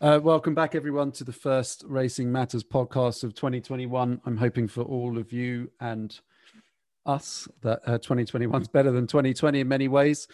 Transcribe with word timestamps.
Uh, 0.00 0.20
welcome 0.22 0.54
back, 0.54 0.76
everyone, 0.76 1.10
to 1.10 1.24
the 1.24 1.32
first 1.32 1.82
Racing 1.88 2.30
Matters 2.30 2.62
podcast 2.62 3.24
of 3.24 3.34
2021. 3.34 4.20
I'm 4.24 4.36
hoping 4.36 4.68
for 4.68 4.82
all 4.82 5.18
of 5.18 5.32
you 5.32 5.72
and 5.80 6.16
us 7.04 7.48
that 7.62 7.80
uh, 7.84 7.98
2021 7.98 8.62
is 8.62 8.68
better 8.68 8.92
than 8.92 9.08
2020 9.08 9.58
in 9.58 9.66
many 9.66 9.88
ways. 9.88 10.28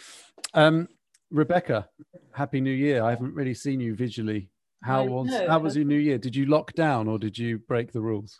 Um, 0.53 0.87
Rebecca, 1.31 1.89
happy 2.33 2.61
New 2.61 2.73
Year! 2.73 3.03
I 3.03 3.09
haven't 3.09 3.35
really 3.35 3.55
seen 3.55 3.81
you 3.81 3.95
visually. 3.95 4.51
How 4.83 5.05
was 5.05 5.31
how 5.49 5.61
was 5.61 5.77
your 5.77 5.87
New 5.87 5.97
Year? 5.97 6.19
Did 6.19 6.37
you 6.37 6.45
lock 6.45 6.75
down 6.75 7.09
or 7.09 7.19
did 7.19 7.39
you 7.39 7.59
break 7.59 7.91
the 7.91 8.03
rules? 8.03 8.39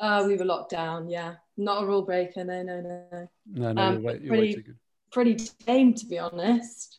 Uh, 0.00 0.24
we 0.26 0.36
were 0.36 0.44
locked 0.44 0.72
down. 0.72 1.08
Yeah, 1.08 1.34
not 1.56 1.84
a 1.84 1.86
rule 1.86 2.02
breaker. 2.02 2.42
No, 2.42 2.64
no, 2.64 2.80
no. 2.80 3.28
No, 3.46 3.72
no, 3.72 3.82
um, 3.82 3.92
you're, 3.94 4.02
way, 4.02 4.18
you're 4.20 4.34
pretty, 4.34 4.64
pretty 5.12 5.36
tame 5.64 5.94
to 5.94 6.06
be 6.06 6.18
honest 6.18 6.98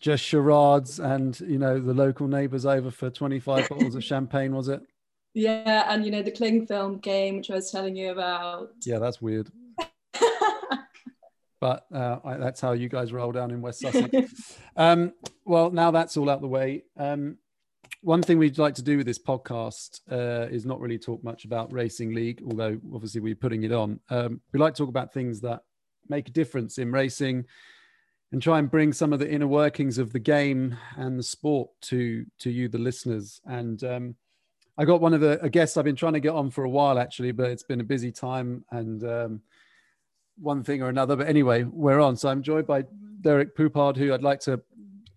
just 0.00 0.24
charades 0.24 1.00
and 1.00 1.38
you 1.40 1.58
know 1.58 1.78
the 1.80 1.94
local 1.94 2.28
neighbours 2.28 2.64
over 2.64 2.90
for 2.90 3.10
25 3.10 3.68
bottles 3.68 3.94
of 3.94 4.04
champagne 4.04 4.54
was 4.54 4.68
it? 4.68 4.80
Yeah 5.34 5.92
and 5.92 6.04
you 6.04 6.10
know 6.10 6.22
the 6.22 6.30
cling 6.30 6.66
film 6.66 6.98
game 6.98 7.36
which 7.36 7.50
i 7.50 7.54
was 7.54 7.70
telling 7.70 7.96
you 7.96 8.10
about. 8.10 8.70
Yeah 8.84 8.98
that's 8.98 9.20
weird. 9.20 9.50
But 11.60 11.86
uh, 11.92 12.20
I, 12.24 12.36
that's 12.36 12.60
how 12.60 12.70
you 12.70 12.88
guys 12.88 13.12
roll 13.12 13.32
down 13.32 13.50
in 13.50 13.60
west 13.60 13.80
sussex. 13.80 14.60
Um, 14.76 15.12
well 15.44 15.72
now 15.72 15.90
that's 15.90 16.16
all 16.16 16.30
out 16.30 16.40
the 16.40 16.46
way 16.46 16.84
um, 16.96 17.36
one 18.00 18.22
thing 18.22 18.38
we'd 18.38 18.58
like 18.58 18.76
to 18.76 18.82
do 18.82 18.96
with 18.96 19.06
this 19.06 19.18
podcast 19.18 20.00
uh, 20.08 20.46
is 20.52 20.64
not 20.64 20.78
really 20.78 20.98
talk 20.98 21.24
much 21.24 21.44
about 21.44 21.72
racing 21.72 22.14
league 22.14 22.40
although 22.48 22.78
obviously 22.94 23.20
we're 23.20 23.34
putting 23.34 23.64
it 23.64 23.72
on. 23.72 23.98
Um, 24.08 24.40
we 24.52 24.60
like 24.60 24.74
to 24.74 24.82
talk 24.82 24.88
about 24.88 25.12
things 25.12 25.40
that 25.40 25.62
make 26.08 26.28
a 26.28 26.32
difference 26.32 26.78
in 26.78 26.92
racing 26.92 27.44
and 28.32 28.42
try 28.42 28.58
and 28.58 28.70
bring 28.70 28.92
some 28.92 29.12
of 29.12 29.18
the 29.18 29.30
inner 29.30 29.46
workings 29.46 29.98
of 29.98 30.12
the 30.12 30.18
game 30.18 30.76
and 30.96 31.18
the 31.18 31.22
sport 31.22 31.70
to 31.82 32.26
to 32.40 32.50
you, 32.50 32.68
the 32.68 32.78
listeners. 32.78 33.40
And 33.46 33.82
um, 33.84 34.14
I 34.76 34.84
got 34.84 35.00
one 35.00 35.14
of 35.14 35.20
the 35.20 35.42
a 35.42 35.48
guests 35.48 35.76
I've 35.76 35.84
been 35.84 35.96
trying 35.96 36.12
to 36.12 36.20
get 36.20 36.34
on 36.34 36.50
for 36.50 36.64
a 36.64 36.70
while 36.70 36.98
actually, 36.98 37.32
but 37.32 37.50
it's 37.50 37.62
been 37.62 37.80
a 37.80 37.84
busy 37.84 38.12
time 38.12 38.64
and 38.70 39.02
um, 39.04 39.40
one 40.36 40.62
thing 40.62 40.82
or 40.82 40.88
another. 40.88 41.16
But 41.16 41.28
anyway, 41.28 41.64
we're 41.64 42.00
on. 42.00 42.16
So 42.16 42.28
I'm 42.28 42.42
joined 42.42 42.66
by 42.66 42.84
Derek 43.20 43.56
Poupard, 43.56 43.96
who 43.96 44.12
I'd 44.12 44.22
like 44.22 44.40
to 44.40 44.60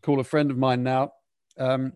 call 0.01 0.19
a 0.19 0.23
friend 0.23 0.49
of 0.49 0.57
mine 0.57 0.83
now. 0.83 1.13
Um, 1.57 1.93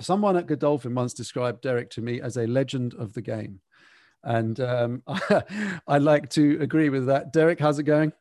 someone 0.00 0.36
at 0.36 0.46
Godolphin 0.46 0.94
once 0.94 1.14
described 1.14 1.62
Derek 1.62 1.90
to 1.90 2.02
me 2.02 2.20
as 2.20 2.36
a 2.36 2.46
legend 2.46 2.94
of 2.94 3.12
the 3.14 3.22
game. 3.22 3.60
And 4.24 4.60
um, 4.60 5.02
I 5.88 5.98
like 5.98 6.30
to 6.30 6.58
agree 6.60 6.90
with 6.90 7.06
that. 7.06 7.32
Derek, 7.32 7.58
how's 7.58 7.78
it 7.78 7.84
going? 7.84 8.12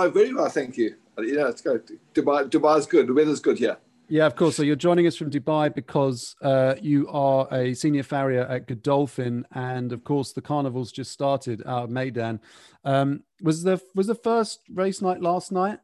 Oh, 0.00 0.08
very 0.08 0.32
well, 0.32 0.48
thank 0.48 0.76
you. 0.76 0.94
Yeah, 1.18 1.48
it's 1.48 1.60
good. 1.60 1.90
Dubai, 2.14 2.48
Dubai's 2.48 2.86
good. 2.86 3.08
The 3.08 3.14
weather's 3.14 3.40
good 3.40 3.58
here. 3.58 3.78
Yeah, 4.08 4.26
of 4.26 4.36
course. 4.36 4.54
So 4.54 4.62
you're 4.62 4.76
joining 4.76 5.08
us 5.08 5.16
from 5.16 5.28
Dubai 5.28 5.74
because 5.74 6.36
uh, 6.40 6.76
you 6.80 7.08
are 7.08 7.52
a 7.52 7.74
senior 7.74 8.04
farrier 8.04 8.42
at 8.42 8.68
Godolphin, 8.68 9.44
and 9.50 9.92
of 9.92 10.04
course 10.04 10.32
the 10.32 10.40
carnival's 10.40 10.92
just 10.92 11.10
started 11.10 11.64
out 11.66 11.82
of 11.82 11.90
Meydan. 11.90 12.38
Um, 12.84 13.24
was 13.42 13.64
the 13.64 13.80
was 13.96 14.06
the 14.06 14.14
first 14.14 14.60
race 14.72 15.02
night 15.02 15.20
last 15.20 15.50
night? 15.50 15.80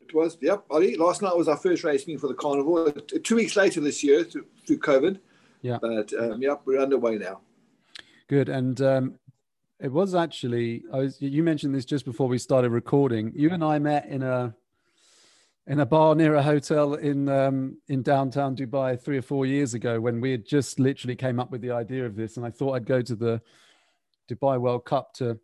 It 0.00 0.14
was. 0.14 0.38
Yep, 0.40 0.64
Ollie. 0.70 0.96
Last 0.96 1.20
night 1.20 1.36
was 1.36 1.46
our 1.46 1.58
first 1.58 1.84
race 1.84 2.06
meeting 2.06 2.20
for 2.20 2.28
the 2.28 2.34
carnival. 2.34 2.90
Two 3.24 3.36
weeks 3.36 3.56
later 3.56 3.82
this 3.82 4.02
year 4.02 4.24
through, 4.24 4.46
through 4.66 4.78
COVID. 4.78 5.20
Yeah. 5.60 5.76
But 5.82 6.14
um, 6.18 6.40
yep, 6.40 6.62
we're 6.64 6.80
underway 6.80 7.18
now. 7.18 7.42
Good. 8.26 8.48
And 8.48 8.80
um, 8.80 9.18
it 9.84 9.92
was 9.92 10.14
actually. 10.14 10.82
I 10.90 10.98
was. 11.00 11.20
You 11.20 11.42
mentioned 11.42 11.74
this 11.74 11.84
just 11.84 12.06
before 12.06 12.26
we 12.26 12.38
started 12.38 12.70
recording. 12.70 13.32
You 13.36 13.50
and 13.50 13.62
I 13.62 13.78
met 13.78 14.06
in 14.06 14.22
a 14.22 14.54
in 15.66 15.80
a 15.80 15.84
bar 15.84 16.14
near 16.14 16.34
a 16.36 16.42
hotel 16.42 16.94
in 16.94 17.28
um, 17.28 17.76
in 17.88 18.02
downtown 18.02 18.56
Dubai 18.56 18.98
three 18.98 19.18
or 19.18 19.22
four 19.22 19.44
years 19.44 19.74
ago 19.74 20.00
when 20.00 20.22
we 20.22 20.30
had 20.30 20.46
just 20.46 20.80
literally 20.80 21.14
came 21.14 21.38
up 21.38 21.50
with 21.50 21.60
the 21.60 21.70
idea 21.70 22.06
of 22.06 22.16
this, 22.16 22.38
and 22.38 22.46
I 22.46 22.50
thought 22.50 22.72
I'd 22.72 22.86
go 22.86 23.02
to 23.02 23.14
the 23.14 23.42
Dubai 24.26 24.58
World 24.58 24.86
Cup 24.86 25.12
to, 25.16 25.38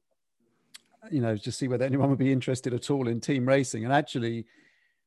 you 1.10 1.20
know, 1.20 1.36
just 1.36 1.58
see 1.58 1.68
whether 1.68 1.84
anyone 1.84 2.08
would 2.08 2.18
be 2.18 2.32
interested 2.32 2.72
at 2.72 2.90
all 2.90 3.08
in 3.08 3.20
team 3.20 3.46
racing. 3.46 3.84
And 3.84 3.92
actually, 3.92 4.46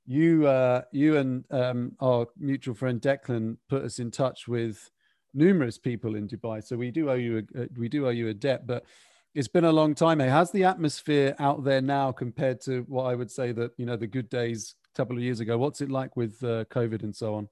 you 0.05 0.45
uh, 0.45 0.83
you 0.91 1.17
and 1.17 1.43
um, 1.49 1.93
our 1.99 2.27
mutual 2.37 2.75
friend 2.75 3.01
Declan 3.01 3.57
put 3.67 3.81
us 3.81 3.97
in 3.97 4.11
touch 4.11 4.47
with 4.47 4.91
numerous 5.33 5.79
people 5.79 6.13
in 6.13 6.27
Dubai. 6.27 6.63
So 6.63 6.77
we 6.77 6.91
do 6.91 7.09
owe 7.09 7.15
you 7.15 7.47
a, 7.55 7.67
we 7.75 7.89
do 7.89 8.05
owe 8.05 8.11
you 8.11 8.27
a 8.27 8.33
debt, 8.35 8.67
but 8.67 8.85
it's 9.33 9.47
been 9.47 9.65
a 9.65 9.71
long 9.71 9.95
time. 9.95 10.19
Hey, 10.19 10.29
how's 10.29 10.51
the 10.51 10.63
atmosphere 10.63 11.35
out 11.39 11.63
there 11.63 11.81
now 11.81 12.11
compared 12.11 12.61
to 12.61 12.81
what 12.87 13.05
I 13.05 13.15
would 13.15 13.31
say 13.31 13.51
that 13.53 13.71
you 13.77 13.85
know 13.85 13.95
the 13.95 14.07
good 14.07 14.29
days 14.29 14.75
a 14.93 14.97
couple 14.97 15.17
of 15.17 15.23
years 15.23 15.39
ago? 15.39 15.57
What's 15.57 15.81
it 15.81 15.89
like 15.89 16.15
with 16.15 16.43
uh, 16.43 16.65
COVID 16.65 17.03
and 17.03 17.15
so 17.15 17.35
on? 17.35 17.49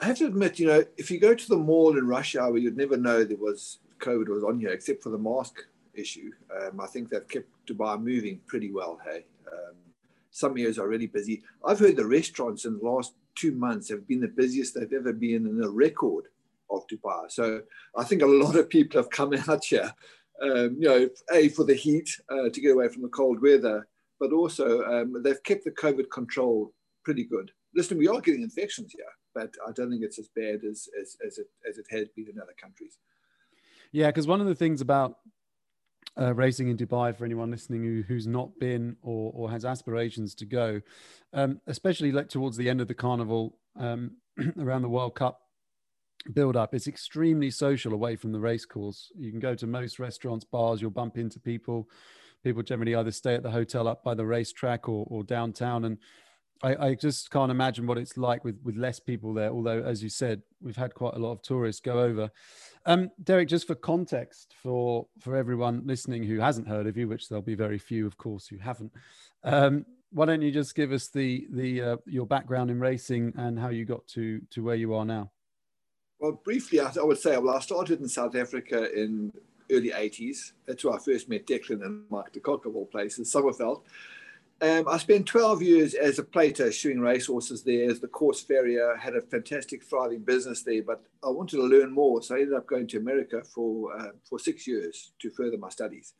I 0.00 0.06
have 0.06 0.18
to 0.18 0.26
admit, 0.26 0.58
you 0.58 0.66
know, 0.66 0.84
if 0.96 1.10
you 1.10 1.18
go 1.18 1.34
to 1.34 1.48
the 1.48 1.56
mall 1.56 1.98
in 1.98 2.06
rush 2.06 2.36
hour, 2.36 2.56
you'd 2.56 2.76
never 2.76 2.96
know 2.96 3.24
there 3.24 3.36
was 3.36 3.78
COVID 4.00 4.28
was 4.28 4.44
on 4.44 4.60
here, 4.60 4.70
except 4.70 5.02
for 5.02 5.10
the 5.10 5.18
mask 5.18 5.66
issue. 5.92 6.30
Um, 6.56 6.80
I 6.80 6.86
think 6.86 7.10
they've 7.10 7.26
kept 7.26 7.48
Dubai 7.66 8.00
moving 8.00 8.40
pretty 8.46 8.70
well. 8.70 8.98
Hey, 9.04 9.26
um, 9.52 9.74
some 10.30 10.52
areas 10.52 10.78
are 10.78 10.88
really 10.88 11.08
busy. 11.08 11.42
I've 11.66 11.80
heard 11.80 11.96
the 11.96 12.06
restaurants 12.06 12.64
in 12.64 12.78
the 12.78 12.84
last 12.84 13.14
two 13.34 13.52
months 13.52 13.88
have 13.88 14.06
been 14.06 14.20
the 14.20 14.28
busiest 14.28 14.74
they've 14.74 14.92
ever 14.92 15.12
been 15.12 15.46
in 15.46 15.62
a 15.62 15.68
record 15.68 16.26
of 16.70 16.86
Dubai. 16.86 17.30
So 17.30 17.62
I 17.96 18.04
think 18.04 18.22
a 18.22 18.26
lot 18.26 18.56
of 18.56 18.68
people 18.68 19.00
have 19.00 19.10
come 19.10 19.34
out 19.34 19.64
here 19.64 19.92
um, 20.42 20.76
you 20.78 20.88
know, 20.88 21.08
a 21.32 21.48
for 21.48 21.64
the 21.64 21.74
heat 21.74 22.08
uh, 22.30 22.48
to 22.50 22.60
get 22.60 22.72
away 22.72 22.88
from 22.88 23.02
the 23.02 23.08
cold 23.08 23.40
weather, 23.42 23.86
but 24.20 24.32
also 24.32 24.82
um, 24.84 25.22
they've 25.22 25.42
kept 25.42 25.64
the 25.64 25.70
COVID 25.70 26.10
control 26.10 26.72
pretty 27.04 27.24
good. 27.24 27.50
Listen, 27.74 27.98
we 27.98 28.08
are 28.08 28.20
getting 28.20 28.42
infections 28.42 28.92
here, 28.92 29.04
but 29.34 29.52
I 29.66 29.72
don't 29.72 29.90
think 29.90 30.02
it's 30.02 30.18
as 30.18 30.28
bad 30.34 30.64
as 30.64 30.88
as, 31.00 31.16
as 31.26 31.38
it 31.38 31.46
as 31.68 31.78
it 31.78 31.86
has 31.90 32.08
been 32.16 32.28
in 32.28 32.40
other 32.40 32.54
countries. 32.60 32.98
Yeah, 33.92 34.06
because 34.06 34.26
one 34.26 34.40
of 34.40 34.46
the 34.46 34.54
things 34.54 34.80
about 34.80 35.16
uh, 36.18 36.34
racing 36.34 36.68
in 36.68 36.76
Dubai 36.76 37.16
for 37.16 37.24
anyone 37.24 37.50
listening 37.50 37.82
who, 37.82 38.02
who's 38.06 38.26
not 38.26 38.50
been 38.58 38.96
or, 39.02 39.32
or 39.34 39.50
has 39.50 39.64
aspirations 39.64 40.34
to 40.36 40.46
go, 40.46 40.80
um, 41.32 41.60
especially 41.66 42.12
like 42.12 42.28
towards 42.28 42.56
the 42.56 42.68
end 42.68 42.80
of 42.80 42.88
the 42.88 42.94
carnival 42.94 43.56
um, 43.76 44.12
around 44.58 44.82
the 44.82 44.88
World 44.88 45.14
Cup 45.14 45.40
build 46.32 46.56
up. 46.56 46.74
It's 46.74 46.88
extremely 46.88 47.50
social 47.50 47.92
away 47.92 48.16
from 48.16 48.32
the 48.32 48.40
race 48.40 48.64
course. 48.64 49.10
You 49.16 49.30
can 49.30 49.40
go 49.40 49.54
to 49.54 49.66
most 49.66 49.98
restaurants, 49.98 50.44
bars, 50.44 50.80
you'll 50.80 50.90
bump 50.90 51.18
into 51.18 51.40
people. 51.40 51.88
People 52.44 52.62
generally 52.62 52.94
either 52.94 53.10
stay 53.10 53.34
at 53.34 53.42
the 53.42 53.50
hotel 53.50 53.88
up 53.88 54.04
by 54.04 54.14
the 54.14 54.26
racetrack 54.26 54.88
or, 54.88 55.06
or 55.08 55.24
downtown. 55.24 55.84
And 55.84 55.98
I, 56.62 56.88
I, 56.88 56.94
just 56.94 57.30
can't 57.30 57.50
imagine 57.50 57.86
what 57.86 57.98
it's 57.98 58.16
like 58.16 58.44
with, 58.44 58.58
with 58.62 58.76
less 58.76 59.00
people 59.00 59.32
there. 59.34 59.50
Although, 59.50 59.82
as 59.82 60.02
you 60.02 60.08
said, 60.08 60.42
we've 60.60 60.76
had 60.76 60.94
quite 60.94 61.14
a 61.14 61.18
lot 61.18 61.32
of 61.32 61.42
tourists 61.42 61.80
go 61.80 62.00
over. 62.00 62.30
Um, 62.86 63.10
Derek, 63.22 63.48
just 63.48 63.66
for 63.66 63.74
context 63.74 64.54
for, 64.62 65.06
for 65.20 65.36
everyone 65.36 65.82
listening 65.84 66.22
who 66.24 66.40
hasn't 66.40 66.68
heard 66.68 66.86
of 66.86 66.96
you, 66.96 67.08
which 67.08 67.28
there'll 67.28 67.42
be 67.42 67.54
very 67.54 67.78
few, 67.78 68.06
of 68.06 68.16
course, 68.16 68.46
who 68.46 68.58
haven't. 68.58 68.92
Um, 69.44 69.84
why 70.10 70.26
don't 70.26 70.42
you 70.42 70.50
just 70.50 70.74
give 70.74 70.90
us 70.90 71.08
the 71.08 71.46
the 71.50 71.82
uh, 71.82 71.96
your 72.06 72.26
background 72.26 72.70
in 72.70 72.80
racing 72.80 73.34
and 73.36 73.58
how 73.58 73.68
you 73.68 73.84
got 73.84 74.06
to 74.08 74.40
to 74.50 74.62
where 74.62 74.74
you 74.74 74.94
are 74.94 75.04
now? 75.04 75.30
Well, 76.18 76.32
briefly, 76.32 76.80
I, 76.80 76.90
would 76.96 77.18
say, 77.18 77.36
well, 77.38 77.56
I 77.56 77.60
started 77.60 78.00
in 78.00 78.08
South 78.08 78.34
Africa 78.34 78.92
in 78.92 79.32
early 79.70 79.90
80s. 79.90 80.52
That's 80.66 80.84
where 80.84 80.94
I 80.94 80.98
first 80.98 81.28
met 81.28 81.46
Declan 81.46 81.84
and 81.84 82.04
Mike 82.10 82.32
de 82.32 82.40
Kock 82.40 82.66
of 82.66 82.74
all 82.74 82.86
places, 82.86 83.32
Summerveld. 83.32 83.82
Um, 84.60 84.88
I 84.88 84.98
spent 84.98 85.26
12 85.26 85.62
years 85.62 85.94
as 85.94 86.18
a 86.18 86.24
plater 86.24 86.72
shoeing 86.72 86.98
racehorses 86.98 87.62
there 87.62 87.88
as 87.88 88.00
the 88.00 88.08
course 88.08 88.40
farrier, 88.40 88.96
had 88.96 89.14
a 89.14 89.22
fantastic 89.22 89.84
thriving 89.84 90.20
business 90.20 90.64
there, 90.64 90.82
but 90.82 91.04
I 91.22 91.28
wanted 91.28 91.58
to 91.58 91.62
learn 91.62 91.92
more. 91.92 92.20
So 92.24 92.34
I 92.34 92.40
ended 92.40 92.54
up 92.54 92.66
going 92.66 92.88
to 92.88 92.98
America 92.98 93.44
for, 93.44 93.96
uh, 93.96 94.10
for 94.28 94.40
six 94.40 94.66
years 94.66 95.12
to 95.20 95.30
further 95.30 95.58
my 95.58 95.68
studies. 95.68 96.14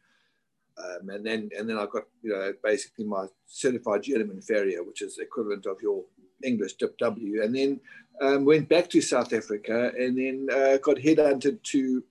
Um, 0.78 1.10
and 1.10 1.26
then 1.26 1.50
and 1.58 1.68
then 1.68 1.76
I 1.76 1.86
got 1.86 2.04
you 2.22 2.30
know 2.30 2.52
basically 2.62 3.04
my 3.04 3.26
certified 3.46 4.04
journeyman 4.04 4.40
farrier, 4.40 4.84
which 4.84 5.02
is 5.02 5.18
equivalent 5.18 5.66
of 5.66 5.82
your 5.82 6.04
English 6.44 6.74
W. 6.74 7.42
And 7.42 7.54
then 7.54 7.80
um, 8.20 8.44
went 8.44 8.68
back 8.68 8.88
to 8.90 9.00
South 9.00 9.32
Africa 9.32 9.92
and 9.96 10.18
then 10.18 10.48
uh, 10.52 10.76
got 10.78 10.96
headhunted 10.96 11.62
to 11.64 12.02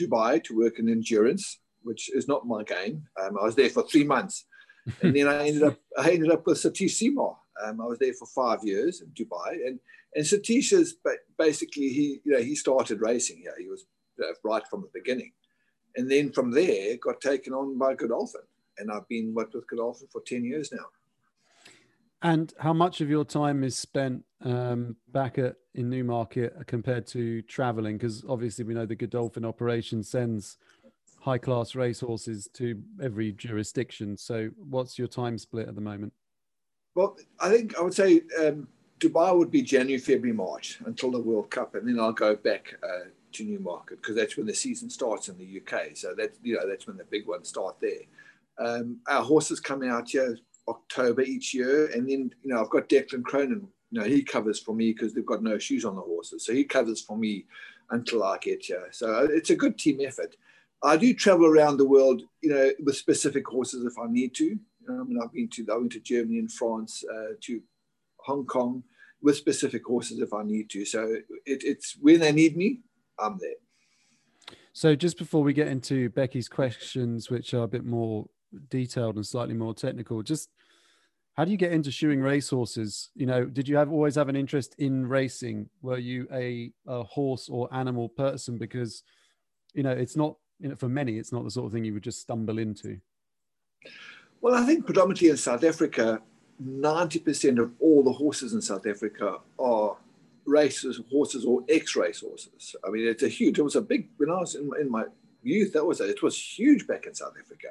Dubai 0.00 0.42
to 0.44 0.56
work 0.56 0.78
in 0.78 0.88
endurance, 0.88 1.60
which 1.82 2.10
is 2.14 2.28
not 2.28 2.46
my 2.46 2.62
game. 2.62 3.06
Um, 3.20 3.38
I 3.40 3.44
was 3.44 3.54
there 3.54 3.70
for 3.70 3.84
three 3.84 4.04
months, 4.04 4.46
and 5.02 5.14
then 5.14 5.28
I 5.28 5.48
ended 5.48 5.62
up 5.62 5.78
I 5.98 6.10
ended 6.10 6.30
up 6.30 6.46
with 6.46 6.58
Satish 6.58 7.00
Seemar. 7.00 7.36
Um, 7.64 7.80
I 7.80 7.84
was 7.84 7.98
there 7.98 8.14
for 8.14 8.26
five 8.26 8.60
years 8.64 9.00
in 9.00 9.08
Dubai, 9.08 9.66
and 9.66 9.78
and 10.14 10.24
Satish 10.24 10.72
is 10.72 10.96
basically 11.38 11.88
he 11.88 12.20
you 12.24 12.32
know 12.32 12.42
he 12.42 12.54
started 12.54 13.00
racing 13.00 13.38
here. 13.38 13.54
He 13.58 13.68
was 13.68 13.86
you 14.18 14.24
know, 14.24 14.32
right 14.44 14.66
from 14.68 14.82
the 14.82 14.90
beginning, 14.92 15.32
and 15.96 16.10
then 16.10 16.32
from 16.32 16.50
there 16.50 16.96
got 16.96 17.20
taken 17.20 17.52
on 17.52 17.78
by 17.78 17.94
Godolphin, 17.94 18.42
and 18.78 18.90
I've 18.90 19.08
been 19.08 19.34
with 19.34 19.52
Godolphin 19.68 20.08
for 20.12 20.22
ten 20.26 20.44
years 20.44 20.70
now. 20.72 20.86
And 22.24 22.54
how 22.58 22.72
much 22.72 23.02
of 23.02 23.10
your 23.10 23.26
time 23.26 23.62
is 23.62 23.76
spent 23.76 24.24
um, 24.42 24.96
back 25.12 25.36
at 25.36 25.56
in 25.74 25.90
Newmarket 25.90 26.54
compared 26.66 27.06
to 27.08 27.42
traveling? 27.42 27.98
Because 27.98 28.24
obviously 28.26 28.64
we 28.64 28.72
know 28.72 28.86
the 28.86 28.94
Godolphin 28.94 29.44
operation 29.44 30.02
sends 30.02 30.56
high 31.20 31.36
class 31.36 31.74
racehorses 31.74 32.48
to 32.54 32.82
every 33.02 33.32
jurisdiction. 33.32 34.16
So 34.16 34.48
what's 34.56 34.98
your 34.98 35.06
time 35.06 35.36
split 35.36 35.68
at 35.68 35.74
the 35.74 35.82
moment? 35.82 36.14
Well, 36.94 37.18
I 37.40 37.50
think 37.50 37.76
I 37.76 37.82
would 37.82 37.92
say 37.92 38.22
um, 38.40 38.68
Dubai 39.00 39.36
would 39.36 39.50
be 39.50 39.60
January, 39.60 39.98
February, 39.98 40.32
March 40.34 40.80
until 40.86 41.10
the 41.10 41.20
World 41.20 41.50
Cup, 41.50 41.74
and 41.74 41.86
then 41.86 42.00
I'll 42.00 42.12
go 42.12 42.36
back 42.36 42.74
uh, 42.82 43.10
to 43.32 43.44
Newmarket 43.44 44.00
because 44.00 44.16
that's 44.16 44.38
when 44.38 44.46
the 44.46 44.54
season 44.54 44.88
starts 44.88 45.28
in 45.28 45.36
the 45.36 45.60
UK. 45.60 45.94
So 45.94 46.14
that's 46.16 46.38
you 46.42 46.54
know 46.54 46.66
that's 46.66 46.86
when 46.86 46.96
the 46.96 47.04
big 47.04 47.26
ones 47.26 47.50
start 47.50 47.76
there. 47.82 48.04
Um, 48.58 49.00
our 49.08 49.22
horses 49.22 49.60
come 49.60 49.82
out 49.82 50.08
here 50.08 50.38
October 50.68 51.22
each 51.22 51.54
year, 51.54 51.86
and 51.92 52.08
then 52.08 52.32
you 52.42 52.52
know 52.52 52.60
I've 52.60 52.70
got 52.70 52.88
Declan 52.88 53.24
Cronin. 53.24 53.68
You 53.90 54.00
know 54.00 54.06
he 54.06 54.22
covers 54.22 54.60
for 54.60 54.74
me 54.74 54.92
because 54.92 55.14
they've 55.14 55.26
got 55.26 55.42
no 55.42 55.58
shoes 55.58 55.84
on 55.84 55.96
the 55.96 56.02
horses, 56.02 56.44
so 56.44 56.52
he 56.52 56.64
covers 56.64 57.00
for 57.00 57.16
me 57.16 57.46
until 57.90 58.22
I 58.22 58.38
get 58.38 58.64
here. 58.64 58.88
So 58.90 59.28
it's 59.30 59.50
a 59.50 59.56
good 59.56 59.78
team 59.78 60.00
effort. 60.04 60.36
I 60.82 60.96
do 60.96 61.14
travel 61.14 61.46
around 61.46 61.78
the 61.78 61.88
world, 61.88 62.22
you 62.42 62.50
know, 62.50 62.70
with 62.84 62.96
specific 62.96 63.46
horses 63.46 63.84
if 63.84 63.98
I 63.98 64.06
need 64.06 64.34
to. 64.34 64.58
I 64.88 64.92
mean, 64.92 65.18
I've 65.22 65.32
been 65.32 65.48
to 65.48 65.66
I 65.72 65.76
went 65.76 65.92
to 65.92 66.00
Germany 66.00 66.38
and 66.38 66.52
France, 66.52 67.04
uh, 67.10 67.34
to 67.42 67.60
Hong 68.18 68.44
Kong 68.46 68.82
with 69.22 69.36
specific 69.36 69.84
horses 69.86 70.20
if 70.20 70.32
I 70.34 70.42
need 70.42 70.68
to. 70.70 70.84
So 70.84 71.08
it, 71.46 71.62
it's 71.64 71.96
when 72.00 72.20
they 72.20 72.32
need 72.32 72.56
me, 72.56 72.80
I'm 73.18 73.38
there. 73.40 73.54
So 74.74 74.94
just 74.94 75.18
before 75.18 75.42
we 75.42 75.52
get 75.52 75.68
into 75.68 76.10
Becky's 76.10 76.48
questions, 76.48 77.30
which 77.30 77.54
are 77.54 77.62
a 77.62 77.68
bit 77.68 77.84
more 77.84 78.26
detailed 78.68 79.16
and 79.16 79.26
slightly 79.26 79.54
more 79.54 79.74
technical, 79.74 80.22
just 80.22 80.50
how 81.34 81.44
do 81.44 81.50
you 81.50 81.56
get 81.56 81.72
into 81.72 81.90
shoeing 81.90 82.20
racehorses? 82.20 83.10
You 83.14 83.26
know, 83.26 83.44
did 83.44 83.68
you 83.68 83.76
have 83.76 83.90
always 83.90 84.14
have 84.14 84.28
an 84.28 84.36
interest 84.36 84.74
in 84.78 85.06
racing? 85.06 85.68
Were 85.82 85.98
you 85.98 86.28
a, 86.32 86.72
a 86.86 87.02
horse 87.02 87.48
or 87.48 87.72
animal 87.74 88.08
person? 88.08 88.56
Because 88.56 89.02
you 89.74 89.82
know, 89.82 89.90
it's 89.90 90.16
not 90.16 90.36
you 90.60 90.68
know, 90.68 90.76
for 90.76 90.88
many, 90.88 91.18
it's 91.18 91.32
not 91.32 91.44
the 91.44 91.50
sort 91.50 91.66
of 91.66 91.72
thing 91.72 91.84
you 91.84 91.92
would 91.94 92.04
just 92.04 92.20
stumble 92.20 92.58
into. 92.58 92.98
Well, 94.40 94.54
I 94.54 94.64
think 94.64 94.86
predominantly 94.86 95.30
in 95.30 95.36
South 95.36 95.64
Africa, 95.64 96.22
90% 96.62 97.58
of 97.58 97.72
all 97.80 98.02
the 98.04 98.12
horses 98.12 98.52
in 98.52 98.62
South 98.62 98.86
Africa 98.86 99.38
are 99.58 99.96
races 100.46 101.00
horses 101.10 101.44
or 101.44 101.64
ex-race 101.68 102.20
horses. 102.20 102.76
I 102.86 102.90
mean, 102.90 103.06
it's 103.06 103.22
a 103.22 103.28
huge. 103.28 103.58
It 103.58 103.62
was 103.62 103.76
a 103.76 103.80
big 103.80 104.08
when 104.18 104.30
I 104.30 104.38
was 104.38 104.54
in, 104.54 104.70
in 104.80 104.90
my 104.90 105.04
youth. 105.42 105.72
That 105.72 105.84
was 105.84 106.00
a, 106.00 106.08
it 106.08 106.22
was 106.22 106.38
huge 106.38 106.86
back 106.86 107.06
in 107.06 107.14
South 107.14 107.34
Africa, 107.40 107.68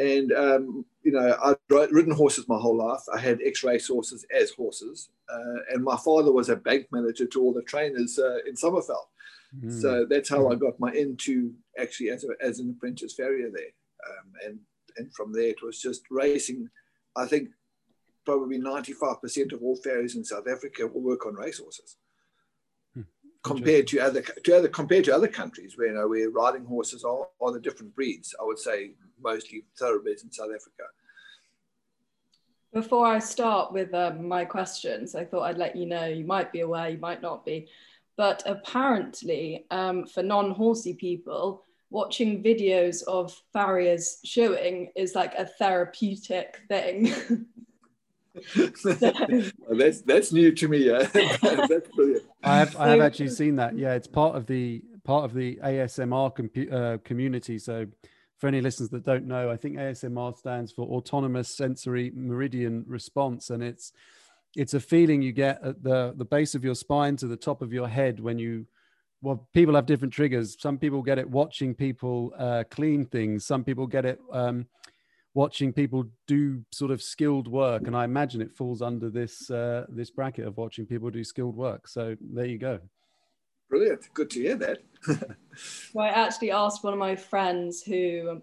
and 0.00 0.32
um, 0.32 0.84
you 1.02 1.12
know 1.12 1.36
I'd 1.44 1.56
ridden 1.92 2.12
horses 2.12 2.48
my 2.48 2.58
whole 2.58 2.76
life. 2.76 3.02
I 3.12 3.18
had 3.18 3.40
ex-race 3.44 3.88
horses 3.88 4.24
as 4.34 4.50
horses, 4.50 5.10
uh, 5.32 5.60
and 5.72 5.84
my 5.84 5.96
father 5.96 6.32
was 6.32 6.48
a 6.48 6.56
bank 6.56 6.86
manager 6.90 7.26
to 7.26 7.40
all 7.40 7.52
the 7.52 7.62
trainers 7.62 8.18
uh, 8.18 8.38
in 8.46 8.54
Summerveld. 8.54 9.08
Mm. 9.62 9.80
So 9.80 10.06
that's 10.08 10.28
how 10.28 10.50
I 10.50 10.54
got 10.54 10.80
my 10.80 10.92
into 10.92 11.52
actually 11.78 12.10
as, 12.10 12.24
a, 12.24 12.44
as 12.44 12.60
an 12.60 12.70
apprentice 12.70 13.14
farrier 13.14 13.50
there, 13.54 13.74
um, 14.08 14.32
and 14.46 14.58
and 14.96 15.14
from 15.14 15.32
there 15.32 15.50
it 15.50 15.62
was 15.62 15.80
just 15.80 16.02
racing. 16.10 16.68
I 17.14 17.26
think 17.26 17.50
probably 18.24 18.58
95% 18.58 19.52
of 19.52 19.62
all 19.62 19.76
farriers 19.76 20.14
in 20.14 20.24
South 20.24 20.46
Africa 20.48 20.86
will 20.86 21.00
work 21.00 21.26
on 21.26 21.34
racehorses. 21.34 21.96
Hmm. 22.94 23.02
Compared 23.42 23.88
to 23.88 23.98
other, 23.98 24.22
to 24.22 24.56
other 24.56 24.68
compared 24.68 25.04
to 25.04 25.14
other 25.14 25.28
countries 25.28 25.74
where 25.76 25.88
you 25.88 25.94
know 25.94 26.08
where 26.08 26.30
riding 26.30 26.64
horses 26.64 27.04
are, 27.04 27.26
are 27.40 27.52
the 27.52 27.60
different 27.60 27.94
breeds, 27.94 28.34
I 28.40 28.44
would 28.44 28.58
say 28.58 28.92
mostly 29.22 29.64
thoroughbreds 29.78 30.22
in 30.22 30.32
South 30.32 30.50
Africa. 30.54 30.84
Before 32.72 33.06
I 33.06 33.18
start 33.18 33.72
with 33.72 33.92
um, 33.94 34.28
my 34.28 34.44
questions, 34.44 35.14
I 35.14 35.24
thought 35.24 35.42
I'd 35.42 35.58
let 35.58 35.74
you 35.74 35.86
know 35.86 36.06
you 36.06 36.24
might 36.24 36.52
be 36.52 36.60
aware, 36.60 36.88
you 36.88 36.98
might 36.98 37.20
not 37.20 37.44
be, 37.44 37.68
but 38.16 38.42
apparently 38.46 39.66
um, 39.70 40.06
for 40.06 40.22
non-horsey 40.22 40.94
people, 40.94 41.64
watching 41.90 42.42
videos 42.42 43.02
of 43.04 43.36
farriers 43.52 44.20
shoeing 44.24 44.90
is 44.94 45.14
like 45.14 45.34
a 45.34 45.46
therapeutic 45.46 46.60
thing. 46.68 47.12
well, 48.56 49.76
that's 49.76 50.02
that's 50.02 50.32
new 50.32 50.52
to 50.52 50.68
me. 50.68 50.86
Yeah, 50.86 51.02
that's 51.12 51.88
brilliant. 51.88 52.22
I 52.44 52.58
have 52.58 52.76
I 52.76 52.88
have 52.90 53.00
actually 53.00 53.30
seen 53.30 53.56
that. 53.56 53.76
Yeah, 53.76 53.94
it's 53.94 54.06
part 54.06 54.36
of 54.36 54.46
the 54.46 54.82
part 55.04 55.24
of 55.24 55.34
the 55.34 55.56
ASMR 55.56 56.34
compu- 56.36 56.72
uh, 56.72 56.98
community. 56.98 57.58
So, 57.58 57.86
for 58.40 58.46
any 58.46 58.62
listeners 58.62 58.88
that 58.88 59.04
don't 59.04 59.26
know, 59.26 59.50
I 59.50 59.56
think 59.56 59.76
ASMR 59.76 60.36
stands 60.36 60.72
for 60.72 60.86
Autonomous 60.88 61.54
Sensory 61.54 62.10
Meridian 62.14 62.84
Response, 62.88 63.50
and 63.50 63.62
it's 63.62 63.92
it's 64.56 64.74
a 64.74 64.80
feeling 64.80 65.20
you 65.20 65.32
get 65.32 65.62
at 65.62 65.82
the 65.82 66.14
the 66.16 66.24
base 66.24 66.54
of 66.54 66.64
your 66.64 66.74
spine 66.74 67.16
to 67.16 67.26
the 67.26 67.36
top 67.36 67.60
of 67.60 67.72
your 67.72 67.86
head 67.86 68.18
when 68.18 68.38
you 68.38 68.66
well 69.20 69.46
people 69.52 69.74
have 69.74 69.84
different 69.84 70.14
triggers. 70.14 70.56
Some 70.58 70.78
people 70.78 71.02
get 71.02 71.18
it 71.18 71.28
watching 71.28 71.74
people 71.74 72.32
uh, 72.38 72.64
clean 72.70 73.04
things. 73.04 73.44
Some 73.44 73.62
people 73.62 73.86
get 73.86 74.06
it 74.06 74.18
um, 74.32 74.66
watching 75.34 75.70
people 75.70 76.06
do 76.26 76.64
sort 76.72 76.90
of 76.90 77.02
skilled 77.02 77.46
work. 77.46 77.86
And 77.86 77.96
i 77.96 78.04
imagine 78.04 78.40
it 78.40 78.56
falls 78.56 78.80
under 78.80 79.10
this 79.10 79.50
uh, 79.50 79.84
this 79.90 80.10
bracket 80.10 80.46
of 80.46 80.56
watching 80.56 80.86
people 80.86 81.10
do 81.10 81.24
skilled 81.24 81.56
work. 81.56 81.86
So 81.86 82.16
there 82.20 82.46
you 82.46 82.56
go 82.56 82.80
brilliant. 83.70 84.12
Good 84.12 84.30
to 84.30 84.40
hear 84.40 84.56
that. 84.56 84.78
Well 85.92 86.06
i 86.06 86.08
actually 86.10 86.52
asked 86.52 86.84
one 86.84 86.92
of 86.92 86.98
my 86.98 87.16
friends 87.16 87.82
who 87.82 88.40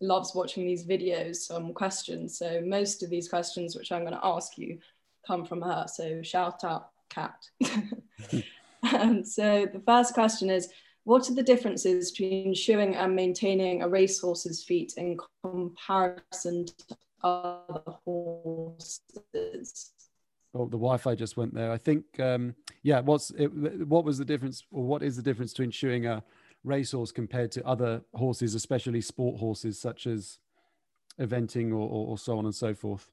loves 0.00 0.34
watching 0.34 0.66
these 0.66 0.84
videos 0.84 1.36
some 1.36 1.72
questions. 1.72 2.36
So 2.38 2.62
most 2.64 3.02
of 3.02 3.10
these 3.10 3.28
questions 3.28 3.74
which 3.74 3.90
i'm 3.92 4.02
going 4.02 4.12
to 4.12 4.24
ask 4.24 4.58
you 4.58 4.78
come 5.26 5.44
from 5.44 5.62
her. 5.62 5.86
So 5.88 6.22
shout 6.22 6.64
out 6.64 6.90
cat 7.08 7.36
and 7.60 8.44
um, 8.92 9.24
so 9.24 9.66
the 9.72 9.82
first 9.86 10.14
question 10.14 10.50
is 10.50 10.68
what 11.04 11.28
are 11.30 11.34
the 11.34 11.42
differences 11.42 12.12
between 12.12 12.54
shoeing 12.54 12.94
and 12.94 13.16
maintaining 13.16 13.82
a 13.82 13.88
racehorse's 13.88 14.62
feet 14.62 14.94
in 14.96 15.18
comparison 15.42 16.66
to 16.66 16.96
other 17.22 17.82
horses? 18.04 19.92
Oh, 20.52 20.64
the 20.64 20.78
Wi-Fi 20.78 21.14
just 21.14 21.36
went 21.36 21.54
there. 21.54 21.70
I 21.70 21.78
think, 21.78 22.04
um, 22.18 22.54
yeah. 22.82 23.00
What's 23.00 23.30
it, 23.30 23.48
what 23.86 24.04
was 24.04 24.18
the 24.18 24.24
difference, 24.24 24.64
or 24.72 24.84
what 24.84 25.02
is 25.02 25.16
the 25.16 25.22
difference 25.22 25.52
between 25.52 25.70
shoeing 25.70 26.06
a 26.06 26.24
racehorse 26.64 27.12
compared 27.12 27.52
to 27.52 27.66
other 27.66 28.02
horses, 28.14 28.54
especially 28.54 29.00
sport 29.00 29.38
horses 29.38 29.78
such 29.78 30.06
as 30.06 30.38
eventing 31.20 31.70
or, 31.70 31.88
or, 31.88 32.08
or 32.08 32.18
so 32.18 32.36
on 32.36 32.46
and 32.46 32.54
so 32.54 32.74
forth? 32.74 33.08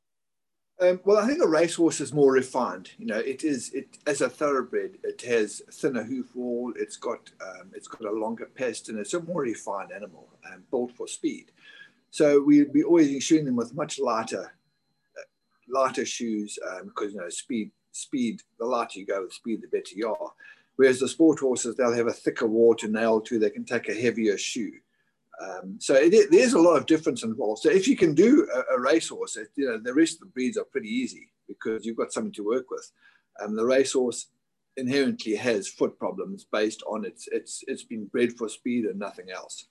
Um, 0.80 1.00
well, 1.06 1.18
I 1.18 1.28
think 1.28 1.42
a 1.44 1.48
racehorse 1.48 2.02
is 2.02 2.14
more 2.14 2.34
refined. 2.34 2.92
You 3.00 3.08
know, 3.08 3.18
it 3.18 3.44
is 3.44 3.72
it 3.74 3.98
as 4.06 4.22
a 4.22 4.30
thoroughbred. 4.30 4.98
It 5.04 5.22
has 5.24 5.62
thinner 5.72 6.04
hoof 6.04 6.36
wall. 6.36 6.72
It's 6.76 6.98
got 6.98 7.32
um, 7.42 7.72
it's 7.74 7.88
got 7.88 8.08
a 8.08 8.12
longer 8.12 8.50
pest, 8.54 8.90
and 8.90 9.00
it's 9.00 9.14
a 9.14 9.22
more 9.22 9.42
refined 9.42 9.92
animal 9.92 10.30
um, 10.52 10.64
built 10.70 10.92
for 10.92 11.08
speed. 11.08 11.52
So 12.12 12.42
we 12.42 12.64
we 12.66 12.84
always 12.84 13.24
shoeing 13.24 13.46
them 13.46 13.56
with 13.56 13.74
much 13.74 14.00
lighter 14.00 14.54
lighter 15.70 16.06
shoes 16.06 16.58
because 16.86 17.08
um, 17.08 17.12
you 17.12 17.18
know 17.18 17.30
speed 17.30 17.72
speed. 17.92 18.42
The 18.60 18.66
lighter 18.66 19.00
you 19.00 19.06
go 19.06 19.26
the 19.26 19.34
speed, 19.34 19.62
the 19.62 19.68
better 19.68 19.96
you 19.96 20.10
are. 20.10 20.32
Whereas 20.76 21.00
the 21.00 21.08
sport 21.08 21.40
horses, 21.40 21.76
they'll 21.76 21.94
have 21.94 22.08
a 22.08 22.14
thicker 22.14 22.46
wall 22.46 22.76
to 22.76 22.88
nail 22.88 23.20
to. 23.22 23.40
They 23.40 23.50
can 23.50 23.66
take 23.66 23.90
a 23.90 23.94
heavier 23.94 24.38
shoe. 24.38 24.74
Um, 25.42 25.78
so 25.80 25.96
it, 25.96 26.32
there's 26.32 26.54
a 26.54 26.60
lot 26.60 26.78
of 26.78 26.86
difference 26.86 27.24
involved. 27.24 27.62
So 27.62 27.70
if 27.70 27.88
you 27.88 27.96
can 27.96 28.14
do 28.16 28.48
a, 28.54 28.76
a 28.76 28.80
racehorse, 28.80 29.38
it, 29.38 29.50
you 29.56 29.68
know 29.68 29.78
the 29.78 29.94
rest 29.94 30.16
of 30.16 30.20
the 30.22 30.26
breeds 30.28 30.58
are 30.58 30.64
pretty 30.66 30.90
easy 30.90 31.30
because 31.48 31.86
you've 31.86 31.98
got 31.98 32.14
something 32.14 32.34
to 32.34 32.46
work 32.46 32.70
with. 32.72 32.92
Um, 33.42 33.56
the 33.56 33.66
racehorse 33.66 34.28
inherently 34.78 35.36
has 35.36 35.68
foot 35.68 35.98
problems 36.00 36.46
based 36.52 36.84
on 36.88 37.06
its 37.06 37.28
it's 37.32 37.64
it's 37.68 37.84
been 37.84 38.06
bred 38.06 38.34
for 38.34 38.50
speed 38.50 38.86
and 38.86 39.00
nothing 39.00 39.30
else. 39.30 39.68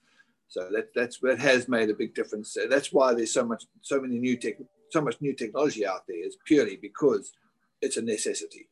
So 0.48 0.68
that 0.72 0.90
that's 0.94 1.18
that 1.20 1.40
has 1.40 1.68
made 1.68 1.90
a 1.90 1.94
big 1.94 2.14
difference. 2.14 2.56
That's 2.70 2.92
why 2.92 3.14
there's 3.14 3.32
so 3.32 3.44
much 3.44 3.64
so 3.82 4.00
many 4.00 4.18
new 4.18 4.36
tech 4.36 4.54
so 4.90 5.00
much 5.00 5.20
new 5.20 5.34
technology 5.34 5.86
out 5.86 6.06
there 6.06 6.24
is 6.24 6.36
purely 6.44 6.76
because 6.76 7.32
it's 7.80 7.96
a 7.96 8.02
necessity. 8.02 8.68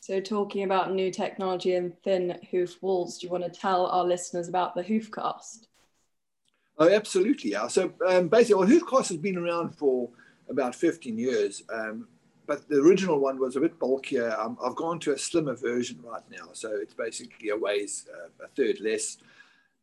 So 0.00 0.20
talking 0.20 0.62
about 0.62 0.92
new 0.92 1.10
technology 1.10 1.74
and 1.74 1.92
thin 2.02 2.38
hoof 2.50 2.80
walls, 2.82 3.18
do 3.18 3.26
you 3.26 3.32
want 3.32 3.44
to 3.44 3.50
tell 3.50 3.86
our 3.86 4.04
listeners 4.04 4.48
about 4.48 4.74
the 4.74 4.82
hoof 4.82 5.10
cast? 5.10 5.68
Oh, 6.78 6.90
absolutely. 6.90 7.52
Yeah. 7.52 7.68
So 7.68 7.92
um, 8.06 8.28
basically, 8.28 8.56
well, 8.56 8.68
Hoofcast 8.68 9.08
has 9.08 9.16
been 9.16 9.38
around 9.38 9.74
for 9.74 10.10
about 10.48 10.74
15 10.74 11.18
years, 11.18 11.62
um, 11.72 12.06
but 12.46 12.68
the 12.68 12.76
original 12.80 13.18
one 13.18 13.38
was 13.38 13.56
a 13.56 13.60
bit 13.60 13.78
bulkier. 13.78 14.36
Um, 14.38 14.58
I've 14.62 14.76
gone 14.76 15.00
to 15.00 15.12
a 15.12 15.18
slimmer 15.18 15.56
version 15.56 16.00
right 16.04 16.22
now, 16.30 16.50
so 16.52 16.70
it's 16.76 16.94
basically 16.94 17.48
a 17.48 17.56
weighs 17.56 18.06
uh, 18.14 18.44
a 18.44 18.48
third 18.48 18.80
less. 18.80 19.16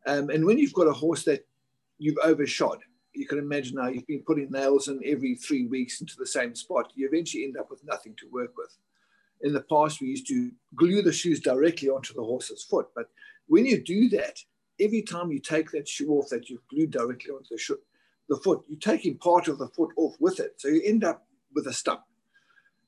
Um, 0.05 0.29
and 0.29 0.45
when 0.45 0.57
you've 0.57 0.73
got 0.73 0.87
a 0.87 0.93
horse 0.93 1.23
that 1.23 1.45
you've 1.97 2.17
overshot, 2.23 2.79
you 3.13 3.27
can 3.27 3.37
imagine 3.37 3.75
now 3.75 3.87
you've 3.87 4.07
been 4.07 4.23
putting 4.25 4.51
nails 4.51 4.87
in 4.87 4.99
every 5.05 5.35
three 5.35 5.65
weeks 5.65 6.01
into 6.01 6.15
the 6.17 6.25
same 6.25 6.55
spot. 6.55 6.91
You 6.95 7.07
eventually 7.07 7.43
end 7.43 7.57
up 7.57 7.69
with 7.69 7.83
nothing 7.83 8.15
to 8.19 8.29
work 8.31 8.57
with. 8.57 8.75
In 9.41 9.53
the 9.53 9.61
past, 9.61 10.01
we 10.01 10.07
used 10.07 10.27
to 10.27 10.51
glue 10.75 11.01
the 11.01 11.13
shoes 11.13 11.39
directly 11.39 11.89
onto 11.89 12.13
the 12.13 12.23
horse's 12.23 12.63
foot, 12.63 12.87
but 12.95 13.07
when 13.47 13.65
you 13.65 13.83
do 13.83 14.09
that, 14.09 14.39
every 14.79 15.01
time 15.01 15.31
you 15.31 15.39
take 15.39 15.71
that 15.71 15.87
shoe 15.87 16.11
off 16.11 16.29
that 16.29 16.49
you've 16.49 16.67
glued 16.69 16.91
directly 16.91 17.31
onto 17.31 17.49
the, 17.51 17.57
shoe, 17.57 17.79
the 18.29 18.37
foot, 18.37 18.63
you're 18.67 18.79
taking 18.79 19.17
part 19.17 19.47
of 19.47 19.57
the 19.57 19.67
foot 19.67 19.91
off 19.97 20.15
with 20.19 20.39
it. 20.39 20.55
So 20.57 20.69
you 20.69 20.81
end 20.83 21.03
up 21.03 21.27
with 21.53 21.67
a 21.67 21.73
stump. 21.73 22.01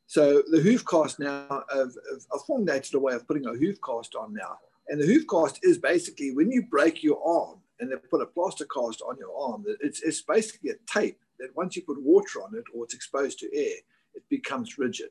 So 0.07 0.43
the 0.49 0.61
hoof 0.61 0.85
cast 0.85 1.19
now, 1.19 1.63
I've, 1.71 1.93
I've 2.33 2.45
formulated 2.45 2.93
a 2.93 2.99
way 2.99 3.13
of 3.13 3.27
putting 3.27 3.45
a 3.47 3.53
hoof 3.53 3.77
cast 3.85 4.15
on 4.15 4.33
now. 4.33 4.57
And 4.87 5.01
the 5.01 5.05
hoof 5.05 5.25
cast 5.29 5.59
is 5.63 5.77
basically 5.77 6.31
when 6.31 6.51
you 6.51 6.63
break 6.63 7.03
your 7.03 7.19
arm 7.25 7.59
and 7.79 7.91
they 7.91 7.95
put 7.95 8.21
a 8.21 8.25
plaster 8.25 8.65
cast 8.65 9.01
on 9.01 9.17
your 9.17 9.35
arm, 9.37 9.65
it's, 9.81 10.01
it's 10.01 10.21
basically 10.21 10.71
a 10.71 10.75
tape 10.91 11.19
that 11.39 11.55
once 11.55 11.75
you 11.75 11.81
put 11.81 12.01
water 12.01 12.41
on 12.41 12.55
it 12.55 12.63
or 12.73 12.85
it's 12.85 12.93
exposed 12.93 13.39
to 13.39 13.55
air, 13.55 13.77
it 14.13 14.23
becomes 14.29 14.77
rigid. 14.77 15.09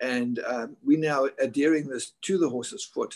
And 0.00 0.40
um, 0.46 0.76
we 0.84 0.96
now 0.96 1.28
adhering 1.40 1.88
this 1.88 2.12
to 2.22 2.38
the 2.38 2.48
horse's 2.48 2.84
foot 2.84 3.14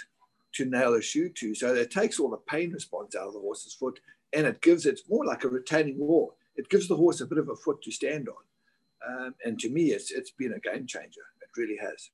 to 0.55 0.65
nail 0.65 0.95
a 0.95 1.03
shoe 1.03 1.29
to. 1.29 1.55
So 1.55 1.75
it 1.75 1.91
takes 1.91 2.19
all 2.19 2.31
the 2.31 2.37
pain 2.37 2.73
response 2.73 3.15
out 3.15 3.29
of 3.29 3.35
the 3.35 3.41
horse's 3.41 3.75
foot 3.75 4.01
and 4.33 4.47
it 4.47 4.61
gives 4.63 4.87
it 4.87 5.01
more 5.09 5.25
like 5.25 5.45
a 5.45 5.49
retaining 5.49 5.99
wall. 5.99 6.37
It 6.57 6.69
gives 6.69 6.89
the 6.89 6.97
horse 6.97 7.21
a 7.21 7.27
bit 7.27 7.39
of 7.39 7.49
a 7.49 7.57
foot 7.57 7.83
to 7.83 7.91
stand 7.91 8.29
on. 8.29 8.35
Um, 9.07 9.35
and 9.45 9.59
to 9.61 9.71
me, 9.71 9.91
it's, 9.91 10.11
it's 10.11 10.31
been 10.31 10.55
a 10.55 10.59
game 10.59 10.87
changer. 10.87 11.23
It 11.43 11.61
really 11.61 11.77
has. 11.77 12.11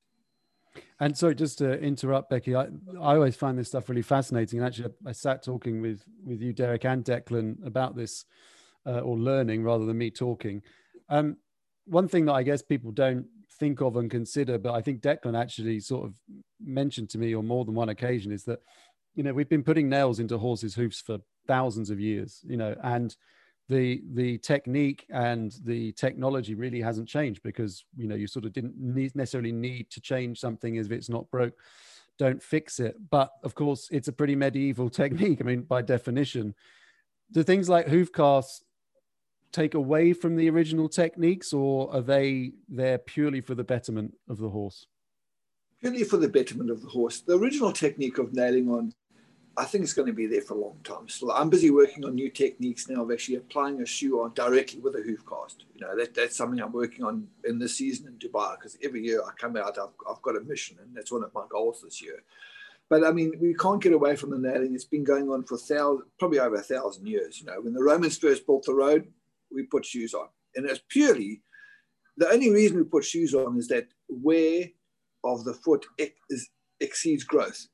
And 0.99 1.17
sorry, 1.17 1.35
just 1.35 1.57
to 1.59 1.79
interrupt, 1.79 2.29
Becky, 2.29 2.55
I, 2.55 2.67
I 2.99 3.15
always 3.15 3.35
find 3.35 3.57
this 3.57 3.67
stuff 3.67 3.89
really 3.89 4.01
fascinating. 4.01 4.59
And 4.59 4.67
actually, 4.67 4.93
I 5.05 5.11
sat 5.11 5.43
talking 5.43 5.81
with, 5.81 6.03
with 6.25 6.41
you, 6.41 6.53
Derek, 6.53 6.85
and 6.85 7.03
Declan 7.03 7.65
about 7.65 7.95
this, 7.95 8.25
uh, 8.85 8.99
or 8.99 9.17
learning 9.17 9.63
rather 9.63 9.85
than 9.85 9.97
me 9.97 10.11
talking. 10.11 10.61
Um, 11.09 11.37
one 11.85 12.07
thing 12.07 12.25
that 12.25 12.33
I 12.33 12.43
guess 12.43 12.61
people 12.61 12.91
don't 12.91 13.25
think 13.59 13.81
of 13.81 13.97
and 13.97 14.09
consider, 14.09 14.57
but 14.57 14.73
I 14.73 14.81
think 14.81 15.01
Declan 15.01 15.39
actually 15.39 15.79
sort 15.79 16.05
of 16.05 16.15
mentioned 16.63 17.09
to 17.11 17.17
me 17.17 17.35
on 17.35 17.45
more 17.45 17.65
than 17.65 17.75
one 17.75 17.89
occasion 17.89 18.31
is 18.31 18.45
that, 18.45 18.59
you 19.15 19.23
know, 19.23 19.33
we've 19.33 19.49
been 19.49 19.63
putting 19.63 19.89
nails 19.89 20.19
into 20.19 20.37
horses' 20.37 20.75
hoofs 20.75 21.01
for 21.01 21.19
thousands 21.47 21.89
of 21.89 21.99
years, 21.99 22.39
you 22.47 22.57
know, 22.57 22.75
and 22.83 23.15
the 23.69 24.01
the 24.13 24.37
technique 24.39 25.05
and 25.09 25.55
the 25.63 25.93
technology 25.93 26.53
really 26.53 26.81
hasn't 26.81 27.07
changed 27.07 27.41
because 27.43 27.85
you 27.95 28.07
know 28.07 28.15
you 28.15 28.27
sort 28.27 28.45
of 28.45 28.53
didn't 28.53 28.77
need, 28.77 29.15
necessarily 29.15 29.51
need 29.51 29.89
to 29.91 30.01
change 30.01 30.39
something 30.39 30.75
if 30.75 30.91
it's 30.91 31.09
not 31.09 31.29
broke. 31.31 31.53
Don't 32.19 32.43
fix 32.43 32.79
it. 32.79 32.95
But 33.09 33.31
of 33.43 33.55
course 33.55 33.87
it's 33.91 34.07
a 34.07 34.13
pretty 34.13 34.35
medieval 34.35 34.89
technique 35.01 35.39
i 35.41 35.43
mean 35.43 35.61
by 35.61 35.81
definition. 35.81 36.55
Do 37.31 37.41
things 37.41 37.69
like 37.69 37.87
hoof 37.87 38.11
casts 38.11 38.63
take 39.53 39.75
away 39.75 40.13
from 40.13 40.35
the 40.35 40.49
original 40.49 40.89
techniques 40.89 41.53
or 41.53 41.93
are 41.93 42.01
they 42.01 42.53
there 42.67 42.97
purely 42.97 43.39
for 43.39 43.55
the 43.55 43.63
betterment 43.63 44.13
of 44.27 44.39
the 44.39 44.49
horse? 44.49 44.87
Purely 45.79 46.03
for 46.03 46.17
the 46.17 46.27
betterment 46.27 46.71
of 46.71 46.81
the 46.81 46.89
horse. 46.89 47.21
The 47.21 47.37
original 47.37 47.71
technique 47.71 48.17
of 48.17 48.33
nailing 48.33 48.69
on 48.69 48.93
I 49.55 49.65
think 49.65 49.83
it's 49.83 49.93
going 49.93 50.07
to 50.07 50.13
be 50.13 50.25
there 50.25 50.41
for 50.41 50.55
a 50.55 50.61
long 50.61 50.77
time. 50.83 51.07
So 51.07 51.31
I'm 51.31 51.49
busy 51.49 51.69
working 51.69 52.03
on 52.05 52.15
new 52.15 52.29
techniques 52.29 52.89
now 52.89 53.03
of 53.03 53.11
actually 53.11 53.35
applying 53.35 53.81
a 53.81 53.85
shoe 53.85 54.21
on 54.21 54.33
directly 54.33 54.79
with 54.79 54.95
a 54.95 55.01
hoof 55.01 55.23
cast. 55.27 55.65
You 55.75 55.81
know, 55.81 55.95
that, 55.95 56.15
that's 56.15 56.35
something 56.35 56.59
I'm 56.59 56.71
working 56.71 57.05
on 57.05 57.27
in 57.43 57.59
this 57.59 57.77
season 57.77 58.07
in 58.07 58.13
Dubai 58.17 58.55
because 58.55 58.77
every 58.83 59.03
year 59.03 59.21
I 59.21 59.29
come 59.39 59.55
out, 59.55 59.77
I've, 59.77 59.93
I've 60.09 60.21
got 60.23 60.37
a 60.37 60.41
mission, 60.41 60.77
and 60.81 60.95
that's 60.95 61.11
one 61.11 61.23
of 61.23 61.33
my 61.35 61.43
goals 61.49 61.81
this 61.83 62.01
year. 62.01 62.23
But 62.89 63.05
I 63.05 63.11
mean, 63.11 63.33
we 63.39 63.53
can't 63.53 63.81
get 63.81 63.93
away 63.93 64.15
from 64.15 64.31
the 64.31 64.39
nailing. 64.39 64.73
It's 64.73 64.85
been 64.85 65.03
going 65.03 65.29
on 65.29 65.43
for 65.43 65.57
thousand, 65.57 66.05
probably 66.17 66.39
over 66.39 66.55
a 66.55 66.61
thousand 66.61 67.07
years. 67.07 67.39
You 67.39 67.45
know, 67.45 67.61
when 67.61 67.73
the 67.73 67.83
Romans 67.83 68.17
first 68.17 68.47
built 68.47 68.65
the 68.65 68.73
road, 68.73 69.07
we 69.51 69.63
put 69.63 69.85
shoes 69.85 70.15
on, 70.15 70.27
and 70.55 70.65
it's 70.65 70.81
purely 70.89 71.43
the 72.17 72.29
only 72.29 72.49
reason 72.51 72.77
we 72.77 72.83
put 72.83 73.05
shoes 73.05 73.33
on 73.33 73.57
is 73.57 73.67
that 73.69 73.87
wear 74.07 74.65
of 75.23 75.43
the 75.45 75.53
foot 75.53 75.85
is, 75.97 76.49
exceeds 76.79 77.23
growth 77.23 77.67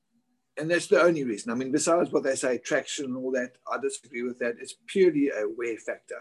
and 0.59 0.69
that's 0.69 0.87
the 0.87 1.01
only 1.01 1.23
reason. 1.23 1.51
I 1.51 1.55
mean, 1.55 1.71
besides 1.71 2.11
what 2.11 2.23
they 2.23 2.35
say, 2.35 2.57
traction 2.57 3.05
and 3.05 3.17
all 3.17 3.31
that, 3.31 3.53
I 3.71 3.77
disagree 3.79 4.23
with 4.23 4.39
that. 4.39 4.55
It's 4.59 4.75
purely 4.87 5.29
a 5.29 5.47
wear 5.57 5.77
factor, 5.77 6.19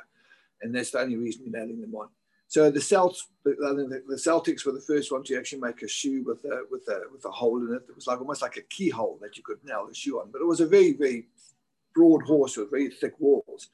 and 0.62 0.74
that's 0.74 0.92
the 0.92 1.00
only 1.00 1.16
reason 1.16 1.42
you're 1.44 1.58
nailing 1.58 1.80
them 1.80 1.94
on. 1.94 2.08
So 2.46 2.70
the 2.70 2.80
Celts, 2.80 3.26
the, 3.44 4.02
Celtics 4.12 4.64
were 4.64 4.72
the 4.72 4.80
first 4.80 5.12
one 5.12 5.22
to 5.24 5.36
actually 5.36 5.60
make 5.60 5.82
a 5.82 5.88
shoe 5.88 6.22
with 6.24 6.44
a 6.44 6.62
with 6.70 6.88
a 6.88 7.02
with 7.12 7.24
a 7.26 7.30
hole 7.30 7.58
in 7.58 7.74
it. 7.74 7.82
It 7.88 7.94
was 7.94 8.06
like 8.06 8.20
almost 8.20 8.40
like 8.40 8.56
a 8.56 8.62
keyhole 8.62 9.18
that 9.20 9.36
you 9.36 9.42
could 9.42 9.62
nail 9.64 9.86
the 9.86 9.94
shoe 9.94 10.18
on, 10.18 10.30
but 10.30 10.40
it 10.40 10.46
was 10.46 10.60
a 10.60 10.66
very 10.66 10.92
very 10.92 11.26
broad 11.94 12.22
horse 12.22 12.56
with 12.56 12.70
very 12.70 12.90
thick 12.90 13.14
walls. 13.18 13.68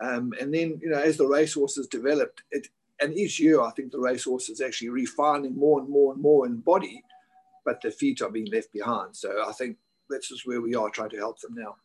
Um, 0.00 0.34
and 0.40 0.52
then 0.52 0.78
you 0.82 0.90
know 0.90 0.98
as 0.98 1.16
the 1.16 1.26
race 1.26 1.54
horses 1.54 1.86
developed, 1.86 2.42
it 2.50 2.68
and 3.00 3.16
each 3.16 3.40
year 3.40 3.62
I 3.62 3.70
think 3.70 3.92
the 3.92 3.98
race 3.98 4.24
horse 4.24 4.48
is 4.48 4.60
actually 4.60 4.90
refining 4.90 5.56
more 5.56 5.80
and 5.80 5.88
more 5.88 6.12
and 6.12 6.20
more 6.20 6.44
in 6.44 6.56
body, 6.56 7.02
but 7.64 7.80
the 7.80 7.90
feet 7.90 8.20
are 8.20 8.30
being 8.30 8.50
left 8.52 8.72
behind. 8.72 9.16
So 9.16 9.42
I 9.48 9.52
think 9.52 9.78
that's 10.12 10.28
just 10.28 10.46
where 10.46 10.60
we 10.60 10.74
are 10.74 10.90
trying 10.90 11.10
to 11.10 11.16
help 11.16 11.40
them 11.40 11.54
now. 11.54 11.76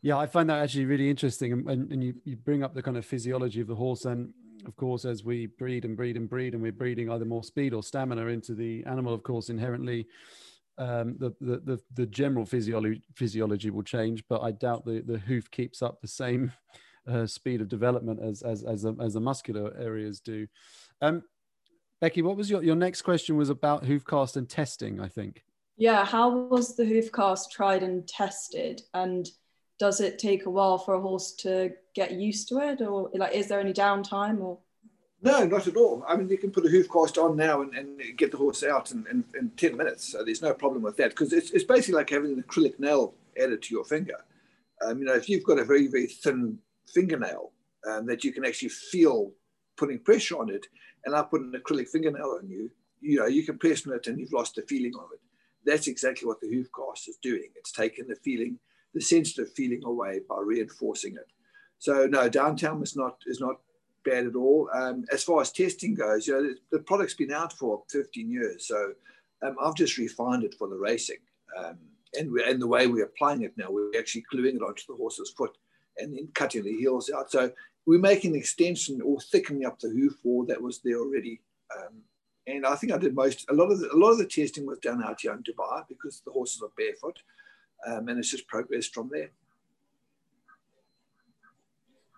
Yeah, 0.00 0.16
I 0.16 0.26
find 0.26 0.48
that 0.48 0.62
actually 0.62 0.84
really 0.84 1.10
interesting. 1.10 1.52
And, 1.52 1.92
and, 1.92 2.04
you, 2.04 2.14
you 2.24 2.36
bring 2.36 2.62
up 2.62 2.74
the 2.74 2.82
kind 2.82 2.96
of 2.96 3.04
physiology 3.04 3.60
of 3.60 3.66
the 3.66 3.74
horse. 3.74 4.04
And 4.04 4.32
of 4.64 4.76
course, 4.76 5.04
as 5.04 5.24
we 5.24 5.46
breed 5.46 5.84
and 5.84 5.96
breed 5.96 6.16
and 6.16 6.28
breed, 6.28 6.54
and 6.54 6.62
we're 6.62 6.72
breeding 6.72 7.10
either 7.10 7.24
more 7.24 7.42
speed 7.42 7.74
or 7.74 7.82
stamina 7.82 8.26
into 8.26 8.54
the 8.54 8.84
animal, 8.86 9.12
of 9.12 9.22
course, 9.22 9.50
inherently 9.50 10.06
um, 10.78 11.16
the, 11.18 11.34
the, 11.40 11.58
the, 11.64 11.80
the, 11.94 12.06
general 12.06 12.46
physiology, 12.46 13.02
physiology 13.16 13.70
will 13.70 13.82
change. 13.82 14.22
But 14.28 14.42
I 14.42 14.52
doubt 14.52 14.84
the, 14.84 15.02
the 15.04 15.18
hoof 15.18 15.50
keeps 15.50 15.82
up 15.82 16.00
the 16.00 16.08
same 16.08 16.52
uh, 17.08 17.26
speed 17.26 17.60
of 17.60 17.68
development 17.68 18.20
as, 18.22 18.42
as, 18.42 18.62
as, 18.62 18.82
the, 18.82 18.94
as 19.00 19.14
the 19.14 19.20
muscular 19.20 19.74
areas 19.76 20.20
do. 20.20 20.46
Um, 21.02 21.24
Becky, 22.00 22.22
what 22.22 22.36
was 22.36 22.48
your, 22.48 22.62
your 22.62 22.76
next 22.76 23.02
question 23.02 23.36
was 23.36 23.50
about 23.50 23.84
hoof 23.84 24.04
cast 24.04 24.36
and 24.36 24.48
testing, 24.48 25.00
I 25.00 25.08
think. 25.08 25.42
Yeah, 25.78 26.04
how 26.04 26.36
was 26.36 26.74
the 26.74 26.84
hoof 26.84 27.12
cast 27.12 27.52
tried 27.52 27.84
and 27.84 28.06
tested? 28.06 28.82
And 28.94 29.28
does 29.78 30.00
it 30.00 30.18
take 30.18 30.44
a 30.44 30.50
while 30.50 30.76
for 30.76 30.94
a 30.94 31.00
horse 31.00 31.32
to 31.36 31.70
get 31.94 32.12
used 32.12 32.48
to 32.48 32.58
it? 32.58 32.82
Or 32.82 33.10
like 33.14 33.32
is 33.32 33.46
there 33.46 33.60
any 33.60 33.72
downtime 33.72 34.40
or 34.40 34.58
no, 35.20 35.44
not 35.46 35.66
at 35.66 35.76
all. 35.76 36.04
I 36.06 36.16
mean, 36.16 36.28
you 36.28 36.38
can 36.38 36.52
put 36.52 36.64
a 36.64 36.68
hoof 36.68 36.88
cast 36.88 37.18
on 37.18 37.36
now 37.36 37.62
and, 37.62 37.74
and 37.74 38.00
get 38.16 38.30
the 38.30 38.36
horse 38.36 38.62
out 38.62 38.92
in, 38.92 39.04
in, 39.10 39.24
in 39.36 39.50
10 39.50 39.76
minutes. 39.76 40.12
So 40.12 40.22
there's 40.24 40.42
no 40.42 40.54
problem 40.54 40.82
with 40.82 40.96
that 40.98 41.10
because 41.10 41.32
it's, 41.32 41.50
it's 41.50 41.64
basically 41.64 41.94
like 41.94 42.10
having 42.10 42.32
an 42.32 42.42
acrylic 42.42 42.78
nail 42.78 43.14
added 43.36 43.62
to 43.62 43.74
your 43.74 43.84
finger. 43.84 44.14
Um, 44.84 45.00
you 45.00 45.06
know, 45.06 45.14
if 45.14 45.28
you've 45.28 45.42
got 45.42 45.58
a 45.58 45.64
very, 45.64 45.88
very 45.88 46.06
thin 46.06 46.58
fingernail 46.86 47.50
um, 47.88 48.06
that 48.06 48.22
you 48.22 48.32
can 48.32 48.44
actually 48.44 48.68
feel 48.68 49.32
putting 49.76 49.98
pressure 49.98 50.38
on 50.38 50.50
it, 50.50 50.66
and 51.04 51.16
I 51.16 51.22
put 51.22 51.40
an 51.40 51.52
acrylic 51.52 51.88
fingernail 51.88 52.38
on 52.40 52.48
you, 52.48 52.70
you 53.00 53.18
know, 53.18 53.26
you 53.26 53.44
can 53.44 53.58
press 53.58 53.88
on 53.88 53.94
it 53.94 54.06
and 54.06 54.20
you've 54.20 54.32
lost 54.32 54.54
the 54.54 54.62
feeling 54.62 54.92
of 54.94 55.10
it 55.12 55.20
that's 55.68 55.86
exactly 55.86 56.26
what 56.26 56.40
the 56.40 56.48
hoof 56.48 56.68
cast 56.74 57.08
is 57.08 57.16
doing. 57.16 57.48
It's 57.56 57.72
taking 57.72 58.06
the 58.06 58.16
feeling, 58.16 58.58
the 58.94 59.00
sensitive 59.00 59.52
feeling 59.52 59.82
away 59.84 60.20
by 60.28 60.36
reinforcing 60.40 61.14
it. 61.14 61.28
So 61.78 62.06
no, 62.06 62.28
downtown 62.28 62.82
is 62.82 62.96
not 62.96 63.18
is 63.26 63.40
not 63.40 63.56
bad 64.04 64.26
at 64.26 64.34
all. 64.34 64.68
Um, 64.74 65.04
as 65.12 65.22
far 65.22 65.40
as 65.40 65.52
testing 65.52 65.94
goes, 65.94 66.26
you 66.26 66.34
know, 66.34 66.42
the, 66.42 66.78
the, 66.78 66.82
product's 66.82 67.14
been 67.14 67.32
out 67.32 67.52
for 67.52 67.82
15 67.90 68.30
years, 68.30 68.66
so 68.66 68.92
um, 69.42 69.56
I've 69.62 69.74
just 69.74 69.98
refined 69.98 70.44
it 70.44 70.54
for 70.54 70.68
the 70.68 70.76
racing. 70.76 71.18
Um, 71.56 71.78
and, 72.18 72.32
we, 72.32 72.42
and 72.42 72.60
the 72.60 72.66
way 72.66 72.86
we're 72.86 73.04
applying 73.04 73.42
it 73.42 73.52
now, 73.56 73.70
we're 73.70 73.98
actually 73.98 74.24
gluing 74.30 74.56
it 74.56 74.62
onto 74.62 74.84
the 74.88 74.96
horse's 74.96 75.30
foot 75.36 75.56
and 75.98 76.16
then 76.16 76.28
cutting 76.34 76.64
the 76.64 76.76
heels 76.76 77.10
out. 77.10 77.30
So 77.30 77.50
we're 77.86 77.98
making 77.98 78.32
an 78.32 78.38
extension 78.38 79.00
or 79.02 79.20
thickening 79.20 79.66
up 79.66 79.78
the 79.78 79.90
hoof 79.90 80.14
wall 80.24 80.46
that 80.46 80.62
was 80.62 80.80
there 80.82 80.98
already. 80.98 81.40
And 82.48 82.64
I 82.64 82.74
think 82.76 82.92
I 82.92 82.98
did 82.98 83.14
most, 83.14 83.44
a 83.50 83.52
lot 83.52 83.70
of 83.70 83.78
the, 83.78 83.92
a 83.92 83.96
lot 83.96 84.12
of 84.12 84.18
the 84.18 84.24
testing 84.24 84.66
was 84.66 84.78
done 84.78 85.04
out 85.04 85.20
here 85.20 85.32
in 85.32 85.42
Dubai 85.42 85.86
because 85.86 86.22
the 86.24 86.30
horses 86.30 86.62
are 86.62 86.70
barefoot 86.78 87.18
um, 87.86 88.08
and 88.08 88.18
it's 88.18 88.30
just 88.30 88.48
progressed 88.48 88.94
from 88.94 89.10
there. 89.12 89.30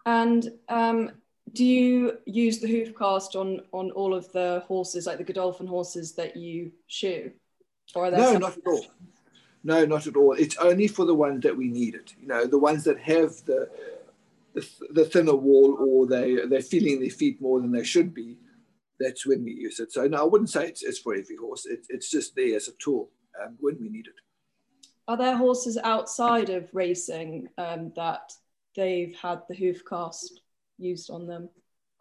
And 0.07 0.53
um, 0.69 1.11
do 1.53 1.65
you 1.65 2.19
use 2.27 2.61
the 2.61 2.69
hoof 2.69 2.97
cast 2.97 3.35
on, 3.35 3.63
on 3.73 3.91
all 3.91 4.15
of 4.15 4.31
the 4.33 4.63
horses, 4.69 5.07
like 5.07 5.19
the 5.19 5.25
Godolphin 5.25 5.67
horses 5.67 6.13
that 6.13 6.37
you 6.37 6.71
shoe? 6.87 7.33
Or 7.97 8.09
no, 8.09 8.39
not 8.39 8.57
at 8.57 8.67
all. 8.67 8.87
No, 9.65 9.85
not 9.85 10.07
at 10.07 10.17
all. 10.17 10.35
It's 10.35 10.57
only 10.59 10.87
for 10.87 11.05
the 11.05 11.15
ones 11.15 11.43
that 11.43 11.57
we 11.57 11.67
need 11.67 11.97
it. 11.97 12.15
You 12.21 12.29
know, 12.29 12.47
the 12.47 12.59
ones 12.59 12.85
that 12.85 13.01
have 13.01 13.33
the, 13.47 13.69
the, 14.55 14.67
the 14.91 15.05
thinner 15.07 15.35
wall 15.35 15.77
or 15.81 16.07
they, 16.07 16.47
they're 16.47 16.63
feeling 16.63 17.01
their 17.01 17.11
feet 17.11 17.43
more 17.43 17.61
than 17.61 17.73
they 17.73 17.83
should 17.83 18.15
be 18.15 18.39
that's 19.01 19.27
when 19.27 19.43
we 19.43 19.53
use 19.53 19.81
it. 19.81 19.93
So 19.93 20.07
no, 20.07 20.19
I 20.19 20.25
wouldn't 20.25 20.51
say 20.51 20.69
it's, 20.69 20.83
it's 20.83 20.99
for 20.99 21.15
every 21.15 21.37
horse. 21.37 21.67
It, 21.67 21.87
it's 21.89 22.11
just 22.11 22.37
there 22.37 22.55
as 22.55 22.69
a 22.69 22.73
tool 22.73 23.11
um, 23.43 23.57
when 23.59 23.77
we 23.81 23.89
need 23.89 24.07
it. 24.07 24.15
Are 25.09 25.17
there 25.17 25.37
horses 25.37 25.77
outside 25.83 26.51
of 26.51 26.69
racing 26.73 27.49
um, 27.59 27.93
that 27.97 28.33
they've 28.77 29.17
had 29.21 29.41
the 29.49 29.57
hoof 29.57 29.83
cast 29.89 30.41
used 30.79 31.11
on 31.11 31.27
them? 31.27 31.49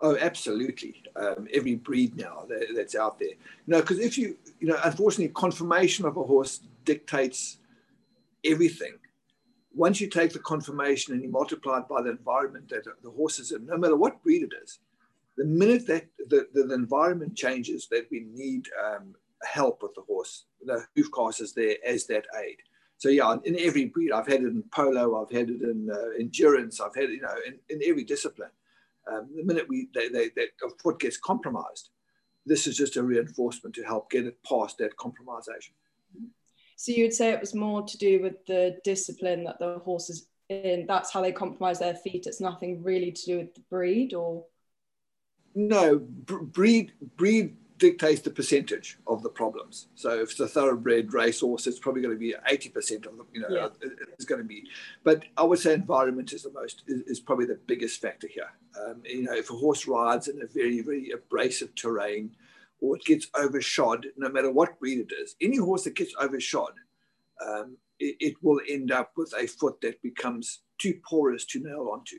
Oh, 0.01 0.15
absolutely. 0.17 1.03
Um, 1.15 1.47
every 1.53 1.75
breed 1.75 2.15
now 2.15 2.45
that, 2.47 2.67
that's 2.75 2.95
out 2.95 3.19
there. 3.19 3.29
You 3.29 3.35
know, 3.65 3.81
because 3.81 3.99
if 3.99 4.17
you, 4.17 4.37
you 4.59 4.67
know, 4.67 4.79
unfortunately, 4.83 5.33
conformation 5.33 6.05
of 6.05 6.17
a 6.17 6.23
horse 6.23 6.61
dictates 6.85 7.57
everything. 8.45 8.93
Once 9.73 10.01
you 10.01 10.07
take 10.07 10.33
the 10.33 10.39
conformation 10.39 11.13
and 11.13 11.21
you 11.21 11.29
multiply 11.29 11.79
it 11.79 11.87
by 11.87 12.01
the 12.01 12.09
environment 12.09 12.69
that 12.69 12.83
the 13.03 13.11
horse 13.11 13.39
is 13.39 13.51
in, 13.51 13.65
no 13.65 13.77
matter 13.77 13.95
what 13.95 14.21
breed 14.23 14.43
it 14.43 14.51
is, 14.63 14.79
the 15.39 15.45
minute 15.45 15.87
that 15.87 16.05
the, 16.27 16.47
the 16.53 16.73
environment 16.73 17.33
changes, 17.33 17.87
that 17.89 18.07
we 18.11 18.27
need 18.33 18.67
um, 18.85 19.15
help 19.43 19.81
with 19.81 19.95
the 19.95 20.01
horse, 20.01 20.45
the 20.65 20.85
hoof 20.95 21.07
cast 21.15 21.39
is 21.39 21.53
there 21.53 21.77
as 21.85 22.05
that 22.07 22.25
aid. 22.43 22.57
So 22.97 23.07
yeah, 23.07 23.37
in 23.45 23.57
every 23.57 23.85
breed, 23.85 24.11
I've 24.11 24.27
had 24.27 24.41
it 24.41 24.47
in 24.47 24.63
polo, 24.73 25.05
I've 25.23 25.31
had 25.31 25.49
it 25.49 25.61
in 25.61 25.89
uh, 25.89 26.19
endurance, 26.19 26.81
I've 26.81 26.93
had 26.93 27.09
you 27.09 27.21
know, 27.21 27.35
in, 27.47 27.57
in 27.69 27.79
every 27.89 28.03
discipline. 28.03 28.49
Um, 29.09 29.29
the 29.33 29.45
minute 29.45 29.65
we 29.69 29.87
they, 29.95 30.09
they, 30.09 30.27
that 30.35 30.49
a 30.61 30.69
foot 30.83 30.99
gets 30.99 31.17
compromised, 31.17 31.89
this 32.45 32.67
is 32.67 32.75
just 32.75 32.97
a 32.97 33.03
reinforcement 33.03 33.73
to 33.75 33.83
help 33.83 34.11
get 34.11 34.25
it 34.25 34.37
past 34.43 34.77
that 34.79 34.97
compromisation. 34.97 35.71
So 36.75 36.91
you 36.91 37.05
would 37.05 37.13
say 37.13 37.29
it 37.29 37.39
was 37.39 37.55
more 37.55 37.83
to 37.83 37.97
do 37.97 38.21
with 38.21 38.45
the 38.45 38.77
discipline 38.83 39.45
that 39.45 39.59
the 39.59 39.79
horse 39.85 40.09
is 40.09 40.27
in. 40.49 40.85
That's 40.85 41.13
how 41.13 41.21
they 41.21 41.31
compromise 41.31 41.79
their 41.79 41.95
feet. 41.95 42.25
It's 42.27 42.41
nothing 42.41 42.83
really 42.83 43.13
to 43.13 43.25
do 43.25 43.37
with 43.37 43.55
the 43.55 43.63
breed, 43.69 44.13
or 44.13 44.43
no 45.55 45.99
breed 45.99 46.93
breed 47.17 47.55
dictates 47.79 48.21
the 48.21 48.29
percentage 48.29 48.99
of 49.07 49.23
the 49.23 49.29
problems. 49.29 49.87
So 49.95 50.19
if 50.19 50.31
it's 50.31 50.39
a 50.39 50.47
thoroughbred 50.47 51.13
racehorse, 51.13 51.65
it's 51.65 51.79
probably 51.79 52.01
going 52.01 52.13
to 52.13 52.19
be 52.19 52.35
80% 52.47 53.07
of 53.07 53.17
the, 53.17 53.25
you 53.33 53.41
know, 53.41 53.47
yeah. 53.49 53.67
it's 54.13 54.25
going 54.25 54.41
to 54.41 54.47
be. 54.47 54.65
But 55.03 55.23
I 55.37 55.43
would 55.43 55.59
say 55.59 55.73
environment 55.73 56.33
is 56.33 56.43
the 56.43 56.51
most, 56.51 56.83
is, 56.87 57.01
is 57.03 57.19
probably 57.19 57.45
the 57.45 57.59
biggest 57.65 58.01
factor 58.01 58.27
here. 58.27 58.51
Um, 58.79 59.01
you 59.05 59.23
know, 59.23 59.33
if 59.33 59.49
a 59.49 59.53
horse 59.53 59.87
rides 59.87 60.27
in 60.27 60.41
a 60.41 60.45
very, 60.45 60.81
very 60.81 61.11
abrasive 61.11 61.73
terrain 61.73 62.35
or 62.81 62.97
it 62.97 63.05
gets 63.05 63.27
overshod, 63.35 64.07
no 64.17 64.29
matter 64.29 64.51
what 64.51 64.79
breed 64.79 64.99
it 64.99 65.13
is, 65.19 65.35
any 65.41 65.57
horse 65.57 65.85
that 65.85 65.95
gets 65.95 66.13
overshod, 66.19 66.73
um, 67.45 67.77
it, 67.99 68.15
it 68.19 68.35
will 68.41 68.59
end 68.69 68.91
up 68.91 69.13
with 69.15 69.33
a 69.39 69.47
foot 69.47 69.79
that 69.81 70.01
becomes 70.01 70.59
too 70.77 70.99
porous 71.07 71.45
to 71.45 71.59
nail 71.59 71.89
onto 71.91 72.17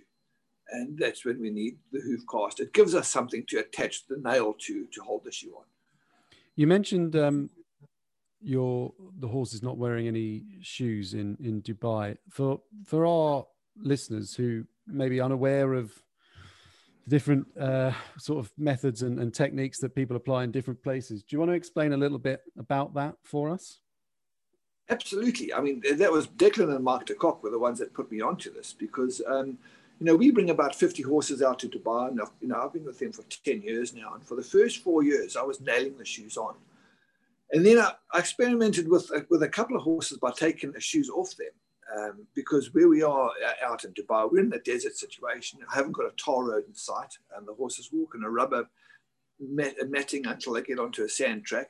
and 0.72 0.98
that's 0.98 1.24
when 1.24 1.40
we 1.40 1.50
need 1.50 1.78
the 1.92 2.00
hoof 2.00 2.22
cast. 2.30 2.60
It 2.60 2.72
gives 2.72 2.94
us 2.94 3.08
something 3.08 3.44
to 3.48 3.58
attach 3.58 4.06
the 4.06 4.16
nail 4.16 4.54
to 4.66 4.86
to 4.86 5.02
hold 5.02 5.24
the 5.24 5.32
shoe 5.32 5.54
on. 5.56 5.64
You 6.56 6.66
mentioned 6.66 7.16
um, 7.16 7.50
your 8.40 8.92
the 9.18 9.28
horse 9.28 9.52
is 9.52 9.62
not 9.62 9.76
wearing 9.76 10.08
any 10.08 10.44
shoes 10.62 11.14
in 11.14 11.36
in 11.40 11.62
Dubai. 11.62 12.16
For 12.30 12.60
for 12.84 13.06
our 13.06 13.46
listeners 13.76 14.34
who 14.34 14.64
may 14.86 15.08
be 15.08 15.20
unaware 15.20 15.74
of 15.74 15.92
different 17.08 17.46
uh, 17.58 17.92
sort 18.18 18.38
of 18.44 18.52
methods 18.56 19.02
and, 19.02 19.18
and 19.18 19.34
techniques 19.34 19.78
that 19.78 19.94
people 19.94 20.16
apply 20.16 20.44
in 20.44 20.50
different 20.50 20.82
places, 20.82 21.22
do 21.22 21.34
you 21.34 21.38
want 21.38 21.50
to 21.50 21.54
explain 21.54 21.92
a 21.92 21.96
little 21.96 22.18
bit 22.18 22.42
about 22.58 22.94
that 22.94 23.14
for 23.24 23.50
us? 23.50 23.80
Absolutely. 24.88 25.52
I 25.52 25.60
mean, 25.60 25.82
that 25.98 26.10
was 26.10 26.26
Declan 26.26 26.74
and 26.74 26.84
Mark 26.84 27.06
de 27.06 27.14
Kock 27.14 27.42
were 27.42 27.50
the 27.50 27.58
ones 27.58 27.78
that 27.78 27.94
put 27.94 28.10
me 28.10 28.20
onto 28.20 28.52
this 28.52 28.72
because. 28.72 29.22
Um, 29.26 29.58
you 30.00 30.06
know, 30.06 30.16
we 30.16 30.30
bring 30.30 30.48
about 30.48 30.74
50 30.74 31.02
horses 31.02 31.42
out 31.42 31.58
to 31.58 31.68
Dubai, 31.68 32.08
and 32.08 32.22
I've, 32.22 32.30
you 32.40 32.48
know, 32.48 32.58
I've 32.58 32.72
been 32.72 32.86
with 32.86 32.98
them 32.98 33.12
for 33.12 33.22
10 33.22 33.60
years 33.60 33.94
now. 33.94 34.14
And 34.14 34.26
for 34.26 34.34
the 34.34 34.42
first 34.42 34.78
four 34.78 35.02
years, 35.02 35.36
I 35.36 35.42
was 35.42 35.60
nailing 35.60 35.98
the 35.98 36.06
shoes 36.06 36.38
on. 36.38 36.54
And 37.52 37.66
then 37.66 37.78
I, 37.78 37.92
I 38.12 38.18
experimented 38.18 38.88
with, 38.88 39.10
with 39.28 39.42
a 39.42 39.48
couple 39.48 39.76
of 39.76 39.82
horses 39.82 40.16
by 40.16 40.30
taking 40.30 40.72
the 40.72 40.80
shoes 40.80 41.10
off 41.10 41.36
them. 41.36 41.52
Um, 41.94 42.26
because 42.34 42.72
where 42.72 42.88
we 42.88 43.02
are 43.02 43.30
out 43.62 43.84
in 43.84 43.92
Dubai, 43.92 44.30
we're 44.30 44.40
in 44.40 44.52
a 44.54 44.60
desert 44.60 44.96
situation. 44.96 45.58
I 45.70 45.74
haven't 45.74 45.92
got 45.92 46.06
a 46.06 46.16
tar 46.16 46.44
road 46.44 46.64
in 46.66 46.74
sight, 46.74 47.18
and 47.36 47.46
the 47.46 47.52
horses 47.52 47.90
walk 47.92 48.14
in 48.14 48.24
a 48.24 48.30
rubber 48.30 48.70
mat, 49.38 49.74
matting 49.88 50.26
until 50.26 50.54
they 50.54 50.62
get 50.62 50.78
onto 50.78 51.02
a 51.02 51.08
sand 51.10 51.44
track. 51.44 51.68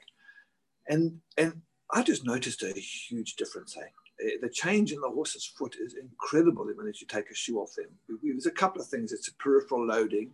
And, 0.87 1.21
and 1.37 1.63
I 1.91 2.03
just 2.03 2.25
noticed 2.25 2.63
a 2.63 2.73
huge 2.79 3.35
difference. 3.35 3.77
Eh? 3.77 3.89
Eh, 4.23 4.37
the 4.41 4.49
change 4.49 4.93
in 4.93 5.01
the 5.01 5.09
horse's 5.09 5.45
foot 5.45 5.77
is 5.81 5.95
incredible 5.95 6.67
when 6.67 6.87
you 6.87 7.07
take 7.07 7.31
a 7.31 7.35
shoe 7.35 7.59
off 7.59 7.75
them. 7.77 7.91
There's 8.23 8.47
a 8.47 8.51
couple 8.51 8.81
of 8.81 8.89
things. 8.89 9.13
It's 9.13 9.29
a 9.29 9.35
peripheral 9.35 9.87
loading, 9.87 10.33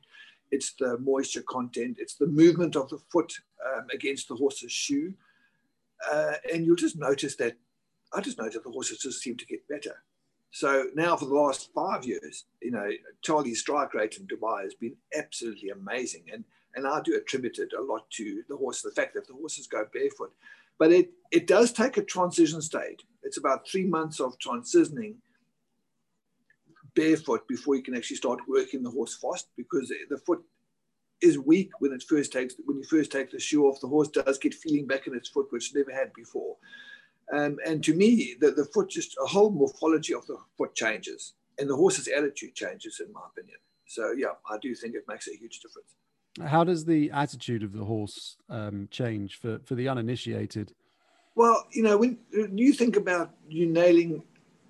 it's 0.50 0.74
the 0.74 0.98
moisture 0.98 1.42
content, 1.42 1.98
it's 2.00 2.14
the 2.14 2.26
movement 2.26 2.76
of 2.76 2.88
the 2.88 2.98
foot 3.10 3.32
um, 3.66 3.86
against 3.92 4.28
the 4.28 4.34
horse's 4.34 4.72
shoe. 4.72 5.14
Uh, 6.10 6.34
and 6.52 6.64
you'll 6.64 6.76
just 6.76 6.96
notice 6.96 7.36
that, 7.36 7.56
I 8.12 8.20
just 8.20 8.38
noticed 8.38 8.64
the 8.64 8.70
horses 8.70 8.98
just 8.98 9.22
seem 9.22 9.36
to 9.36 9.46
get 9.46 9.66
better. 9.68 10.02
So 10.50 10.86
now 10.94 11.16
for 11.16 11.26
the 11.26 11.34
last 11.34 11.70
five 11.74 12.04
years, 12.04 12.44
you 12.62 12.70
know, 12.70 12.88
Charlie's 13.22 13.60
strike 13.60 13.92
rate 13.94 14.16
in 14.16 14.26
Dubai 14.26 14.62
has 14.62 14.74
been 14.74 14.96
absolutely 15.14 15.70
amazing. 15.70 16.24
And, 16.32 16.44
and 16.74 16.86
I 16.86 17.00
do 17.02 17.16
attribute 17.16 17.58
it 17.58 17.72
a 17.78 17.82
lot 17.82 18.08
to 18.12 18.42
the 18.48 18.56
horse, 18.56 18.80
the 18.82 18.90
fact 18.90 19.14
that 19.14 19.26
the 19.26 19.34
horses 19.34 19.66
go 19.66 19.86
barefoot. 19.92 20.32
But 20.78 20.92
it, 20.92 21.10
it 21.30 21.46
does 21.46 21.72
take 21.72 21.96
a 21.96 22.02
transition 22.02 22.60
state. 22.60 23.02
It's 23.22 23.38
about 23.38 23.68
three 23.68 23.86
months 23.86 24.20
of 24.20 24.38
transitioning 24.38 25.16
barefoot 26.94 27.46
before 27.46 27.76
you 27.76 27.82
can 27.82 27.96
actually 27.96 28.16
start 28.16 28.40
working 28.48 28.82
the 28.82 28.90
horse 28.90 29.16
fast 29.16 29.48
because 29.56 29.92
the 30.08 30.18
foot 30.18 30.42
is 31.20 31.38
weak 31.38 31.70
when 31.78 31.92
it 31.92 32.02
first 32.02 32.32
takes 32.32 32.54
when 32.64 32.78
you 32.78 32.84
first 32.84 33.10
take 33.10 33.30
the 33.30 33.40
shoe 33.40 33.66
off. 33.66 33.80
The 33.80 33.88
horse 33.88 34.08
does 34.08 34.38
get 34.38 34.54
feeling 34.54 34.86
back 34.86 35.06
in 35.06 35.14
its 35.14 35.28
foot, 35.28 35.46
which 35.50 35.74
never 35.74 35.92
had 35.92 36.12
before. 36.12 36.56
Um, 37.32 37.58
and 37.66 37.82
to 37.84 37.94
me, 37.94 38.36
the, 38.40 38.52
the 38.52 38.66
foot 38.66 38.88
just 38.88 39.16
a 39.22 39.26
whole 39.26 39.50
morphology 39.50 40.14
of 40.14 40.26
the 40.26 40.36
foot 40.56 40.74
changes, 40.74 41.34
and 41.58 41.68
the 41.68 41.76
horse's 41.76 42.08
attitude 42.08 42.54
changes, 42.54 43.00
in 43.04 43.12
my 43.12 43.22
opinion. 43.30 43.58
So 43.86 44.12
yeah, 44.12 44.34
I 44.48 44.58
do 44.58 44.74
think 44.74 44.94
it 44.94 45.04
makes 45.08 45.28
a 45.28 45.36
huge 45.36 45.60
difference. 45.60 45.94
How 46.44 46.64
does 46.64 46.84
the 46.84 47.10
attitude 47.12 47.62
of 47.62 47.72
the 47.72 47.84
horse 47.84 48.36
um, 48.50 48.88
change 48.90 49.38
for, 49.38 49.58
for 49.64 49.74
the 49.74 49.88
uninitiated? 49.88 50.72
Well, 51.34 51.66
you 51.70 51.82
know, 51.82 51.98
when 51.98 52.18
you 52.32 52.72
think 52.72 52.96
about 52.96 53.30
you 53.48 53.66
nailing 53.66 54.22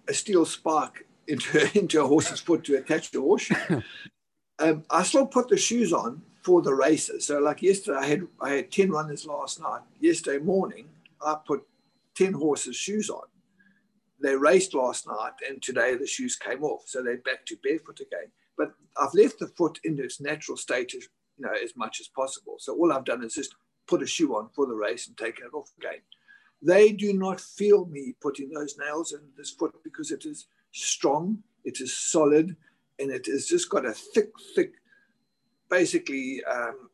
a 0.09 0.15
steel 0.15 0.45
spike 0.45 1.07
into, 1.27 1.71
into 1.79 2.03
a 2.03 2.07
horse's 2.07 2.41
foot 2.41 2.65
to 2.65 2.77
attach 2.77 3.11
the 3.11 3.21
horseshoe, 3.21 3.83
um, 4.59 4.85
I 4.91 5.03
still 5.03 5.27
put 5.27 5.49
the 5.49 5.57
shoes 5.57 5.93
on 5.93 6.23
for 6.43 6.63
the 6.63 6.75
races. 6.75 7.27
So, 7.27 7.39
like 7.41 7.61
yesterday, 7.61 7.99
I 7.99 8.07
had 8.07 8.29
I 8.41 8.51
had 8.51 8.71
ten 8.71 8.91
runners 8.91 9.27
last 9.27 9.61
night. 9.61 9.81
Yesterday 9.99 10.39
morning, 10.39 10.89
I 11.21 11.37
put 11.45 11.67
ten 12.15 12.33
horses' 12.33 12.77
shoes 12.77 13.11
on. 13.11 13.25
They 14.21 14.37
raced 14.37 14.73
last 14.73 15.09
night, 15.09 15.33
and 15.49 15.61
today 15.61 15.97
the 15.97 16.07
shoes 16.07 16.37
came 16.37 16.63
off, 16.63 16.83
so 16.87 17.03
they're 17.03 17.19
back 17.19 17.45
to 17.47 17.57
barefoot 17.63 18.01
again. 18.01 18.31
But 18.57 18.75
I've 18.97 19.13
left 19.13 19.41
the 19.41 19.49
foot 19.49 19.81
in 19.85 19.99
its 19.99 20.21
natural 20.21 20.57
state 20.57 20.95
you 21.39 21.47
know, 21.47 21.53
as 21.63 21.77
much 21.77 22.01
as 22.01 22.09
possible. 22.09 22.57
So 22.59 22.75
all 22.75 22.93
I've 22.93 23.05
done 23.05 23.25
is 23.25 23.35
just 23.35 23.55
put 23.87 24.03
a 24.03 24.07
shoe 24.07 24.37
on 24.37 24.49
for 24.55 24.67
the 24.67 24.75
race 24.75 25.07
and 25.07 25.17
take 25.17 25.39
it 25.39 25.55
off 25.55 25.71
again. 25.79 26.01
They 26.63 26.93
do 26.93 27.13
not 27.13 27.41
feel 27.41 27.87
me 27.87 28.15
putting 28.21 28.51
those 28.51 28.77
nails 28.79 29.13
in 29.13 29.21
this 29.37 29.51
foot 29.51 29.75
because 29.85 30.11
it 30.11 30.25
is 30.25 30.47
strong, 30.73 31.43
it 31.65 31.81
is 31.81 31.97
solid, 31.97 32.57
and 32.99 33.11
it 33.11 33.27
has 33.27 33.47
just 33.47 33.69
got 33.69 33.85
a 33.85 33.93
thick, 33.93 34.31
thick, 34.55 34.73
basically 35.71 36.43
um, 36.45 36.89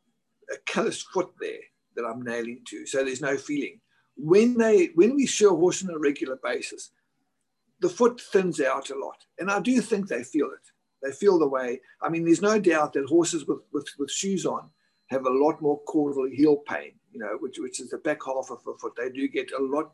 a 0.53 0.57
calloused 0.67 1.07
foot 1.09 1.31
there 1.41 1.61
that 1.97 2.05
I'm 2.05 2.23
nailing 2.23 2.61
to. 2.69 2.87
So 2.87 3.05
there's 3.05 3.21
no 3.21 3.37
feeling. 3.37 3.81
When 4.17 4.59
they 4.59 4.91
when 4.95 5.15
we 5.15 5.27
show 5.27 5.55
a 5.55 5.59
horse 5.59 5.83
on 5.83 5.95
a 5.95 5.99
regular 5.99 6.39
basis, 6.43 6.91
the 7.81 7.89
foot 7.89 8.21
thins 8.21 8.61
out 8.61 8.91
a 8.91 8.99
lot, 8.99 9.25
and 9.39 9.51
I 9.51 9.61
do 9.61 9.81
think 9.81 10.09
they 10.09 10.23
feel 10.23 10.47
it. 10.47 10.72
They 11.03 11.13
feel 11.13 11.39
the 11.39 11.49
way. 11.49 11.81
I 12.01 12.09
mean, 12.09 12.25
there's 12.25 12.43
no 12.43 12.59
doubt 12.59 12.93
that 12.93 13.07
horses 13.07 13.47
with, 13.47 13.61
with, 13.73 13.89
with 13.99 14.11
shoes 14.11 14.47
on 14.47 14.71
have 15.07 15.27
a 15.27 15.31
lot 15.31 15.61
more 15.61 15.81
caudal 15.81 16.29
heel 16.31 16.57
pain, 16.57 16.93
you 17.13 17.21
know, 17.21 17.37
which, 17.41 17.59
which 17.59 17.81
is 17.81 17.91
the 17.91 17.99
back 17.99 18.21
half 18.25 18.51
of 18.51 18.63
the 18.65 18.75
foot. 18.81 18.95
They 18.97 19.11
do 19.11 19.29
get 19.29 19.51
a 19.53 19.63
lot 19.63 19.93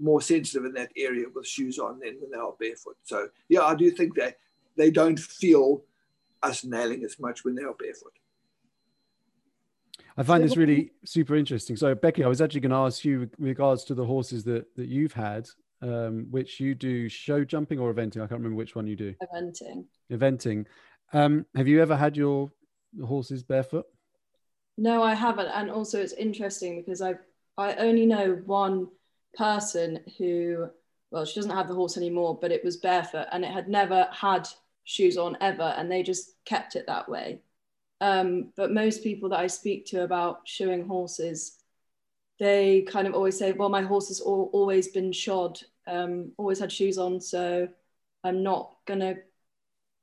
more 0.00 0.20
sensitive 0.20 0.64
in 0.64 0.74
that 0.74 0.92
area 0.96 1.26
with 1.34 1.46
shoes 1.46 1.78
on 1.78 2.00
than 2.00 2.16
when 2.20 2.30
they 2.30 2.36
are 2.36 2.54
barefoot. 2.58 2.96
So, 3.04 3.28
yeah, 3.48 3.62
I 3.62 3.74
do 3.74 3.90
think 3.90 4.14
that 4.16 4.38
they 4.76 4.90
don't 4.90 5.18
feel 5.18 5.82
us 6.42 6.64
nailing 6.64 7.04
as 7.04 7.18
much 7.18 7.44
when 7.44 7.54
they 7.54 7.62
are 7.62 7.74
barefoot. 7.74 8.12
I 10.16 10.24
find 10.24 10.42
this 10.42 10.56
really 10.56 10.90
super 11.04 11.36
interesting. 11.36 11.76
So, 11.76 11.94
Becky, 11.94 12.24
I 12.24 12.28
was 12.28 12.40
actually 12.40 12.60
going 12.60 12.70
to 12.70 12.76
ask 12.76 13.04
you 13.04 13.20
with 13.20 13.34
regards 13.38 13.84
to 13.84 13.94
the 13.94 14.04
horses 14.04 14.42
that, 14.44 14.74
that 14.74 14.88
you've 14.88 15.12
had 15.12 15.48
um, 15.82 16.26
which 16.30 16.60
you 16.60 16.74
do 16.74 17.08
show 17.08 17.44
jumping 17.44 17.78
or 17.78 17.92
eventing. 17.92 18.16
I 18.16 18.26
can't 18.26 18.32
remember 18.32 18.56
which 18.56 18.74
one 18.74 18.86
you 18.86 18.96
do. 18.96 19.14
Eventing. 19.22 19.84
Eventing. 20.10 20.66
Um, 21.12 21.46
have 21.54 21.68
you 21.68 21.80
ever 21.80 21.96
had 21.96 22.16
your 22.16 22.50
horses 23.04 23.42
barefoot? 23.42 23.86
No, 24.76 25.02
I 25.02 25.14
haven't. 25.14 25.48
And 25.48 25.70
also, 25.70 26.00
it's 26.00 26.12
interesting 26.12 26.80
because 26.80 27.02
I 27.02 27.14
I 27.56 27.74
only 27.74 28.06
know 28.06 28.40
one 28.46 28.88
person 29.34 30.00
who, 30.16 30.68
well, 31.10 31.24
she 31.24 31.34
doesn't 31.34 31.50
have 31.50 31.68
the 31.68 31.74
horse 31.74 31.96
anymore, 31.96 32.38
but 32.40 32.52
it 32.52 32.64
was 32.64 32.76
barefoot 32.76 33.26
and 33.32 33.44
it 33.44 33.50
had 33.50 33.68
never 33.68 34.08
had 34.12 34.48
shoes 34.84 35.18
on 35.18 35.36
ever, 35.40 35.74
and 35.76 35.90
they 35.90 36.02
just 36.02 36.32
kept 36.44 36.76
it 36.76 36.86
that 36.86 37.08
way. 37.08 37.40
Um, 38.00 38.52
but 38.56 38.72
most 38.72 39.02
people 39.02 39.28
that 39.30 39.40
I 39.40 39.48
speak 39.48 39.86
to 39.86 40.02
about 40.02 40.46
shoeing 40.46 40.86
horses 40.86 41.57
they 42.38 42.82
kind 42.82 43.06
of 43.06 43.14
always 43.14 43.38
say, 43.38 43.52
well, 43.52 43.68
my 43.68 43.82
horse 43.82 44.08
has 44.08 44.20
all, 44.20 44.50
always 44.52 44.88
been 44.88 45.12
shod, 45.12 45.60
um, 45.86 46.32
always 46.36 46.60
had 46.60 46.72
shoes 46.72 46.98
on, 46.98 47.20
so 47.20 47.68
I'm 48.24 48.42
not 48.42 48.76
gonna 48.86 49.16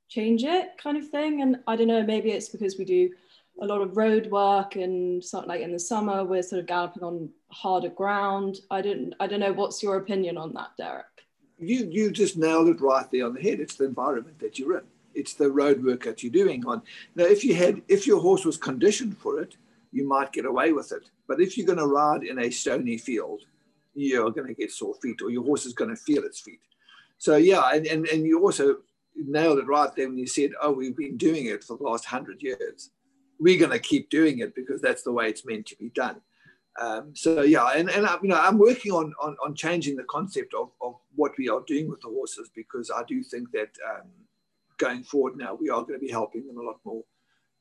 change 0.08 0.44
it, 0.44 0.70
kind 0.78 0.96
of 0.96 1.08
thing. 1.08 1.42
And 1.42 1.58
I 1.66 1.76
don't 1.76 1.88
know, 1.88 2.02
maybe 2.02 2.30
it's 2.30 2.48
because 2.48 2.76
we 2.78 2.84
do 2.84 3.10
a 3.60 3.66
lot 3.66 3.80
of 3.80 3.96
road 3.96 4.30
work 4.30 4.76
and 4.76 5.24
something 5.24 5.48
like 5.48 5.62
in 5.62 5.72
the 5.72 5.78
summer 5.78 6.24
we're 6.24 6.42
sort 6.42 6.60
of 6.60 6.66
galloping 6.66 7.02
on 7.02 7.30
harder 7.50 7.88
ground. 7.88 8.58
I 8.70 8.82
don't, 8.82 9.14
I 9.18 9.26
don't 9.26 9.40
know. 9.40 9.52
What's 9.52 9.82
your 9.82 9.96
opinion 9.96 10.36
on 10.36 10.52
that, 10.54 10.70
Derek? 10.76 11.06
You 11.58 11.88
you 11.90 12.10
just 12.10 12.36
nailed 12.36 12.68
it 12.68 12.82
right 12.82 13.10
there 13.10 13.24
on 13.24 13.32
the 13.32 13.40
head. 13.40 13.60
It's 13.60 13.76
the 13.76 13.86
environment 13.86 14.38
that 14.40 14.58
you're 14.58 14.76
in. 14.76 14.84
It's 15.14 15.32
the 15.32 15.50
road 15.50 15.82
work 15.82 16.04
that 16.04 16.22
you're 16.22 16.30
doing 16.30 16.66
on. 16.66 16.82
Now, 17.14 17.24
if 17.24 17.42
you 17.44 17.54
had, 17.54 17.80
if 17.88 18.06
your 18.06 18.20
horse 18.20 18.44
was 18.44 18.58
conditioned 18.58 19.16
for 19.16 19.40
it, 19.40 19.56
you 19.90 20.06
might 20.06 20.32
get 20.32 20.44
away 20.44 20.72
with 20.74 20.92
it. 20.92 21.08
But 21.28 21.40
if 21.40 21.56
you're 21.56 21.66
going 21.66 21.78
to 21.78 21.86
ride 21.86 22.22
in 22.22 22.38
a 22.38 22.50
stony 22.50 22.98
field, 22.98 23.42
you're 23.94 24.30
going 24.30 24.46
to 24.46 24.54
get 24.54 24.70
sore 24.70 24.94
feet 25.02 25.22
or 25.22 25.30
your 25.30 25.42
horse 25.42 25.66
is 25.66 25.72
going 25.72 25.90
to 25.90 25.96
feel 25.96 26.24
its 26.24 26.40
feet. 26.40 26.60
So, 27.18 27.36
yeah, 27.36 27.70
and, 27.72 27.86
and, 27.86 28.06
and 28.08 28.26
you 28.26 28.42
also 28.42 28.76
nailed 29.16 29.58
it 29.58 29.66
right 29.66 29.94
there 29.96 30.08
when 30.08 30.18
you 30.18 30.26
said, 30.26 30.50
oh, 30.60 30.72
we've 30.72 30.96
been 30.96 31.16
doing 31.16 31.46
it 31.46 31.64
for 31.64 31.76
the 31.76 31.84
last 31.84 32.04
hundred 32.04 32.42
years. 32.42 32.90
We're 33.38 33.58
going 33.58 33.72
to 33.72 33.78
keep 33.78 34.10
doing 34.10 34.40
it 34.40 34.54
because 34.54 34.80
that's 34.80 35.02
the 35.02 35.12
way 35.12 35.28
it's 35.28 35.46
meant 35.46 35.66
to 35.66 35.76
be 35.76 35.90
done. 35.90 36.20
Um, 36.78 37.16
so 37.16 37.40
yeah, 37.40 37.68
and, 37.74 37.88
and 37.88 38.06
I, 38.06 38.16
you 38.22 38.28
know, 38.28 38.38
I'm 38.38 38.58
working 38.58 38.92
on, 38.92 39.14
on, 39.22 39.36
on 39.44 39.54
changing 39.54 39.96
the 39.96 40.04
concept 40.04 40.52
of, 40.52 40.70
of 40.82 40.96
what 41.14 41.32
we 41.38 41.48
are 41.48 41.62
doing 41.66 41.88
with 41.88 42.02
the 42.02 42.08
horses 42.08 42.50
because 42.54 42.90
I 42.94 43.02
do 43.04 43.22
think 43.22 43.50
that 43.52 43.70
um, 43.90 44.08
going 44.76 45.02
forward 45.02 45.38
now 45.38 45.54
we 45.54 45.70
are 45.70 45.80
going 45.80 45.98
to 45.98 46.06
be 46.06 46.10
helping 46.10 46.46
them 46.46 46.58
a 46.58 46.62
lot 46.62 46.80
more 46.84 47.02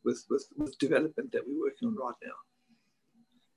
with, 0.04 0.26
with, 0.30 0.46
with 0.58 0.78
development 0.80 1.32
that 1.32 1.48
we're 1.48 1.62
working 1.62 1.88
on 1.88 1.96
right 1.96 2.16
now. 2.24 2.34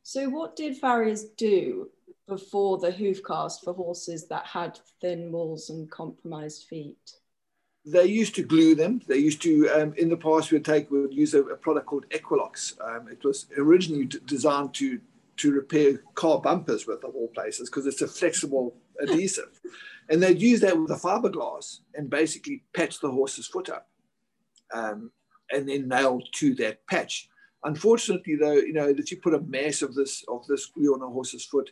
So, 0.08 0.30
what 0.30 0.56
did 0.56 0.78
farriers 0.78 1.24
do 1.36 1.90
before 2.26 2.78
the 2.78 2.90
hoof 2.90 3.22
cast 3.22 3.62
for 3.62 3.74
horses 3.74 4.26
that 4.28 4.46
had 4.46 4.80
thin 5.02 5.30
walls 5.30 5.68
and 5.68 5.90
compromised 5.90 6.64
feet? 6.66 7.12
They 7.84 8.06
used 8.06 8.34
to 8.36 8.42
glue 8.42 8.74
them. 8.74 9.02
They 9.06 9.18
used 9.18 9.42
to, 9.42 9.68
um, 9.68 9.92
in 9.98 10.08
the 10.08 10.16
past, 10.16 10.50
we'd 10.50 10.64
take, 10.64 10.90
we'd 10.90 11.12
use 11.12 11.34
a, 11.34 11.42
a 11.42 11.56
product 11.56 11.84
called 11.84 12.08
Equilox. 12.08 12.80
Um, 12.80 13.08
it 13.08 13.22
was 13.22 13.48
originally 13.58 14.06
d- 14.06 14.18
designed 14.24 14.72
to 14.76 14.98
to 15.36 15.52
repair 15.52 15.98
car 16.14 16.40
bumpers 16.40 16.86
with, 16.86 17.04
of 17.04 17.14
all 17.14 17.28
places, 17.28 17.68
because 17.68 17.86
it's 17.86 18.00
a 18.00 18.08
flexible 18.08 18.74
adhesive. 19.02 19.60
And 20.10 20.22
they'd 20.22 20.40
use 20.40 20.60
that 20.60 20.80
with 20.80 20.90
a 20.90 20.94
fiberglass 20.94 21.80
and 21.94 22.08
basically 22.08 22.64
patch 22.72 22.98
the 23.00 23.10
horse's 23.10 23.46
foot 23.46 23.68
up 23.68 23.90
um, 24.72 25.12
and 25.52 25.68
then 25.68 25.86
nail 25.86 26.22
to 26.36 26.54
that 26.54 26.86
patch. 26.86 27.28
Unfortunately, 27.64 28.36
though, 28.36 28.52
you 28.52 28.72
know, 28.72 28.88
if 28.88 29.10
you 29.10 29.16
put 29.18 29.34
a 29.34 29.40
mess 29.40 29.82
of 29.82 29.94
this 29.94 30.24
of 30.28 30.46
this 30.46 30.66
glue 30.66 30.94
on 30.94 31.02
a 31.02 31.08
horse's 31.08 31.44
foot, 31.44 31.70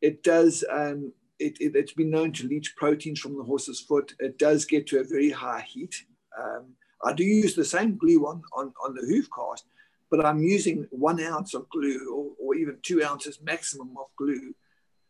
it 0.00 0.22
does. 0.22 0.64
Um, 0.70 1.12
it, 1.38 1.56
it, 1.60 1.74
has 1.74 1.92
been 1.92 2.10
known 2.10 2.32
to 2.32 2.46
leach 2.46 2.76
proteins 2.76 3.18
from 3.18 3.36
the 3.36 3.42
horse's 3.42 3.80
foot. 3.80 4.14
It 4.20 4.38
does 4.38 4.64
get 4.64 4.86
to 4.88 5.00
a 5.00 5.04
very 5.04 5.30
high 5.30 5.64
heat. 5.66 6.04
Um, 6.40 6.74
I 7.04 7.12
do 7.12 7.24
use 7.24 7.56
the 7.56 7.64
same 7.64 7.96
glue 7.96 8.26
on, 8.26 8.42
on, 8.56 8.72
on 8.84 8.94
the 8.94 9.00
hoof 9.00 9.28
cast, 9.36 9.64
but 10.08 10.24
I'm 10.24 10.38
using 10.38 10.86
one 10.90 11.20
ounce 11.20 11.54
of 11.54 11.68
glue 11.70 12.14
or, 12.14 12.30
or 12.40 12.54
even 12.54 12.78
two 12.82 13.02
ounces 13.02 13.40
maximum 13.42 13.96
of 13.98 14.06
glue 14.16 14.54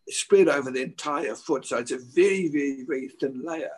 spread 0.08 0.48
over 0.48 0.70
the 0.70 0.82
entire 0.82 1.34
foot. 1.34 1.66
So 1.66 1.78
it's 1.78 1.92
a 1.92 1.98
very, 1.98 2.48
very, 2.48 2.84
very 2.86 3.08
thin 3.20 3.42
layer. 3.44 3.72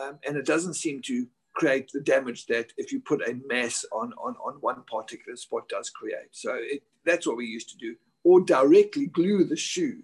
Um, 0.00 0.18
and 0.26 0.36
it 0.36 0.46
doesn't 0.46 0.74
seem 0.74 1.02
to 1.02 1.26
create 1.54 1.90
the 1.92 2.00
damage 2.00 2.46
that 2.46 2.72
if 2.76 2.92
you 2.92 3.00
put 3.00 3.20
a 3.28 3.38
mass 3.46 3.84
on, 3.92 4.12
on, 4.14 4.36
on 4.44 4.54
one 4.60 4.82
particular 4.90 5.36
spot 5.36 5.68
does 5.68 5.90
create. 5.90 6.28
So 6.32 6.56
it, 6.56 6.82
that's 7.04 7.26
what 7.26 7.36
we 7.36 7.46
used 7.46 7.70
to 7.70 7.76
do, 7.76 7.96
or 8.24 8.40
directly 8.40 9.06
glue 9.06 9.44
the 9.44 9.56
shoe 9.56 10.02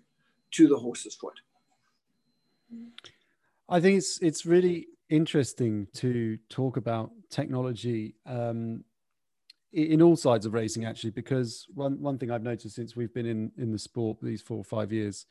to 0.53 0.69
the 0.69 0.77
horse's 0.77 1.15
foot. 1.15 1.41
I 3.69 3.81
think 3.81 3.99
it's 3.99 4.19
it's 4.23 4.47
really 4.47 4.89
interesting 5.09 5.87
to 5.95 6.39
talk 6.49 6.77
about 6.77 7.11
technology 7.31 8.15
um, 8.27 8.85
in 9.73 10.01
all 10.01 10.17
sides 10.17 10.47
of 10.47 10.55
racing 10.55 10.85
actually 10.85 11.11
because 11.11 11.67
one 11.75 12.01
one 12.01 12.17
thing 12.17 12.31
i've 12.31 12.43
noticed 12.43 12.75
since 12.75 12.97
we've 12.97 13.13
been 13.13 13.27
in 13.27 13.53
in 13.59 13.71
the 13.73 13.79
sport 13.79 14.17
these 14.23 14.41
four 14.41 14.57
or 14.57 14.65
five 14.65 14.91
years 14.91 15.27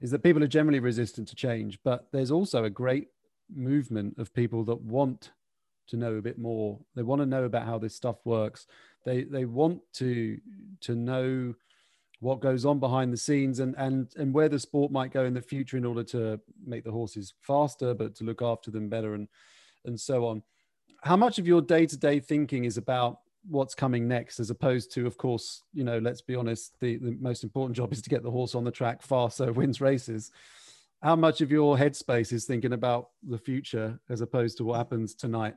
is 0.00 0.10
that 0.10 0.22
people 0.22 0.42
are 0.42 0.48
generally 0.48 0.80
resistant 0.80 1.28
to 1.28 1.34
change 1.34 1.78
but 1.84 2.06
there's 2.10 2.30
also 2.30 2.64
a 2.64 2.70
great 2.70 3.08
movement 3.54 4.18
of 4.18 4.34
people 4.34 4.64
that 4.64 4.80
want 4.80 5.30
to 5.88 5.96
know 5.96 6.16
a 6.16 6.22
bit 6.22 6.38
more. 6.38 6.78
They 6.94 7.02
want 7.02 7.22
to 7.22 7.26
know 7.26 7.44
about 7.44 7.66
how 7.66 7.78
this 7.78 7.94
stuff 7.94 8.16
works. 8.24 8.66
They 9.04 9.24
they 9.24 9.44
want 9.44 9.80
to 9.94 10.38
to 10.82 10.94
know 10.94 11.54
what 12.20 12.40
goes 12.40 12.64
on 12.64 12.80
behind 12.80 13.12
the 13.12 13.16
scenes 13.16 13.60
and 13.60 13.74
and 13.76 14.08
and 14.16 14.34
where 14.34 14.48
the 14.48 14.58
sport 14.58 14.92
might 14.92 15.12
go 15.12 15.24
in 15.24 15.34
the 15.34 15.42
future 15.42 15.76
in 15.76 15.84
order 15.84 16.02
to 16.02 16.40
make 16.64 16.84
the 16.84 16.90
horses 16.90 17.34
faster 17.40 17.94
but 17.94 18.14
to 18.16 18.24
look 18.24 18.42
after 18.42 18.70
them 18.70 18.88
better 18.88 19.14
and 19.14 19.28
and 19.84 19.98
so 19.98 20.26
on. 20.26 20.42
How 21.02 21.16
much 21.16 21.38
of 21.38 21.46
your 21.46 21.62
day-to-day 21.62 22.20
thinking 22.20 22.64
is 22.64 22.76
about 22.76 23.20
what's 23.48 23.74
coming 23.74 24.08
next 24.08 24.40
as 24.40 24.50
opposed 24.50 24.92
to 24.92 25.06
of 25.06 25.16
course 25.16 25.62
you 25.72 25.84
know 25.84 25.98
let's 25.98 26.20
be 26.20 26.34
honest 26.34 26.74
the, 26.80 26.96
the 26.96 27.16
most 27.20 27.44
important 27.44 27.76
job 27.76 27.92
is 27.92 28.02
to 28.02 28.10
get 28.10 28.22
the 28.22 28.30
horse 28.30 28.54
on 28.54 28.64
the 28.64 28.70
track 28.70 29.00
fast 29.00 29.36
so 29.36 29.50
wins 29.52 29.80
races 29.80 30.32
how 31.02 31.16
much 31.16 31.40
of 31.40 31.50
your 31.50 31.76
headspace 31.76 32.32
is 32.32 32.44
thinking 32.44 32.72
about 32.72 33.10
the 33.26 33.38
future 33.38 34.00
as 34.08 34.20
opposed 34.20 34.58
to 34.58 34.64
what 34.64 34.78
happens 34.78 35.14
tonight? 35.14 35.54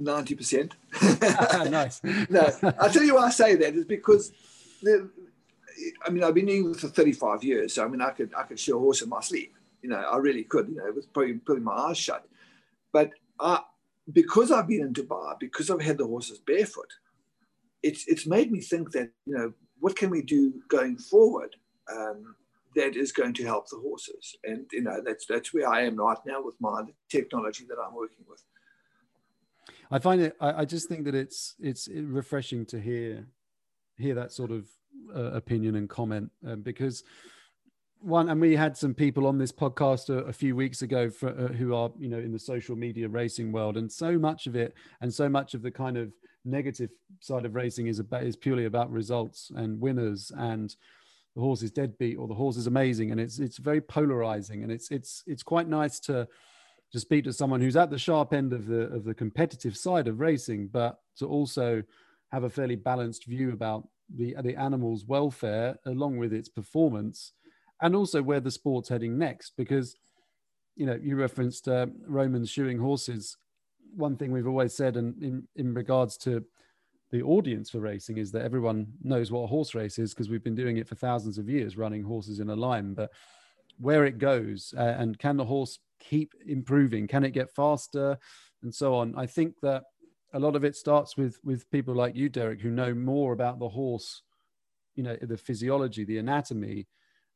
90% 0.00 0.72
nice. 1.70 2.00
No 2.30 2.50
i'll 2.80 2.90
tell 2.90 3.02
you 3.02 3.14
why 3.16 3.26
i 3.26 3.30
say 3.30 3.56
that 3.56 3.74
is 3.74 3.84
because 3.84 4.32
the, 4.82 5.10
i 6.06 6.10
mean 6.10 6.24
i've 6.24 6.34
been 6.34 6.46
doing 6.46 6.72
for 6.72 6.88
35 6.88 7.44
years 7.44 7.74
so 7.74 7.84
i 7.84 7.88
mean 7.88 8.00
i 8.00 8.08
could 8.08 8.32
i 8.34 8.42
could 8.44 8.58
show 8.58 8.78
a 8.78 8.80
horse 8.80 9.02
in 9.02 9.10
my 9.10 9.20
sleep. 9.20 9.54
You 9.82 9.90
know 9.90 9.98
i 9.98 10.16
really 10.16 10.44
could 10.44 10.68
you 10.68 10.76
know 10.76 10.90
with 10.94 11.12
probably 11.12 11.34
putting 11.34 11.64
my 11.64 11.74
eyes 11.74 11.98
shut. 11.98 12.26
But 12.92 13.10
I, 13.38 13.60
because 14.10 14.50
I've 14.50 14.68
been 14.68 14.82
in 14.82 14.92
Dubai, 14.92 15.38
because 15.38 15.70
I've 15.70 15.80
had 15.80 15.98
the 15.98 16.06
horses 16.06 16.38
barefoot, 16.38 16.90
it's 17.82 18.06
it's 18.06 18.26
made 18.26 18.50
me 18.50 18.60
think 18.60 18.92
that 18.92 19.10
you 19.26 19.34
know 19.36 19.52
what 19.80 19.96
can 19.96 20.10
we 20.10 20.22
do 20.22 20.54
going 20.68 20.96
forward? 20.96 21.56
Um, 21.92 22.36
that 22.74 22.96
is 22.96 23.12
going 23.12 23.34
to 23.34 23.44
help 23.44 23.68
the 23.68 23.78
horses, 23.78 24.36
and 24.44 24.66
you 24.72 24.82
know 24.82 25.00
that's 25.04 25.26
that's 25.26 25.52
where 25.52 25.68
I 25.68 25.82
am 25.82 25.96
right 25.96 26.18
now 26.26 26.42
with 26.42 26.56
my 26.60 26.82
technology 27.10 27.64
that 27.68 27.76
I'm 27.84 27.94
working 27.94 28.24
with. 28.28 28.42
I 29.90 29.98
find 29.98 30.20
it. 30.22 30.36
I, 30.40 30.62
I 30.62 30.64
just 30.64 30.88
think 30.88 31.04
that 31.04 31.14
it's 31.14 31.54
it's 31.60 31.88
refreshing 31.88 32.66
to 32.66 32.80
hear 32.80 33.26
hear 33.98 34.14
that 34.14 34.32
sort 34.32 34.50
of 34.50 34.66
uh, 35.14 35.32
opinion 35.32 35.76
and 35.76 35.88
comment 35.88 36.30
um, 36.46 36.62
because 36.62 37.04
one 38.00 38.28
and 38.30 38.40
we 38.40 38.56
had 38.56 38.76
some 38.76 38.94
people 38.94 39.26
on 39.26 39.38
this 39.38 39.52
podcast 39.52 40.08
a, 40.10 40.24
a 40.24 40.32
few 40.32 40.56
weeks 40.56 40.82
ago 40.82 41.08
for, 41.08 41.28
uh, 41.28 41.52
who 41.52 41.74
are 41.74 41.90
you 41.98 42.08
know 42.08 42.18
in 42.18 42.32
the 42.32 42.38
social 42.38 42.74
media 42.74 43.08
racing 43.08 43.52
world 43.52 43.76
and 43.76 43.90
so 43.90 44.18
much 44.18 44.46
of 44.46 44.56
it 44.56 44.74
and 45.00 45.12
so 45.12 45.28
much 45.28 45.54
of 45.54 45.62
the 45.62 45.70
kind 45.70 45.96
of 45.96 46.12
negative 46.44 46.90
side 47.20 47.44
of 47.44 47.54
racing 47.54 47.86
is 47.86 48.00
about 48.00 48.24
is 48.24 48.36
purely 48.36 48.64
about 48.64 48.90
results 48.90 49.52
and 49.54 49.80
winners 49.80 50.32
and 50.36 50.74
the 51.34 51.40
horse 51.40 51.62
is 51.62 51.70
deadbeat 51.70 52.18
or 52.18 52.28
the 52.28 52.34
horse 52.34 52.56
is 52.56 52.66
amazing 52.66 53.10
and 53.10 53.20
it's 53.20 53.38
it's 53.38 53.58
very 53.58 53.80
polarizing 53.80 54.62
and 54.62 54.70
it's 54.70 54.90
it's 54.90 55.22
it's 55.26 55.42
quite 55.42 55.68
nice 55.68 55.98
to 56.00 56.26
to 56.92 57.00
speak 57.00 57.24
to 57.24 57.32
someone 57.32 57.60
who's 57.60 57.76
at 57.76 57.90
the 57.90 57.98
sharp 57.98 58.32
end 58.34 58.52
of 58.52 58.66
the 58.66 58.82
of 58.92 59.04
the 59.04 59.14
competitive 59.14 59.76
side 59.76 60.08
of 60.08 60.20
racing 60.20 60.68
but 60.68 60.98
to 61.16 61.26
also 61.26 61.82
have 62.32 62.44
a 62.44 62.50
fairly 62.50 62.76
balanced 62.76 63.26
view 63.26 63.52
about 63.52 63.88
the 64.14 64.36
the 64.42 64.54
animal's 64.56 65.06
welfare 65.06 65.78
along 65.86 66.18
with 66.18 66.32
its 66.32 66.48
performance 66.48 67.32
and 67.82 67.96
also 67.96 68.22
where 68.22 68.40
the 68.40 68.50
sport's 68.50 68.88
heading 68.88 69.18
next. 69.18 69.52
Because, 69.56 69.96
you 70.76 70.86
know, 70.86 70.98
you 71.02 71.16
referenced 71.16 71.68
uh, 71.68 71.86
Romans 72.06 72.48
shoeing 72.48 72.78
horses. 72.78 73.36
One 73.94 74.16
thing 74.16 74.32
we've 74.32 74.46
always 74.46 74.72
said, 74.72 74.96
and 74.96 75.20
in, 75.22 75.48
in 75.56 75.74
regards 75.74 76.16
to 76.18 76.44
the 77.12 77.22
audience 77.22 77.70
for 77.70 77.78
racing, 77.78 78.16
is 78.16 78.32
that 78.32 78.42
everyone 78.42 78.86
knows 79.02 79.30
what 79.30 79.42
a 79.42 79.46
horse 79.46 79.74
race 79.74 79.98
is 79.98 80.12
because 80.12 80.28
we've 80.28 80.42
been 80.42 80.54
doing 80.54 80.78
it 80.78 80.88
for 80.88 80.94
thousands 80.94 81.38
of 81.38 81.48
years, 81.48 81.76
running 81.76 82.02
horses 82.02 82.40
in 82.40 82.50
a 82.50 82.56
line. 82.56 82.94
But 82.94 83.10
where 83.78 84.04
it 84.04 84.18
goes 84.18 84.74
uh, 84.76 84.96
and 84.98 85.18
can 85.18 85.36
the 85.36 85.44
horse 85.44 85.78
keep 86.00 86.34
improving? 86.46 87.06
Can 87.06 87.24
it 87.24 87.30
get 87.30 87.54
faster? 87.54 88.18
And 88.62 88.74
so 88.74 88.94
on. 88.94 89.14
I 89.16 89.26
think 89.26 89.60
that 89.60 89.84
a 90.32 90.38
lot 90.38 90.56
of 90.56 90.64
it 90.64 90.74
starts 90.74 91.16
with 91.16 91.38
with 91.44 91.70
people 91.70 91.94
like 91.94 92.16
you, 92.16 92.28
Derek, 92.28 92.60
who 92.60 92.70
know 92.70 92.94
more 92.94 93.32
about 93.32 93.58
the 93.58 93.68
horse, 93.68 94.22
you 94.94 95.02
know, 95.02 95.16
the 95.20 95.36
physiology, 95.36 96.04
the 96.04 96.18
anatomy, 96.18 96.86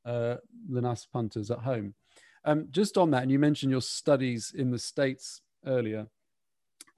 uh, 0.05 0.37
than 0.69 0.85
us 0.85 1.07
punters 1.07 1.51
at 1.51 1.59
home. 1.59 1.95
Um, 2.45 2.69
just 2.71 2.97
on 2.97 3.11
that, 3.11 3.23
and 3.23 3.31
you 3.31 3.39
mentioned 3.39 3.73
your 3.73 3.83
studies 3.83 4.55
in 4.57 4.71
the 4.71 4.79
States 4.79 5.43
earlier, 5.67 6.07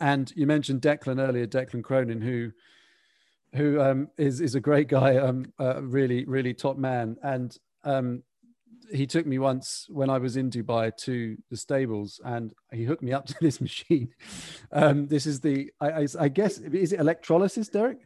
and 0.01 0.33
you 0.37 0.47
mentioned 0.47 0.81
Declan 0.81 1.21
earlier, 1.21 1.47
Declan 1.47 1.83
Cronin, 1.83 2.21
who 2.21 2.53
who 3.55 3.81
um, 3.81 4.09
is 4.17 4.41
is 4.41 4.55
a 4.55 4.61
great 4.61 4.89
guy, 4.89 5.17
um, 5.17 5.53
uh, 5.59 5.83
really 5.83 6.25
really 6.25 6.55
top 6.55 6.77
man, 6.77 7.17
and 7.23 7.57
um, 7.85 8.23
he 8.93 9.07
took 9.07 9.27
me 9.27 9.39
once 9.39 9.87
when 9.89 10.11
I 10.11 10.19
was 10.19 10.37
in 10.37 10.51
Dubai 10.51 10.97
to 10.99 11.37
the 11.51 11.57
stables, 11.57 12.21
and 12.25 12.53
he 12.73 12.85
hooked 12.85 13.03
me 13.03 13.13
up 13.13 13.27
to 13.27 13.35
this 13.41 13.61
machine. 13.61 14.15
Um, 14.73 15.07
this 15.07 15.27
is 15.27 15.41
the 15.41 15.71
I, 15.81 15.91
I, 15.91 16.07
I, 16.21 16.29
guess 16.29 16.59
is 16.59 16.93
it 16.93 17.01
electrolysis, 17.01 17.69
Derek? 17.69 17.99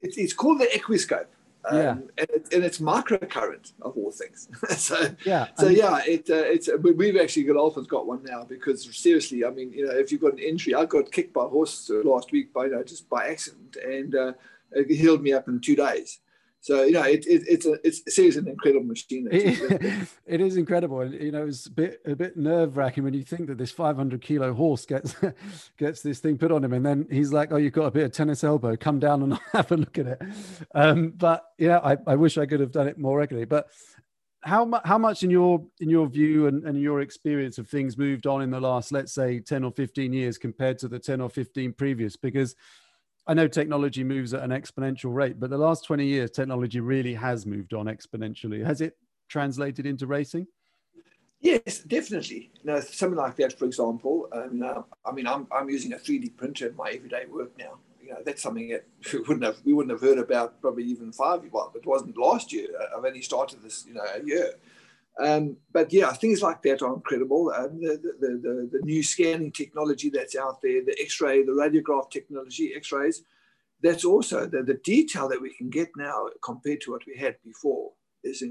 It's, 0.00 0.16
it's 0.16 0.32
called 0.32 0.60
the 0.60 0.66
Equiscope. 0.66 1.26
Um, 1.70 1.76
yeah. 1.76 1.90
and, 1.90 2.30
it, 2.30 2.52
and 2.52 2.64
it's 2.64 2.78
microcurrent 2.78 3.72
of 3.82 3.96
all 3.96 4.10
things. 4.10 4.48
so 4.76 4.96
yeah, 5.24 5.48
so 5.56 5.68
yeah, 5.68 6.00
it 6.06 6.28
uh, 6.30 6.36
it's 6.36 6.68
we've 6.82 7.16
actually 7.16 7.44
got 7.44 7.56
Alpha's 7.56 7.86
got 7.86 8.06
one 8.06 8.22
now 8.24 8.44
because 8.44 8.84
seriously, 8.96 9.44
I 9.44 9.50
mean, 9.50 9.72
you 9.72 9.86
know, 9.86 9.92
if 9.92 10.10
you've 10.10 10.20
got 10.20 10.32
an 10.32 10.38
injury, 10.38 10.74
I 10.74 10.84
got 10.86 11.12
kicked 11.12 11.34
by 11.34 11.44
a 11.44 11.48
horse 11.48 11.90
last 11.90 12.32
week 12.32 12.52
by 12.52 12.66
you 12.66 12.72
know, 12.72 12.82
just 12.82 13.08
by 13.08 13.28
accident, 13.28 13.76
and 13.84 14.14
uh, 14.14 14.32
it 14.72 14.90
healed 14.90 15.22
me 15.22 15.32
up 15.32 15.48
in 15.48 15.60
two 15.60 15.76
days. 15.76 16.20
So 16.60 16.82
you 16.82 16.92
know, 16.92 17.02
it, 17.02 17.24
it, 17.26 17.44
it's 17.48 17.66
a 17.66 17.78
it's 17.84 18.02
seriously 18.14 18.42
an 18.42 18.48
incredible 18.48 18.86
machine. 18.86 19.28
It, 19.30 20.08
it 20.26 20.40
is 20.40 20.56
incredible, 20.56 21.00
and 21.00 21.14
you 21.14 21.30
know, 21.30 21.46
it's 21.46 21.66
a 21.66 21.70
bit 21.70 22.00
a 22.04 22.16
bit 22.16 22.36
nerve 22.36 22.76
wracking 22.76 23.04
when 23.04 23.14
you 23.14 23.22
think 23.22 23.46
that 23.46 23.58
this 23.58 23.70
500 23.70 24.20
kilo 24.20 24.52
horse 24.52 24.84
gets 24.84 25.14
gets 25.78 26.02
this 26.02 26.18
thing 26.18 26.36
put 26.36 26.50
on 26.52 26.64
him, 26.64 26.72
and 26.72 26.84
then 26.84 27.06
he's 27.10 27.32
like, 27.32 27.52
"Oh, 27.52 27.56
you've 27.56 27.72
got 27.72 27.86
a 27.86 27.90
bit 27.90 28.04
of 28.04 28.12
tennis 28.12 28.42
elbow. 28.42 28.76
Come 28.76 28.98
down 28.98 29.22
and 29.22 29.38
have 29.52 29.70
a 29.70 29.76
look 29.76 29.98
at 29.98 30.06
it." 30.06 30.22
Um, 30.74 31.10
but 31.10 31.44
yeah, 31.58 31.78
I, 31.78 31.96
I 32.06 32.16
wish 32.16 32.36
I 32.36 32.46
could 32.46 32.60
have 32.60 32.72
done 32.72 32.88
it 32.88 32.98
more 32.98 33.18
regularly. 33.18 33.46
But 33.46 33.68
how 34.42 34.64
much 34.64 34.82
how 34.84 34.98
much 34.98 35.22
in 35.22 35.30
your 35.30 35.64
in 35.80 35.88
your 35.88 36.08
view 36.08 36.48
and, 36.48 36.64
and 36.64 36.80
your 36.80 37.00
experience 37.00 37.58
of 37.58 37.68
things 37.68 37.96
moved 37.96 38.26
on 38.26 38.42
in 38.42 38.50
the 38.50 38.60
last, 38.60 38.92
let's 38.92 39.12
say, 39.12 39.40
10 39.40 39.64
or 39.64 39.70
15 39.70 40.12
years 40.12 40.38
compared 40.38 40.78
to 40.80 40.88
the 40.88 40.98
10 40.98 41.20
or 41.20 41.30
15 41.30 41.72
previous? 41.74 42.16
Because 42.16 42.54
I 43.28 43.34
know 43.34 43.46
technology 43.46 44.02
moves 44.02 44.32
at 44.32 44.42
an 44.42 44.50
exponential 44.50 45.14
rate, 45.14 45.38
but 45.38 45.50
the 45.50 45.58
last 45.58 45.84
20 45.84 46.06
years, 46.06 46.30
technology 46.30 46.80
really 46.80 47.12
has 47.12 47.44
moved 47.44 47.74
on 47.74 47.84
exponentially. 47.84 48.64
Has 48.64 48.80
it 48.80 48.96
translated 49.28 49.84
into 49.84 50.06
racing? 50.06 50.46
Yes, 51.40 51.80
definitely. 51.86 52.50
Know, 52.64 52.80
something 52.80 53.18
like 53.18 53.36
that, 53.36 53.58
for 53.58 53.66
example. 53.66 54.28
Um, 54.32 54.84
I 55.04 55.12
mean, 55.12 55.26
I'm, 55.26 55.46
I'm 55.52 55.68
using 55.68 55.92
a 55.92 55.96
3D 55.96 56.36
printer 56.36 56.68
in 56.68 56.76
my 56.76 56.88
everyday 56.88 57.26
work 57.26 57.52
now. 57.58 57.78
you 58.02 58.10
know, 58.14 58.20
that's 58.24 58.42
something 58.42 58.70
that 58.70 58.86
we 59.12 59.20
wouldn't 59.20 59.44
have 59.44 59.58
we 59.62 59.74
wouldn't 59.74 59.92
have 59.92 60.00
heard 60.00 60.18
about 60.18 60.60
probably 60.62 60.84
even 60.84 61.12
five 61.12 61.42
years. 61.42 61.52
well, 61.52 61.70
it 61.74 61.86
wasn't 61.86 62.16
last 62.16 62.50
year. 62.50 62.68
I've 62.96 63.04
only 63.04 63.20
started 63.20 63.62
this, 63.62 63.84
you 63.86 63.92
know, 63.92 64.04
a 64.14 64.24
year. 64.24 64.54
Um, 65.20 65.56
but 65.72 65.92
yeah, 65.92 66.12
things 66.12 66.42
like 66.42 66.62
that 66.62 66.80
are 66.80 66.94
incredible. 66.94 67.52
Um, 67.56 67.80
the, 67.80 68.00
the, 68.20 68.28
the, 68.28 68.68
the, 68.72 68.80
new 68.84 69.02
scanning 69.02 69.50
technology 69.50 70.10
that's 70.10 70.36
out 70.36 70.62
there, 70.62 70.84
the 70.84 70.96
X-ray, 71.00 71.42
the 71.42 71.52
radiograph 71.52 72.10
technology, 72.10 72.72
X-rays, 72.76 73.24
that's 73.82 74.04
also 74.04 74.46
the, 74.46 74.62
the 74.62 74.78
detail 74.84 75.28
that 75.28 75.42
we 75.42 75.52
can 75.54 75.70
get 75.70 75.88
now 75.96 76.26
compared 76.44 76.80
to 76.82 76.92
what 76.92 77.02
we 77.06 77.16
had 77.16 77.36
before 77.44 77.90
is 78.22 78.44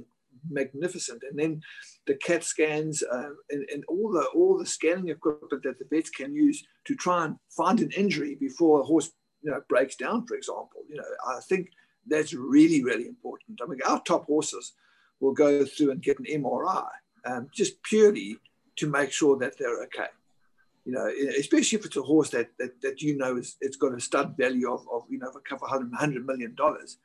magnificent. 0.49 1.23
And 1.29 1.39
then 1.39 1.61
the 2.05 2.15
CAT 2.15 2.43
scans 2.43 3.03
um, 3.11 3.37
and, 3.49 3.65
and 3.73 3.83
all 3.87 4.11
the 4.11 4.25
all 4.35 4.57
the 4.57 4.65
scanning 4.65 5.09
equipment 5.09 5.63
that 5.63 5.79
the 5.79 5.85
vets 5.89 6.09
can 6.09 6.33
use 6.33 6.63
to 6.85 6.95
try 6.95 7.25
and 7.25 7.35
find 7.55 7.79
an 7.79 7.91
injury 7.91 8.35
before 8.35 8.81
a 8.81 8.83
horse 8.83 9.11
you 9.41 9.51
know 9.51 9.61
breaks 9.69 9.95
down, 9.95 10.25
for 10.25 10.35
example. 10.35 10.81
You 10.89 10.97
know, 10.97 11.03
I 11.27 11.39
think 11.47 11.69
that's 12.07 12.33
really 12.33 12.83
really 12.83 13.07
important. 13.07 13.59
I 13.61 13.67
mean, 13.67 13.79
our 13.87 14.01
top 14.03 14.25
horses 14.25 14.73
will 15.19 15.33
go 15.33 15.65
through 15.65 15.91
and 15.91 16.01
get 16.01 16.19
an 16.19 16.25
MRI 16.25 16.87
um, 17.25 17.49
just 17.53 17.81
purely 17.83 18.37
to 18.77 18.87
make 18.89 19.11
sure 19.11 19.37
that 19.37 19.57
they're 19.57 19.83
okay. 19.83 20.11
You 20.85 20.93
know, 20.93 21.11
especially 21.37 21.79
if 21.79 21.85
it's 21.85 21.97
a 21.97 22.01
horse 22.01 22.29
that 22.29 22.49
that, 22.59 22.81
that 22.81 23.01
you 23.01 23.17
know 23.17 23.37
is 23.37 23.57
it's 23.59 23.75
got 23.75 23.93
a 23.93 23.99
stud 23.99 24.35
value 24.37 24.71
of, 24.71 24.85
of 24.91 25.03
you 25.09 25.19
know 25.19 25.27
a 25.27 25.39
couple 25.41 25.67
hundred 25.67 25.93
hundred 25.93 26.25
million 26.25 26.55
dollars 26.55 26.97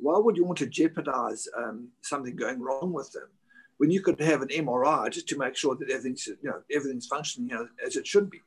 why 0.00 0.18
would 0.18 0.36
you 0.36 0.44
want 0.44 0.58
to 0.58 0.66
jeopardize 0.66 1.46
um, 1.56 1.88
something 2.00 2.34
going 2.34 2.60
wrong 2.60 2.92
with 2.92 3.12
them 3.12 3.28
when 3.76 3.90
you 3.90 4.00
could 4.00 4.20
have 4.20 4.42
an 4.42 4.48
MRI 4.48 5.10
just 5.10 5.28
to 5.28 5.38
make 5.38 5.56
sure 5.56 5.74
that 5.76 5.90
everything's, 5.90 6.26
you 6.26 6.36
know, 6.42 6.62
everything's 6.74 7.06
functioning 7.06 7.50
as 7.84 7.96
it 7.96 8.06
should 8.06 8.30
be? 8.30 8.40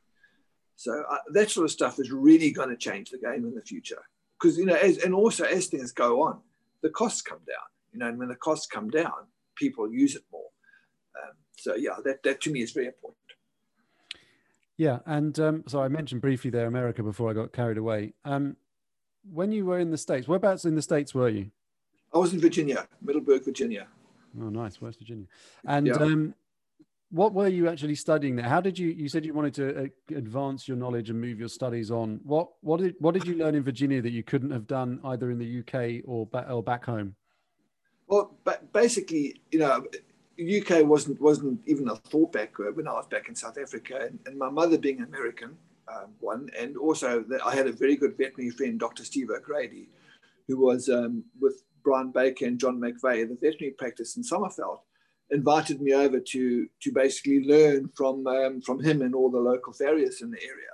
So 0.76 1.04
uh, 1.08 1.18
that 1.32 1.50
sort 1.50 1.64
of 1.64 1.70
stuff 1.70 1.98
is 1.98 2.10
really 2.10 2.50
going 2.50 2.70
to 2.70 2.76
change 2.76 3.10
the 3.10 3.18
game 3.18 3.44
in 3.44 3.54
the 3.54 3.62
future. 3.62 4.02
Because, 4.38 4.58
you 4.58 4.66
know, 4.66 4.74
as, 4.74 4.98
and 4.98 5.14
also 5.14 5.44
as 5.44 5.68
things 5.68 5.92
go 5.92 6.22
on, 6.22 6.40
the 6.82 6.90
costs 6.90 7.22
come 7.22 7.38
down, 7.46 7.66
you 7.94 8.00
know, 8.00 8.08
and 8.08 8.18
when 8.18 8.28
the 8.28 8.34
costs 8.34 8.66
come 8.66 8.90
down, 8.90 9.12
people 9.54 9.90
use 9.90 10.16
it 10.16 10.24
more. 10.32 10.50
Um, 11.22 11.36
so 11.56 11.76
yeah, 11.76 11.92
that, 12.04 12.22
that 12.24 12.40
to 12.42 12.50
me 12.50 12.60
is 12.60 12.72
very 12.72 12.86
important. 12.86 13.18
Yeah, 14.76 14.98
and 15.06 15.38
um, 15.38 15.64
so 15.68 15.80
I 15.80 15.88
mentioned 15.88 16.20
briefly 16.20 16.50
there 16.50 16.66
America 16.66 17.02
before 17.02 17.30
I 17.30 17.32
got 17.32 17.52
carried 17.52 17.78
away. 17.78 18.14
Um, 18.24 18.56
when 19.32 19.52
you 19.52 19.64
were 19.64 19.78
in 19.78 19.92
the 19.92 19.96
states, 19.96 20.26
whereabouts 20.26 20.64
in 20.64 20.74
the 20.74 20.82
states 20.82 21.14
were 21.14 21.28
you? 21.28 21.50
I 22.12 22.18
was 22.18 22.32
in 22.34 22.40
Virginia, 22.40 22.86
Middleburg, 23.00 23.44
Virginia. 23.44 23.86
Oh, 24.40 24.48
nice, 24.48 24.80
West 24.80 24.98
Virginia. 24.98 25.26
And 25.64 25.86
yeah. 25.86 25.94
um, 25.94 26.34
what 27.10 27.32
were 27.32 27.46
you 27.46 27.68
actually 27.68 27.94
studying 27.94 28.34
there? 28.34 28.48
How 28.48 28.60
did 28.60 28.76
you? 28.76 28.88
You 28.88 29.08
said 29.08 29.24
you 29.24 29.32
wanted 29.32 29.54
to 29.54 29.84
uh, 29.84 30.16
advance 30.16 30.66
your 30.66 30.76
knowledge 30.76 31.10
and 31.10 31.20
move 31.20 31.38
your 31.38 31.48
studies 31.48 31.92
on. 31.92 32.18
What 32.24 32.48
what 32.60 32.80
did 32.80 32.96
what 32.98 33.14
did 33.14 33.26
you 33.26 33.36
learn 33.36 33.54
in 33.54 33.62
Virginia 33.62 34.02
that 34.02 34.10
you 34.10 34.24
couldn't 34.24 34.50
have 34.50 34.66
done 34.66 34.98
either 35.04 35.30
in 35.30 35.38
the 35.38 35.60
UK 35.60 36.02
or 36.04 36.26
back 36.26 36.50
or 36.50 36.62
back 36.62 36.84
home? 36.84 37.14
Well, 38.44 38.58
basically, 38.72 39.40
you 39.50 39.58
know, 39.58 39.86
UK 40.38 40.84
wasn't 40.84 41.20
wasn't 41.20 41.60
even 41.66 41.88
a 41.88 41.96
thought 41.96 42.32
back 42.32 42.58
when 42.58 42.88
I 42.88 42.92
was 42.92 43.06
back 43.06 43.28
in 43.28 43.34
South 43.34 43.56
Africa, 43.58 44.00
and, 44.02 44.18
and 44.26 44.38
my 44.38 44.50
mother 44.50 44.76
being 44.76 45.00
American, 45.00 45.56
um, 45.88 46.10
one. 46.20 46.50
And 46.58 46.76
also, 46.76 47.24
I 47.44 47.54
had 47.54 47.66
a 47.66 47.72
very 47.72 47.96
good 47.96 48.16
veterinary 48.16 48.50
friend, 48.50 48.78
Dr. 48.78 49.04
Steve 49.04 49.30
O'Grady, 49.30 49.88
who 50.48 50.58
was 50.58 50.88
um, 50.88 51.24
with 51.40 51.62
Brian 51.84 52.10
Baker 52.10 52.46
and 52.46 52.58
John 52.58 52.78
McVeigh, 52.80 53.28
the 53.28 53.38
veterinary 53.40 53.74
practice 53.78 54.16
in 54.16 54.22
Summerveld, 54.22 54.80
invited 55.30 55.80
me 55.80 55.92
over 55.94 56.20
to 56.20 56.68
to 56.80 56.92
basically 56.92 57.44
learn 57.44 57.88
from 57.94 58.26
um, 58.26 58.60
from 58.60 58.82
him 58.82 59.02
and 59.02 59.14
all 59.14 59.30
the 59.30 59.38
local 59.38 59.72
farriers 59.72 60.20
in 60.20 60.30
the 60.30 60.42
area. 60.42 60.73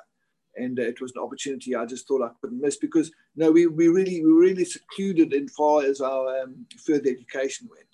And 0.61 0.79
it 0.79 1.01
was 1.01 1.13
an 1.15 1.23
opportunity 1.23 1.75
I 1.75 1.87
just 1.87 2.07
thought 2.07 2.23
I 2.23 2.31
couldn't 2.41 2.61
miss 2.61 2.77
because 2.77 3.11
know 3.37 3.51
we, 3.51 3.67
we 3.67 3.89
really 3.89 4.25
we 4.25 4.31
really 4.31 4.65
secluded 4.65 5.33
in 5.33 5.49
far 5.49 5.83
as 5.83 6.01
our 6.01 6.43
um, 6.43 6.67
further 6.85 7.11
education 7.11 7.69
went. 7.71 7.87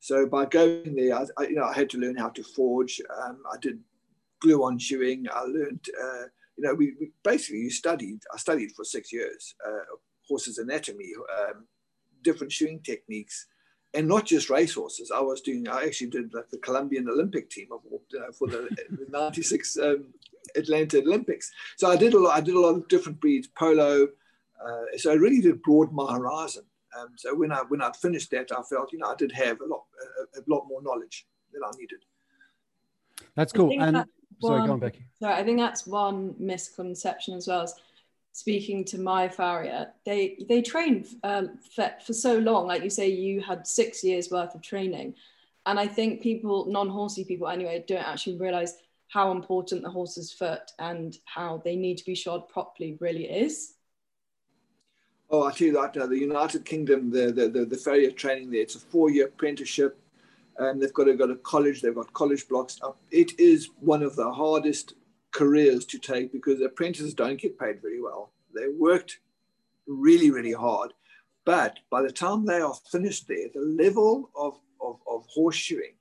So 0.00 0.26
by 0.26 0.46
going 0.46 0.94
there, 0.94 1.14
I, 1.14 1.24
I, 1.36 1.42
you 1.48 1.56
know 1.56 1.64
I 1.64 1.74
had 1.74 1.90
to 1.90 1.98
learn 1.98 2.16
how 2.16 2.30
to 2.30 2.42
forge. 2.42 3.00
Um, 3.22 3.42
I 3.52 3.56
did 3.60 3.80
glue 4.40 4.62
on 4.62 4.78
shoeing. 4.78 5.26
I 5.32 5.42
learned 5.42 5.86
uh, 6.00 6.24
you 6.58 6.64
know, 6.64 6.74
we, 6.74 6.94
we 7.00 7.12
basically 7.22 7.70
studied, 7.70 8.20
I 8.34 8.36
studied 8.36 8.72
for 8.72 8.84
six 8.84 9.12
years, 9.12 9.54
uh, 9.66 9.96
horses 10.28 10.58
anatomy, 10.58 11.12
um, 11.40 11.66
different 12.22 12.52
shoeing 12.52 12.80
techniques, 12.80 13.46
and 13.94 14.08
not 14.08 14.26
just 14.26 14.50
race 14.50 14.74
horses. 14.74 15.12
I 15.14 15.20
was 15.20 15.40
doing, 15.40 15.68
I 15.68 15.84
actually 15.84 16.10
did 16.10 16.34
like 16.34 16.50
the 16.50 16.58
Colombian 16.58 17.08
Olympic 17.08 17.48
team 17.48 17.68
of, 17.70 17.80
you 17.84 18.18
know, 18.18 18.32
for 18.32 18.48
the 18.48 18.68
96 19.08 19.78
um, 19.78 20.06
Atlanta 20.56 20.98
Olympics. 20.98 21.50
So 21.76 21.90
I 21.90 21.96
did 21.96 22.14
a 22.14 22.18
lot, 22.18 22.36
I 22.36 22.40
did 22.40 22.54
a 22.54 22.60
lot 22.60 22.74
of 22.74 22.88
different 22.88 23.20
breeds, 23.20 23.48
polo. 23.48 24.08
Uh, 24.64 24.84
so 24.96 25.10
I 25.10 25.14
really 25.14 25.40
did 25.40 25.62
broaden 25.62 25.94
my 25.94 26.12
horizon. 26.12 26.64
Um, 26.98 27.08
so 27.16 27.34
when 27.34 27.52
I 27.52 27.62
when 27.68 27.82
I 27.82 27.92
finished 27.92 28.30
that, 28.30 28.50
I 28.50 28.62
felt 28.62 28.92
you 28.92 28.98
know 28.98 29.08
I 29.08 29.14
did 29.14 29.32
have 29.32 29.60
a 29.60 29.66
lot 29.66 29.84
a, 30.34 30.40
a 30.40 30.42
lot 30.46 30.64
more 30.68 30.82
knowledge 30.82 31.26
than 31.52 31.62
I 31.64 31.70
needed. 31.78 32.04
That's 33.34 33.52
cool. 33.52 33.72
And 33.80 33.96
that, 33.96 34.08
Sorry, 34.40 34.66
go 34.66 34.72
on, 34.72 34.80
Becky. 34.80 35.04
So 35.20 35.28
I 35.28 35.42
think 35.42 35.58
that's 35.58 35.86
one 35.86 36.34
misconception 36.38 37.34
as 37.34 37.48
well 37.48 37.62
as 37.62 37.74
speaking 38.32 38.84
to 38.84 38.98
my 38.98 39.28
farrier. 39.28 39.88
They 40.04 40.44
they 40.48 40.62
train 40.62 41.04
um, 41.24 41.58
for, 41.74 41.90
for 42.04 42.12
so 42.12 42.38
long, 42.38 42.66
like 42.66 42.84
you 42.84 42.90
say, 42.90 43.08
you 43.08 43.40
had 43.40 43.66
six 43.66 44.04
years 44.04 44.30
worth 44.30 44.54
of 44.54 44.62
training, 44.62 45.14
and 45.66 45.78
I 45.78 45.86
think 45.86 46.22
people, 46.22 46.66
non-horsey 46.66 47.24
people 47.24 47.48
anyway, 47.48 47.84
don't 47.86 48.06
actually 48.06 48.38
realize 48.38 48.74
how 49.08 49.32
important 49.32 49.82
the 49.82 49.90
horse's 49.90 50.32
foot 50.32 50.70
and 50.78 51.16
how 51.24 51.62
they 51.64 51.76
need 51.76 51.98
to 51.98 52.04
be 52.04 52.14
shod 52.14 52.48
properly 52.48 52.96
really 53.00 53.24
is. 53.24 53.74
Oh, 55.30 55.46
I 55.46 55.52
tell 55.52 55.66
you 55.66 55.72
that 55.74 55.96
uh, 55.96 56.06
the 56.06 56.18
United 56.18 56.64
Kingdom, 56.64 57.10
the, 57.10 57.32
the 57.32 57.48
the 57.48 57.64
the 57.66 57.76
farrier 57.76 58.10
training 58.10 58.50
there, 58.50 58.62
it's 58.62 58.76
a 58.76 58.80
four-year 58.80 59.26
apprenticeship 59.26 59.98
and 60.58 60.80
they've 60.80 60.92
got 60.92 61.04
to 61.04 61.14
go 61.14 61.26
to 61.26 61.36
college. 61.36 61.80
They've 61.80 61.94
got 61.94 62.12
college 62.12 62.48
blocks 62.48 62.78
up. 62.82 62.98
It 63.10 63.38
is 63.38 63.70
one 63.80 64.02
of 64.02 64.16
the 64.16 64.30
hardest 64.30 64.94
careers 65.30 65.84
to 65.86 65.98
take 65.98 66.32
because 66.32 66.60
apprentices 66.60 67.14
don't 67.14 67.40
get 67.40 67.58
paid 67.58 67.80
very 67.80 68.02
well. 68.02 68.32
They 68.54 68.68
worked 68.68 69.20
really, 69.86 70.30
really 70.30 70.52
hard. 70.52 70.92
But 71.44 71.78
by 71.90 72.02
the 72.02 72.12
time 72.12 72.44
they 72.44 72.60
are 72.60 72.74
finished 72.90 73.28
there, 73.28 73.48
the 73.54 73.60
level 73.60 74.30
of, 74.36 74.58
of, 74.80 75.00
of 75.10 75.26
horseshoeing 75.34 75.94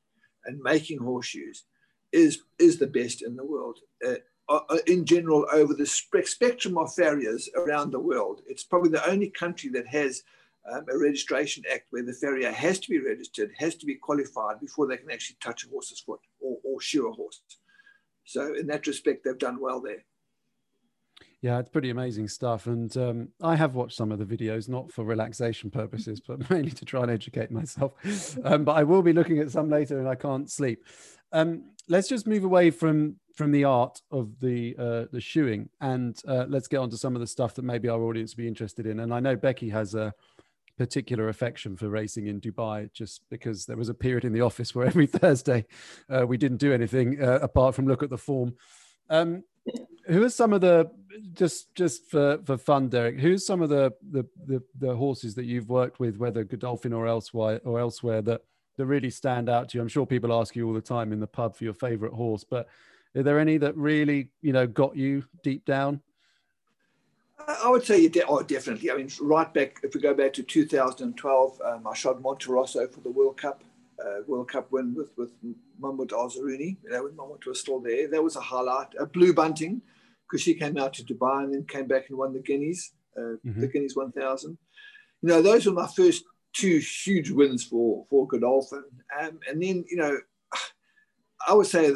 and 0.45 0.59
making 0.61 0.99
horseshoes 0.99 1.63
is, 2.11 2.41
is 2.59 2.77
the 2.77 2.87
best 2.87 3.21
in 3.21 3.35
the 3.35 3.45
world. 3.45 3.79
Uh, 4.05 4.15
uh, 4.49 4.77
in 4.87 5.05
general, 5.05 5.45
over 5.51 5.73
the 5.73 5.85
spectrum 5.85 6.77
of 6.77 6.93
farriers 6.93 7.49
around 7.55 7.91
the 7.91 7.99
world, 7.99 8.41
it's 8.47 8.63
probably 8.63 8.89
the 8.89 9.09
only 9.09 9.29
country 9.29 9.69
that 9.69 9.85
has 9.87 10.23
um, 10.71 10.85
a 10.89 10.97
registration 10.97 11.63
act 11.71 11.87
where 11.89 12.03
the 12.03 12.13
farrier 12.13 12.51
has 12.51 12.79
to 12.79 12.89
be 12.89 12.99
registered, 12.99 13.51
has 13.57 13.75
to 13.75 13.85
be 13.85 13.95
qualified 13.95 14.59
before 14.59 14.87
they 14.87 14.97
can 14.97 15.11
actually 15.11 15.37
touch 15.41 15.65
a 15.65 15.69
horse's 15.69 15.99
foot 15.99 16.19
or, 16.39 16.57
or 16.63 16.81
shoe 16.81 17.09
a 17.09 17.11
horse. 17.11 17.41
So 18.25 18.53
in 18.53 18.67
that 18.67 18.87
respect, 18.87 19.23
they've 19.23 19.37
done 19.37 19.59
well 19.59 19.81
there. 19.81 20.03
Yeah, 21.41 21.59
it's 21.59 21.69
pretty 21.69 21.91
amazing 21.91 22.27
stuff. 22.29 22.65
And 22.65 22.95
um, 22.97 23.29
I 23.41 23.55
have 23.55 23.75
watched 23.75 23.95
some 23.95 24.11
of 24.11 24.17
the 24.17 24.25
videos, 24.25 24.67
not 24.67 24.91
for 24.91 25.05
relaxation 25.05 25.69
purposes, 25.69 26.19
but 26.19 26.49
mainly 26.49 26.71
to 26.71 26.85
try 26.85 27.03
and 27.03 27.11
educate 27.11 27.51
myself. 27.51 27.93
Um, 28.43 28.63
but 28.63 28.73
I 28.73 28.83
will 28.83 29.03
be 29.03 29.13
looking 29.13 29.39
at 29.39 29.51
some 29.51 29.69
later 29.69 29.99
and 29.99 30.07
I 30.07 30.15
can't 30.15 30.49
sleep. 30.49 30.83
Um, 31.31 31.71
let's 31.87 32.07
just 32.07 32.27
move 32.27 32.43
away 32.43 32.71
from 32.71 33.17
from 33.35 33.51
the 33.51 33.65
art 33.65 34.01
of 34.11 34.39
the 34.39 34.75
uh, 34.79 35.05
the 35.11 35.21
shoeing 35.21 35.69
and 35.79 36.19
uh, 36.27 36.45
let's 36.49 36.67
get 36.67 36.77
on 36.77 36.89
to 36.89 36.97
some 36.97 37.15
of 37.15 37.21
the 37.21 37.27
stuff 37.27 37.53
that 37.55 37.63
maybe 37.63 37.87
our 37.87 38.01
audience 38.01 38.35
would 38.35 38.41
be 38.41 38.47
interested 38.47 38.87
in. 38.87 38.99
And 38.99 39.13
I 39.13 39.19
know 39.19 39.35
Becky 39.35 39.69
has 39.69 39.93
a 39.93 40.13
particular 40.77 41.29
affection 41.29 41.75
for 41.75 41.89
racing 41.89 42.27
in 42.27 42.39
Dubai 42.39 42.91
just 42.93 43.21
because 43.29 43.65
there 43.65 43.77
was 43.77 43.89
a 43.89 43.93
period 43.93 44.25
in 44.25 44.33
the 44.33 44.41
office 44.41 44.73
where 44.73 44.87
every 44.87 45.05
Thursday 45.19 45.65
uh, 46.09 46.25
we 46.25 46.37
didn't 46.37 46.57
do 46.57 46.73
anything 46.73 47.21
uh, 47.21 47.39
apart 47.41 47.75
from 47.75 47.87
look 47.87 48.03
at 48.03 48.09
the 48.09 48.17
form. 48.17 48.55
Um, 49.09 49.43
who 50.07 50.23
are 50.23 50.29
some 50.29 50.53
of 50.53 50.61
the 50.61 50.89
just 51.33 51.73
just 51.75 52.09
for 52.09 52.39
for 52.45 52.57
fun, 52.57 52.89
Derek? 52.89 53.19
Who's 53.19 53.45
some 53.45 53.61
of 53.61 53.69
the 53.69 53.93
the 54.11 54.25
the, 54.45 54.63
the 54.79 54.95
horses 54.95 55.35
that 55.35 55.45
you've 55.45 55.69
worked 55.69 55.99
with, 55.99 56.17
whether 56.17 56.43
Godolphin 56.43 56.93
or 56.93 57.07
elsewhere 57.07 57.59
or 57.63 57.79
elsewhere, 57.79 58.21
that 58.23 58.41
that 58.77 58.85
really 58.85 59.09
stand 59.09 59.49
out 59.49 59.69
to 59.69 59.77
you? 59.77 59.81
I'm 59.81 59.87
sure 59.87 60.05
people 60.05 60.33
ask 60.33 60.55
you 60.55 60.67
all 60.67 60.73
the 60.73 60.81
time 60.81 61.11
in 61.11 61.19
the 61.19 61.27
pub 61.27 61.55
for 61.55 61.63
your 61.63 61.73
favorite 61.73 62.13
horse, 62.13 62.43
but 62.43 62.67
are 63.15 63.23
there 63.23 63.39
any 63.39 63.57
that 63.57 63.75
really 63.75 64.29
you 64.41 64.53
know 64.53 64.67
got 64.67 64.95
you 64.95 65.23
deep 65.43 65.65
down? 65.65 66.01
I 67.47 67.69
would 67.69 67.85
say, 67.85 68.07
de- 68.09 68.25
oh, 68.25 68.41
definitely. 68.41 68.91
I 68.91 68.95
mean, 68.95 69.09
right 69.21 69.53
back, 69.53 69.79
if 69.83 69.93
we 69.93 70.01
go 70.01 70.13
back 70.13 70.33
to 70.33 70.43
2012, 70.43 71.61
um, 71.63 71.87
I 71.87 71.93
shot 71.93 72.21
Monterosso 72.21 72.91
for 72.91 72.99
the 72.99 73.11
World 73.11 73.37
Cup, 73.37 73.63
uh, 74.03 74.21
World 74.27 74.49
Cup 74.51 74.71
win 74.71 74.93
with, 74.95 75.11
with 75.17 75.31
Mahmoud 75.79 76.13
Al 76.13 76.29
Zarooni, 76.29 76.77
you 76.83 76.89
know, 76.89 77.03
when 77.03 77.15
Mahmoud 77.15 77.45
was 77.45 77.59
still 77.59 77.79
there. 77.79 78.07
That 78.07 78.23
was 78.23 78.35
a 78.35 78.41
highlight. 78.41 78.87
A 78.99 79.05
Blue 79.05 79.33
Bunting, 79.33 79.81
because 80.25 80.41
she 80.41 80.53
came 80.53 80.77
out 80.77 80.93
to 80.95 81.03
Dubai 81.03 81.43
and 81.43 81.53
then 81.53 81.65
came 81.65 81.87
back 81.87 82.09
and 82.09 82.17
won 82.17 82.33
the 82.33 82.39
Guineas, 82.39 82.91
uh, 83.17 83.37
mm-hmm. 83.45 83.61
the 83.61 83.67
Guineas 83.67 83.95
1000. 83.95 84.57
You 85.21 85.29
know, 85.29 85.41
those 85.41 85.65
were 85.65 85.73
my 85.73 85.87
first 85.87 86.23
two 86.53 86.79
huge 86.79 87.31
wins 87.31 87.63
for, 87.63 88.05
for 88.09 88.27
Godolphin. 88.27 88.83
Um, 89.19 89.39
and 89.49 89.61
then, 89.61 89.85
you 89.89 89.97
know, 89.97 90.17
I 91.47 91.53
would 91.53 91.67
say, 91.67 91.91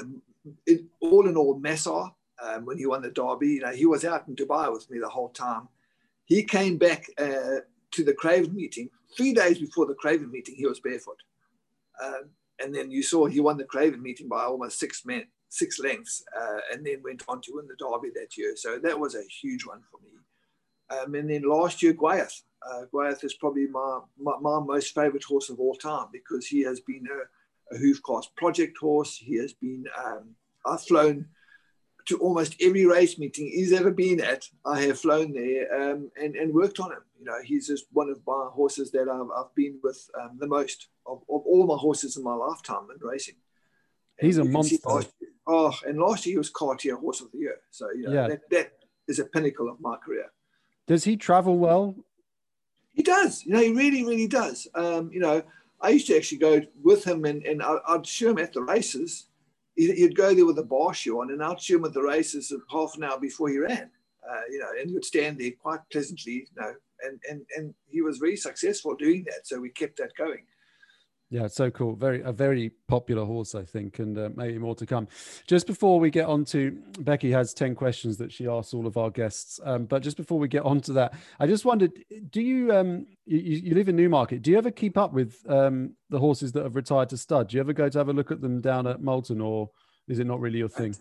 it, 0.65 0.81
all 1.01 1.27
in 1.27 1.35
all, 1.37 1.59
Masar, 1.59 2.11
um, 2.41 2.65
when 2.65 2.77
he 2.77 2.85
won 2.85 3.01
the 3.01 3.11
Derby. 3.11 3.47
You 3.49 3.61
know, 3.61 3.71
he 3.71 3.85
was 3.85 4.05
out 4.05 4.27
in 4.27 4.35
Dubai 4.35 4.71
with 4.71 4.89
me 4.89 4.99
the 4.99 5.09
whole 5.09 5.29
time. 5.29 5.67
He 6.25 6.43
came 6.43 6.77
back 6.77 7.05
uh, 7.17 7.61
to 7.91 8.03
the 8.03 8.13
Craven 8.13 8.55
meeting 8.55 8.89
three 9.15 9.33
days 9.33 9.59
before 9.59 9.85
the 9.85 9.93
Craven 9.93 10.31
meeting. 10.31 10.55
He 10.55 10.65
was 10.65 10.79
barefoot, 10.79 11.17
um, 12.03 12.29
and 12.63 12.73
then 12.73 12.91
you 12.91 13.03
saw 13.03 13.25
he 13.25 13.39
won 13.39 13.57
the 13.57 13.63
Craven 13.63 14.01
meeting 14.01 14.27
by 14.27 14.43
almost 14.43 14.79
six 14.79 15.05
men, 15.05 15.25
six 15.49 15.79
lengths, 15.79 16.23
uh, 16.39 16.59
and 16.71 16.85
then 16.85 17.01
went 17.03 17.23
on 17.27 17.41
to 17.41 17.51
win 17.53 17.67
the 17.67 17.75
Derby 17.75 18.11
that 18.15 18.37
year. 18.37 18.53
So 18.55 18.79
that 18.79 18.99
was 18.99 19.15
a 19.15 19.23
huge 19.23 19.65
one 19.65 19.81
for 19.89 19.99
me. 20.01 20.09
Um, 20.91 21.15
and 21.15 21.29
then 21.29 21.43
last 21.43 21.81
year, 21.81 21.93
Ghaiyyath. 21.93 22.41
Uh, 22.69 22.83
Ghaiyyath 22.93 23.23
is 23.23 23.33
probably 23.35 23.67
my, 23.67 23.99
my, 24.19 24.33
my 24.41 24.59
most 24.59 24.93
favorite 24.93 25.23
horse 25.23 25.49
of 25.49 25.59
all 25.59 25.75
time 25.75 26.07
because 26.11 26.45
he 26.45 26.61
has 26.63 26.79
been 26.81 27.05
a, 27.07 27.75
a 27.75 27.79
Hoofcast 27.79 28.27
project 28.35 28.77
horse. 28.77 29.15
He 29.15 29.37
has 29.37 29.53
been, 29.53 29.85
um, 30.05 30.35
I've 30.65 30.81
flown 30.81 31.27
to 32.11 32.17
almost 32.17 32.55
every 32.61 32.85
race 32.85 33.17
meeting 33.17 33.47
he's 33.47 33.73
ever 33.73 33.91
been 33.91 34.21
at. 34.21 34.45
I 34.65 34.81
have 34.81 34.99
flown 34.99 35.33
there 35.33 35.73
um, 35.73 36.11
and, 36.21 36.35
and 36.35 36.53
worked 36.53 36.79
on 36.79 36.91
him. 36.91 37.03
You 37.17 37.25
know, 37.25 37.39
he's 37.43 37.67
just 37.67 37.85
one 37.91 38.09
of 38.09 38.19
my 38.27 38.49
horses 38.51 38.91
that 38.91 39.07
I've, 39.09 39.29
I've 39.35 39.55
been 39.55 39.79
with 39.81 40.09
um, 40.19 40.37
the 40.39 40.47
most 40.47 40.89
of, 41.05 41.19
of 41.29 41.41
all 41.45 41.65
my 41.65 41.77
horses 41.77 42.17
in 42.17 42.23
my 42.23 42.33
lifetime 42.33 42.87
in 42.93 43.07
racing. 43.07 43.35
And 44.19 44.27
he's 44.27 44.37
a 44.37 44.43
monster. 44.43 44.77
Last, 44.85 45.11
oh, 45.47 45.73
and 45.87 45.99
last 45.99 46.25
year 46.25 46.33
he 46.33 46.37
was 46.37 46.49
Cartier 46.49 46.97
Horse 46.97 47.21
of 47.21 47.31
the 47.31 47.39
Year. 47.39 47.57
So, 47.71 47.89
you 47.91 48.03
know, 48.03 48.13
yeah. 48.13 48.27
that, 48.27 48.49
that 48.49 48.71
is 49.07 49.19
a 49.19 49.25
pinnacle 49.25 49.69
of 49.69 49.79
my 49.79 49.95
career. 49.97 50.25
Does 50.87 51.05
he 51.05 51.15
travel 51.15 51.57
well? 51.57 51.95
He 52.93 53.03
does. 53.03 53.45
You 53.45 53.53
know, 53.53 53.61
he 53.61 53.71
really, 53.71 54.03
really 54.03 54.27
does. 54.27 54.67
Um, 54.75 55.09
you 55.13 55.21
know, 55.21 55.43
I 55.79 55.89
used 55.89 56.07
to 56.07 56.17
actually 56.17 56.39
go 56.39 56.61
with 56.83 57.05
him 57.05 57.23
and, 57.25 57.45
and 57.45 57.63
I'd 57.63 58.05
show 58.05 58.31
him 58.31 58.37
at 58.39 58.53
the 58.53 58.61
races. 58.61 59.27
He'd 59.75 60.15
go 60.15 60.33
there 60.33 60.45
with 60.45 60.59
a 60.59 60.63
bar 60.63 60.93
shoe 60.93 61.21
on 61.21 61.31
and 61.31 61.61
show 61.61 61.75
him 61.75 61.85
at 61.85 61.93
the 61.93 62.01
races 62.01 62.53
half 62.69 62.95
an 62.95 63.03
hour 63.03 63.19
before 63.19 63.49
he 63.49 63.57
ran. 63.57 63.89
Uh, 64.29 64.41
you 64.51 64.59
know, 64.59 64.69
and 64.79 64.93
would 64.93 65.03
stand 65.03 65.39
there 65.39 65.51
quite 65.59 65.79
pleasantly, 65.91 66.33
you 66.33 66.45
know, 66.55 66.73
and, 67.03 67.19
and, 67.27 67.41
and 67.57 67.73
he 67.89 68.01
was 68.01 68.19
very 68.19 68.35
successful 68.35 68.95
doing 68.95 69.23
that. 69.23 69.47
So 69.47 69.59
we 69.59 69.69
kept 69.69 69.97
that 69.97 70.15
going. 70.15 70.45
Yeah, 71.31 71.45
it's 71.45 71.55
so 71.55 71.71
cool. 71.71 71.95
Very 71.95 72.21
a 72.23 72.33
very 72.33 72.71
popular 72.89 73.23
horse, 73.23 73.55
I 73.55 73.63
think, 73.63 73.99
and 73.99 74.17
uh, 74.17 74.29
maybe 74.35 74.57
more 74.57 74.75
to 74.75 74.85
come. 74.85 75.07
Just 75.47 75.65
before 75.65 75.97
we 75.97 76.09
get 76.09 76.25
on 76.25 76.43
to 76.45 76.77
Becky 76.99 77.31
has 77.31 77.53
ten 77.53 77.73
questions 77.73 78.17
that 78.17 78.33
she 78.33 78.49
asks 78.49 78.73
all 78.73 78.85
of 78.85 78.97
our 78.97 79.09
guests. 79.09 79.57
Um, 79.63 79.85
but 79.85 80.03
just 80.03 80.17
before 80.17 80.37
we 80.37 80.49
get 80.49 80.63
on 80.63 80.81
to 80.81 80.93
that, 80.93 81.13
I 81.39 81.47
just 81.47 81.63
wondered: 81.63 81.93
Do 82.31 82.41
you 82.41 82.73
um 82.75 83.05
you, 83.25 83.37
you 83.37 83.75
live 83.75 83.87
in 83.87 83.95
Newmarket? 83.95 84.41
Do 84.41 84.51
you 84.51 84.57
ever 84.57 84.71
keep 84.71 84.97
up 84.97 85.13
with 85.13 85.37
um 85.47 85.95
the 86.09 86.19
horses 86.19 86.51
that 86.51 86.63
have 86.63 86.75
retired 86.75 87.07
to 87.09 87.17
stud? 87.17 87.47
Do 87.47 87.55
you 87.55 87.61
ever 87.61 87.71
go 87.71 87.87
to 87.87 87.97
have 87.97 88.09
a 88.09 88.13
look 88.13 88.29
at 88.31 88.41
them 88.41 88.59
down 88.59 88.85
at 88.85 89.01
Moulton, 89.01 89.39
or 89.39 89.69
is 90.09 90.19
it 90.19 90.27
not 90.27 90.41
really 90.41 90.59
your 90.59 90.67
thing? 90.67 90.93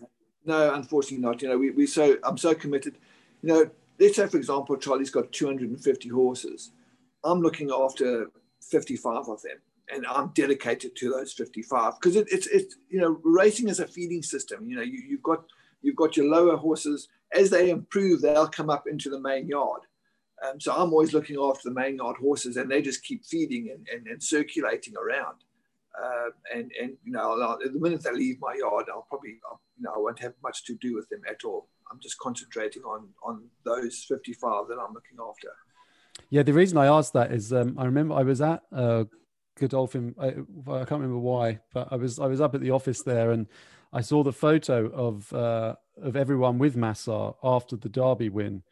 No, 0.45 0.73
unfortunately 0.73 1.17
not. 1.17 1.41
You 1.41 1.49
know, 1.49 1.57
we 1.57 1.71
we 1.71 1.85
so 1.85 2.15
I'm 2.23 2.37
so 2.37 2.55
committed. 2.55 2.95
You 3.41 3.49
know, 3.49 3.69
let's 3.99 4.15
say 4.15 4.27
for 4.27 4.37
example, 4.37 4.77
Charlie's 4.77 5.11
got 5.11 5.33
250 5.33 6.07
horses. 6.07 6.71
I'm 7.21 7.41
looking 7.41 7.69
after 7.69 8.31
55 8.61 9.27
of 9.27 9.41
them 9.41 9.57
and 9.91 10.05
I'm 10.07 10.29
dedicated 10.29 10.95
to 10.97 11.09
those 11.11 11.33
55 11.33 11.93
because 11.99 12.15
it, 12.15 12.27
it's 12.31 12.47
it's 12.47 12.75
you 12.89 12.99
know 12.99 13.19
racing 13.23 13.67
is 13.69 13.79
a 13.79 13.87
feeding 13.87 14.23
system. 14.23 14.67
You 14.67 14.77
know 14.77 14.81
you, 14.81 15.01
you've 15.07 15.23
got 15.23 15.43
you've 15.81 15.95
got 15.95 16.17
your 16.17 16.27
lower 16.27 16.55
horses 16.57 17.07
as 17.33 17.49
they 17.49 17.69
improve, 17.69 18.21
they'll 18.21 18.47
come 18.47 18.69
up 18.69 18.87
into 18.87 19.09
the 19.09 19.19
main 19.19 19.47
yard. 19.47 19.81
Um, 20.45 20.59
so 20.59 20.73
I'm 20.73 20.91
always 20.91 21.13
looking 21.13 21.37
after 21.39 21.69
the 21.69 21.75
main 21.75 21.97
yard 21.97 22.17
horses, 22.17 22.57
and 22.57 22.69
they 22.69 22.81
just 22.81 23.03
keep 23.03 23.25
feeding 23.25 23.69
and, 23.69 23.87
and, 23.93 24.07
and 24.07 24.21
circulating 24.21 24.95
around. 24.97 25.37
Uh, 26.01 26.29
and 26.55 26.71
and 26.81 26.93
you 27.03 27.11
know 27.11 27.41
I'll, 27.41 27.59
the 27.59 27.79
minute 27.79 28.03
they 28.03 28.13
leave 28.13 28.37
my 28.39 28.55
yard, 28.57 28.85
I'll 28.91 29.05
probably 29.09 29.39
I'll, 29.49 29.61
you 29.77 29.83
know 29.83 29.93
I 29.93 29.99
won't 29.99 30.19
have 30.19 30.33
much 30.41 30.63
to 30.65 30.75
do 30.75 30.95
with 30.95 31.07
them 31.09 31.21
at 31.29 31.43
all. 31.43 31.67
I'm 31.91 31.99
just 31.99 32.17
concentrating 32.17 32.83
on 32.83 33.09
on 33.23 33.43
those 33.65 34.05
55 34.07 34.67
that 34.69 34.79
I'm 34.79 34.93
looking 34.93 35.17
after. 35.21 35.49
Yeah, 36.29 36.43
the 36.43 36.53
reason 36.53 36.77
I 36.77 36.87
asked 36.87 37.13
that 37.13 37.31
is 37.31 37.51
um, 37.51 37.75
I 37.77 37.85
remember 37.85 38.15
I 38.15 38.23
was 38.23 38.41
at 38.41 38.63
Godolphin. 39.61 40.15
I, 40.19 40.27
I, 40.27 40.85
can't 40.85 41.01
remember 41.01 41.19
why, 41.19 41.59
but 41.73 41.87
I 41.91 41.95
was 41.95 42.19
I 42.19 42.25
was 42.25 42.41
up 42.41 42.53
at 42.55 42.61
the 42.61 42.71
office 42.71 43.03
there 43.03 43.31
and 43.31 43.47
I 43.93 44.01
saw 44.01 44.23
the 44.23 44.33
photo 44.33 44.87
of 44.87 45.31
uh, 45.31 45.75
of 46.01 46.15
everyone 46.15 46.57
with 46.57 46.75
Masar 46.75 47.35
after 47.43 47.77
the 47.77 47.89
Derby 47.89 48.29
win, 48.29 48.63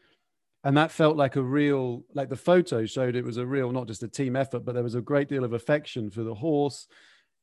and 0.63 0.75
that 0.75 0.91
felt 0.91 1.15
like 1.15 1.35
a 1.35 1.41
real 1.41 2.03
like 2.13 2.29
the 2.29 2.35
photo 2.35 2.85
showed 2.85 3.15
it 3.15 3.23
was 3.23 3.37
a 3.37 3.45
real 3.45 3.71
not 3.71 3.87
just 3.87 4.03
a 4.03 4.07
team 4.07 4.35
effort, 4.35 4.65
but 4.65 4.73
there 4.73 4.83
was 4.83 4.95
a 4.95 5.01
great 5.01 5.29
deal 5.29 5.43
of 5.43 5.53
affection 5.53 6.09
for 6.09 6.23
the 6.23 6.35
horse. 6.35 6.87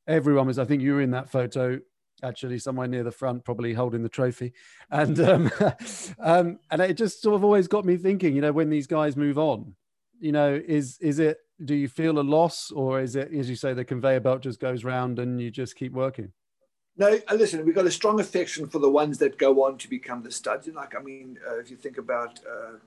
Everyone 0.07 0.47
was. 0.47 0.59
I 0.59 0.65
think 0.65 0.83
you 0.83 0.93
were 0.93 1.01
in 1.01 1.11
that 1.11 1.29
photo 1.29 1.79
actually 2.23 2.59
somewhere 2.59 2.87
near 2.87 3.03
the 3.03 3.11
front, 3.11 3.45
probably 3.45 3.73
holding 3.73 4.03
the 4.03 4.09
trophy. 4.09 4.53
And 4.89 5.19
um, 5.19 5.51
um, 6.19 6.59
and 6.69 6.81
it 6.81 6.95
just 6.95 7.21
sort 7.21 7.35
of 7.35 7.43
always 7.43 7.67
got 7.67 7.85
me 7.85 7.97
thinking, 7.97 8.35
you 8.35 8.41
know, 8.41 8.51
when 8.51 8.69
these 8.69 8.87
guys 8.87 9.15
move 9.15 9.37
on, 9.37 9.75
you 10.19 10.31
know, 10.31 10.53
is 10.53 10.97
is 10.99 11.19
it 11.19 11.37
do 11.63 11.75
you 11.75 11.87
feel 11.87 12.19
a 12.19 12.21
loss 12.21 12.71
or 12.71 13.01
is 13.01 13.15
it 13.15 13.33
as 13.33 13.49
you 13.49 13.55
say 13.55 13.73
the 13.73 13.85
conveyor 13.85 14.19
belt 14.19 14.41
just 14.41 14.59
goes 14.59 14.83
round 14.83 15.19
and 15.19 15.41
you 15.41 15.49
just 15.49 15.75
keep 15.75 15.93
working? 15.93 16.31
No 16.97 17.19
uh, 17.29 17.35
listen 17.35 17.65
we've 17.65 17.75
got 17.75 17.85
a 17.85 17.91
strong 17.91 18.19
affection 18.19 18.67
for 18.67 18.79
the 18.79 18.89
ones 18.89 19.17
that 19.19 19.37
go 19.37 19.65
on 19.65 19.77
to 19.79 19.89
become 19.89 20.23
the 20.23 20.31
studs. 20.31 20.67
And 20.67 20.75
like 20.75 20.95
i 20.95 21.01
mean 21.01 21.37
uh, 21.47 21.59
if 21.59 21.71
you 21.71 21.77
think 21.77 21.97
about 21.97 22.39
uh, 22.49 22.77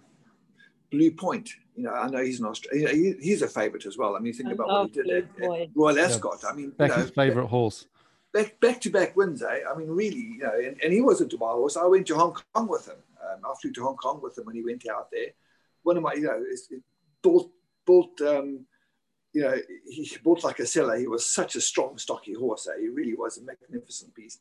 blue 0.90 1.10
point 1.10 1.50
you 1.76 1.84
know 1.84 1.92
i 1.92 2.08
know 2.08 2.22
he's 2.22 2.40
an 2.40 2.46
australian 2.46 2.94
he, 2.94 3.14
he's 3.20 3.42
a 3.42 3.48
favorite 3.48 3.86
as 3.86 3.96
well. 3.96 4.16
I 4.16 4.20
mean 4.20 4.32
think 4.32 4.50
I 4.50 4.52
about 4.52 4.68
what 4.68 4.90
he 4.90 5.02
did 5.02 5.10
at, 5.10 5.44
at, 5.44 5.68
royal 5.74 5.98
ascot. 5.98 6.40
Yeah. 6.42 6.50
i 6.50 6.52
mean 6.54 6.70
Becky's 6.70 6.96
you 6.96 7.02
know, 7.04 7.10
favorite 7.10 7.46
horse. 7.46 7.86
back, 8.32 8.60
back 8.60 8.80
to 8.82 8.90
back 8.90 9.16
wins 9.16 9.42
eh? 9.42 9.60
i 9.68 9.76
mean 9.76 9.88
really 9.88 10.36
you 10.36 10.42
know 10.44 10.54
and, 10.54 10.76
and 10.82 10.92
he 10.92 11.00
was 11.00 11.20
a 11.20 11.26
dubai 11.26 11.52
horse. 11.54 11.76
I 11.76 11.86
went 11.86 12.06
to 12.08 12.16
hong 12.16 12.36
kong 12.54 12.68
with 12.68 12.86
him. 12.86 12.96
Um, 13.20 13.40
i 13.44 13.54
flew 13.60 13.72
to 13.72 13.82
hong 13.82 13.96
kong 13.96 14.20
with 14.22 14.38
him 14.38 14.44
when 14.46 14.56
he 14.56 14.62
went 14.62 14.88
out 14.88 15.10
there. 15.10 15.30
One 15.82 15.96
of 15.96 16.02
my 16.02 16.14
you 16.14 16.22
know 16.22 16.40
it, 16.40 16.60
it, 16.70 16.82
built 17.22 17.50
built, 17.90 18.20
um, 18.32 18.48
you 19.32 19.42
know, 19.42 19.56
he 19.88 20.02
built 20.24 20.44
like 20.44 20.60
a 20.60 20.66
seller. 20.66 20.96
He 20.96 21.06
was 21.06 21.24
such 21.26 21.56
a 21.56 21.60
strong, 21.60 21.98
stocky 21.98 22.34
horse. 22.34 22.68
Eh? 22.68 22.80
He 22.82 22.88
really 22.88 23.14
was 23.14 23.38
a 23.38 23.42
magnificent 23.42 24.14
beast. 24.14 24.40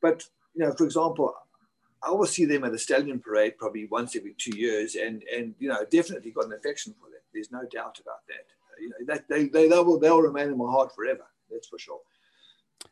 But, 0.00 0.24
you 0.54 0.64
know, 0.64 0.72
for 0.72 0.84
example, 0.84 1.34
I 2.02 2.10
will 2.10 2.26
see 2.26 2.46
them 2.46 2.64
at 2.64 2.72
the 2.72 2.78
stallion 2.78 3.18
parade 3.18 3.58
probably 3.58 3.86
once 3.86 4.16
every 4.16 4.34
two 4.38 4.56
years 4.56 4.94
and, 4.94 5.22
and 5.34 5.54
you 5.58 5.68
know, 5.68 5.84
definitely 5.90 6.30
got 6.30 6.46
an 6.46 6.52
affection 6.52 6.94
for 7.00 7.08
them. 7.10 7.22
There's 7.32 7.52
no 7.52 7.62
doubt 7.78 8.00
about 8.02 8.22
that. 8.28 8.46
You 8.80 8.88
know, 8.90 9.00
that 9.08 9.28
they, 9.28 9.48
they, 9.48 9.68
they 9.68 9.82
will, 9.86 9.98
they'll 9.98 10.22
remain 10.22 10.48
in 10.48 10.58
my 10.58 10.70
heart 10.70 10.94
forever. 10.94 11.26
That's 11.50 11.68
for 11.68 11.78
sure. 11.78 12.00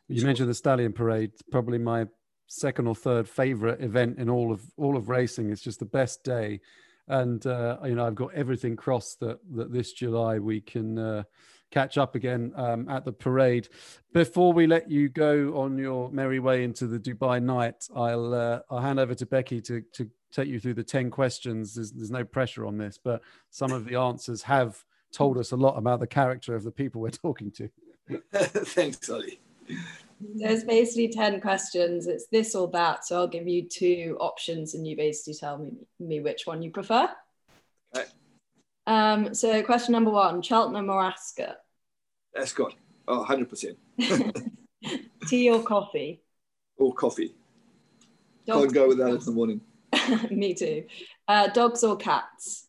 You 0.09 0.23
mentioned 0.25 0.49
the 0.49 0.53
stallion 0.63 0.93
parade, 0.93 1.31
probably 1.51 1.77
my 1.77 2.07
second 2.47 2.87
or 2.87 2.95
third 2.95 3.27
favorite 3.27 3.81
event 3.81 4.19
in 4.19 4.29
all 4.29 4.51
of 4.51 4.61
all 4.77 4.95
of 4.97 5.09
racing. 5.09 5.51
It's 5.51 5.61
just 5.61 5.79
the 5.79 5.85
best 5.85 6.23
day 6.23 6.59
and 7.07 7.45
uh, 7.45 7.77
you 7.85 7.95
know 7.95 8.05
I've 8.05 8.15
got 8.15 8.33
everything 8.33 8.75
crossed 8.75 9.19
that 9.21 9.39
that 9.55 9.71
this 9.71 9.93
July 9.93 10.39
we 10.39 10.61
can 10.61 10.97
uh, 10.97 11.23
catch 11.71 11.97
up 11.97 12.15
again 12.15 12.53
um, 12.55 12.87
at 12.89 13.05
the 13.05 13.11
parade. 13.11 13.69
Before 14.13 14.53
we 14.53 14.67
let 14.67 14.89
you 14.89 15.09
go 15.09 15.57
on 15.57 15.77
your 15.77 16.09
merry 16.11 16.39
way 16.39 16.63
into 16.63 16.87
the 16.87 16.99
Dubai 16.99 17.41
night, 17.41 17.87
I'll 17.95 18.33
uh, 18.33 18.59
I'll 18.69 18.81
hand 18.81 18.99
over 18.99 19.15
to 19.15 19.25
Becky 19.25 19.61
to 19.61 19.81
to 19.93 20.09
take 20.31 20.47
you 20.47 20.59
through 20.59 20.75
the 20.75 20.83
ten 20.83 21.09
questions. 21.09 21.75
There's, 21.75 21.91
there's 21.91 22.11
no 22.11 22.23
pressure 22.23 22.65
on 22.65 22.77
this, 22.77 22.99
but 23.01 23.21
some 23.49 23.71
of 23.71 23.85
the 23.85 23.95
answers 23.95 24.43
have 24.43 24.83
told 25.11 25.37
us 25.37 25.51
a 25.51 25.55
lot 25.55 25.77
about 25.77 25.99
the 25.99 26.07
character 26.07 26.55
of 26.55 26.63
the 26.63 26.71
people 26.71 27.01
we're 27.01 27.09
talking 27.09 27.51
to. 27.51 27.69
Thanks, 28.33 29.09
Ollie. 29.09 29.39
There's 30.19 30.63
basically 30.63 31.09
10 31.09 31.41
questions. 31.41 32.07
It's 32.07 32.27
this 32.27 32.55
or 32.55 32.67
that. 32.69 33.05
So 33.05 33.17
I'll 33.17 33.27
give 33.27 33.47
you 33.47 33.63
two 33.63 34.17
options 34.19 34.73
and 34.73 34.87
you 34.87 34.95
basically 34.95 35.35
tell 35.35 35.57
me, 35.57 35.71
me 35.99 36.19
which 36.19 36.47
one 36.47 36.61
you 36.61 36.71
prefer. 36.71 37.09
Okay. 37.95 38.07
Um, 38.87 39.33
so 39.33 39.61
question 39.63 39.91
number 39.91 40.11
one, 40.11 40.41
Cheltenham 40.41 40.89
or 40.89 41.03
Ascot? 41.03 41.57
Ascot. 42.35 42.73
Oh, 43.07 43.25
100%. 43.27 43.75
Tea 45.27 45.49
or 45.51 45.61
coffee? 45.63 46.21
Or 46.77 46.93
coffee. 46.93 47.33
Dogs 48.45 48.61
Can't 48.61 48.73
go 48.73 48.87
without 48.87 49.09
it 49.09 49.19
in 49.19 49.25
the 49.25 49.31
morning. 49.31 49.61
me 50.31 50.53
too. 50.53 50.85
Uh, 51.27 51.47
dogs 51.47 51.83
or 51.83 51.97
cats? 51.97 52.66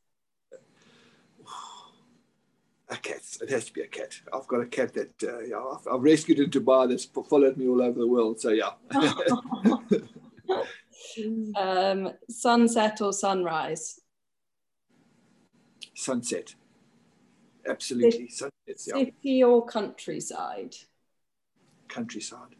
A 2.90 2.96
cat. 2.96 3.20
It 3.42 3.50
has 3.50 3.66
to 3.66 3.72
be 3.72 3.82
a 3.82 3.86
cat. 3.86 4.18
I've 4.32 4.46
got 4.46 4.60
a 4.60 4.66
cat 4.66 4.94
that 4.94 5.22
uh, 5.22 5.40
yeah, 5.40 5.58
I've, 5.58 5.86
I've, 5.92 6.02
rescued 6.02 6.38
in 6.38 6.50
Dubai 6.50 6.88
that's 6.88 7.04
followed 7.04 7.56
me 7.56 7.68
all 7.68 7.82
over 7.82 7.98
the 7.98 8.06
world. 8.06 8.40
So 8.40 8.50
yeah. 8.50 8.70
um, 11.56 12.12
sunset 12.28 13.00
or 13.00 13.12
sunrise? 13.12 14.00
Sunset. 15.94 16.54
Absolutely. 17.68 18.28
City, 18.28 18.30
Sunsets, 18.30 18.88
yeah. 19.22 19.44
or 19.44 19.66
countryside? 19.66 20.74
Countryside. 21.88 22.54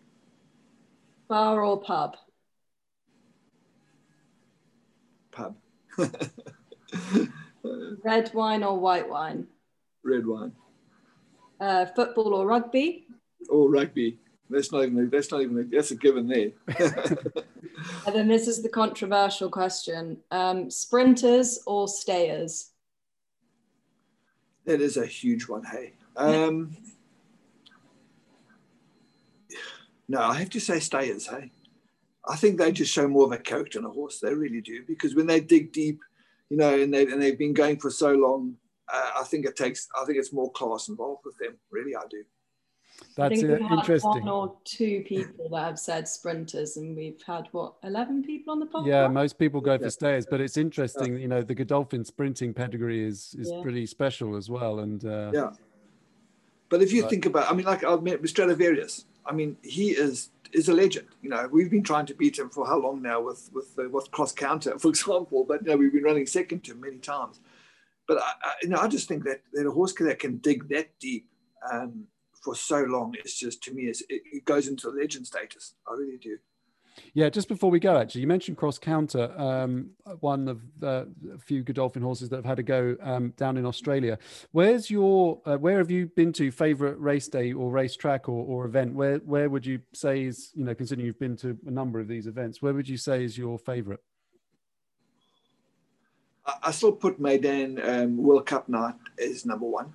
Bar 1.28 1.64
or 1.64 1.80
pub? 1.80 2.16
Pub. 5.30 5.56
Red 8.04 8.30
wine 8.34 8.62
or 8.62 8.78
white 8.78 9.08
wine? 9.08 9.46
Red 10.08 10.26
wine. 10.26 10.52
Uh, 11.60 11.86
football 11.86 12.34
or 12.34 12.46
rugby? 12.46 13.06
Or 13.48 13.70
rugby. 13.70 14.18
That's 14.50 14.72
not 14.72 14.84
even. 14.84 15.10
That's 15.10 15.30
not 15.30 15.42
even. 15.42 15.68
That's 15.70 15.90
a 15.90 15.96
given 15.96 16.26
there. 16.26 16.50
and 18.06 18.14
then 18.14 18.28
this 18.28 18.48
is 18.48 18.62
the 18.62 18.68
controversial 18.68 19.50
question: 19.50 20.18
um, 20.30 20.70
sprinters 20.70 21.60
or 21.66 21.86
stayers? 21.86 22.70
That 24.64 24.80
is 24.80 24.96
a 24.96 25.06
huge 25.06 25.48
one. 25.48 25.64
Hey. 25.64 25.92
Um, 26.16 26.76
no, 30.08 30.20
I 30.20 30.34
have 30.34 30.50
to 30.50 30.60
say 30.60 30.80
stayers. 30.80 31.26
Hey. 31.26 31.50
I 32.26 32.36
think 32.36 32.58
they 32.58 32.72
just 32.72 32.92
show 32.92 33.08
more 33.08 33.24
of 33.24 33.32
a 33.32 33.38
character 33.38 33.78
in 33.78 33.86
a 33.86 33.90
horse. 33.90 34.20
They 34.20 34.34
really 34.34 34.60
do 34.60 34.82
because 34.86 35.14
when 35.14 35.26
they 35.26 35.40
dig 35.40 35.72
deep, 35.72 36.00
you 36.50 36.56
know, 36.56 36.78
and 36.78 36.92
they 36.92 37.06
and 37.06 37.20
they've 37.20 37.38
been 37.38 37.54
going 37.54 37.78
for 37.78 37.90
so 37.90 38.12
long, 38.12 38.56
uh, 38.92 39.10
I 39.20 39.24
think 39.24 39.46
it 39.46 39.56
takes. 39.56 39.88
I 40.00 40.04
think 40.04 40.18
it's 40.18 40.32
more 40.32 40.50
class 40.52 40.88
involved 40.88 41.22
with 41.24 41.36
them. 41.38 41.58
Really, 41.70 41.94
I 41.94 42.02
do. 42.10 42.24
That's 43.16 43.42
uh, 43.42 43.58
interesting. 43.70 44.24
One 44.24 44.28
or 44.28 44.56
two 44.64 45.04
people 45.06 45.48
that 45.50 45.64
have 45.64 45.78
said 45.78 46.08
sprinters, 46.08 46.76
and 46.76 46.96
we've 46.96 47.22
had 47.26 47.48
what 47.52 47.74
eleven 47.84 48.22
people 48.22 48.52
on 48.52 48.60
the 48.60 48.66
podcast. 48.66 48.86
Yeah, 48.86 49.08
most 49.08 49.38
people 49.38 49.60
go 49.60 49.78
for 49.78 49.90
stayers, 49.90 50.26
but 50.28 50.40
it's 50.40 50.56
interesting. 50.56 51.14
Yeah. 51.14 51.20
You 51.20 51.28
know, 51.28 51.42
the 51.42 51.54
Godolphin 51.54 52.04
sprinting 52.04 52.54
pedigree 52.54 53.04
is 53.04 53.36
is 53.38 53.50
yeah. 53.52 53.62
pretty 53.62 53.86
special 53.86 54.36
as 54.36 54.50
well. 54.50 54.80
And 54.80 55.04
uh, 55.04 55.30
yeah, 55.32 55.50
but 56.68 56.82
if 56.82 56.92
you 56.92 57.02
but, 57.02 57.10
think 57.10 57.26
about, 57.26 57.50
I 57.50 57.54
mean, 57.54 57.66
like 57.66 57.84
I 57.84 57.94
met 57.96 58.20
with 58.20 58.30
Stradivarius. 58.30 59.04
I 59.26 59.32
mean, 59.32 59.56
he 59.62 59.90
is 59.90 60.30
is 60.52 60.68
a 60.68 60.74
legend. 60.74 61.08
You 61.22 61.30
know, 61.30 61.48
we've 61.50 61.70
been 61.70 61.82
trying 61.82 62.06
to 62.06 62.14
beat 62.14 62.38
him 62.38 62.48
for 62.50 62.66
how 62.66 62.78
long 62.78 63.02
now 63.02 63.20
with 63.20 63.50
with 63.52 63.78
uh, 63.78 63.88
with 63.88 64.10
cross 64.10 64.32
counter, 64.32 64.78
for 64.78 64.88
example. 64.88 65.44
But 65.44 65.62
you 65.62 65.68
know, 65.68 65.76
we've 65.76 65.92
been 65.92 66.04
running 66.04 66.26
second 66.26 66.64
to 66.64 66.72
him 66.72 66.80
many 66.80 66.98
times. 66.98 67.40
But 68.08 68.18
I, 68.18 68.32
I, 68.42 68.52
you 68.62 68.70
know, 68.70 68.78
I 68.78 68.88
just 68.88 69.06
think 69.06 69.22
that, 69.24 69.42
that 69.52 69.66
a 69.66 69.70
horse 69.70 69.92
that 69.92 70.18
can 70.18 70.38
dig 70.38 70.68
that 70.70 70.98
deep 70.98 71.28
um, 71.72 72.06
for 72.42 72.56
so 72.56 72.82
long, 72.82 73.14
it's 73.18 73.38
just 73.38 73.62
to 73.64 73.72
me, 73.72 73.82
it, 73.84 73.98
it 74.08 74.44
goes 74.44 74.66
into 74.66 74.88
legend 74.88 75.26
status. 75.26 75.74
I 75.86 75.92
really 75.92 76.18
do. 76.18 76.38
Yeah, 77.14 77.28
just 77.28 77.46
before 77.46 77.70
we 77.70 77.78
go, 77.78 77.96
actually, 77.96 78.22
you 78.22 78.26
mentioned 78.26 78.56
cross 78.56 78.78
counter, 78.78 79.32
um, 79.38 79.90
one 80.20 80.48
of 80.48 80.62
the 80.78 81.08
few 81.38 81.62
Godolphin 81.62 82.02
horses 82.02 82.28
that 82.30 82.36
have 82.36 82.44
had 82.44 82.58
a 82.58 82.62
go 82.62 82.96
um, 83.02 83.34
down 83.36 83.56
in 83.56 83.64
Australia. 83.64 84.18
Where's 84.50 84.90
your, 84.90 85.40
uh, 85.46 85.56
where 85.58 85.78
have 85.78 85.90
you 85.90 86.06
been 86.06 86.32
to 86.34 86.50
favorite 86.50 86.98
race 86.98 87.28
day 87.28 87.52
or 87.52 87.70
race 87.70 87.94
track 87.94 88.28
or, 88.28 88.44
or 88.44 88.64
event? 88.64 88.94
Where 88.94 89.18
where 89.18 89.48
would 89.48 89.64
you 89.64 89.80
say 89.94 90.24
is, 90.24 90.50
you 90.54 90.64
know, 90.64 90.74
considering 90.74 91.06
you've 91.06 91.20
been 91.20 91.36
to 91.36 91.56
a 91.66 91.70
number 91.70 92.00
of 92.00 92.08
these 92.08 92.26
events, 92.26 92.60
where 92.62 92.74
would 92.74 92.88
you 92.88 92.96
say 92.96 93.22
is 93.22 93.38
your 93.38 93.58
favorite? 93.58 94.00
I 96.62 96.70
still 96.70 96.92
put 96.92 97.20
Meydan 97.20 97.86
um, 97.86 98.16
World 98.16 98.46
Cup 98.46 98.68
night 98.68 98.94
as 99.22 99.44
number 99.44 99.66
one. 99.66 99.92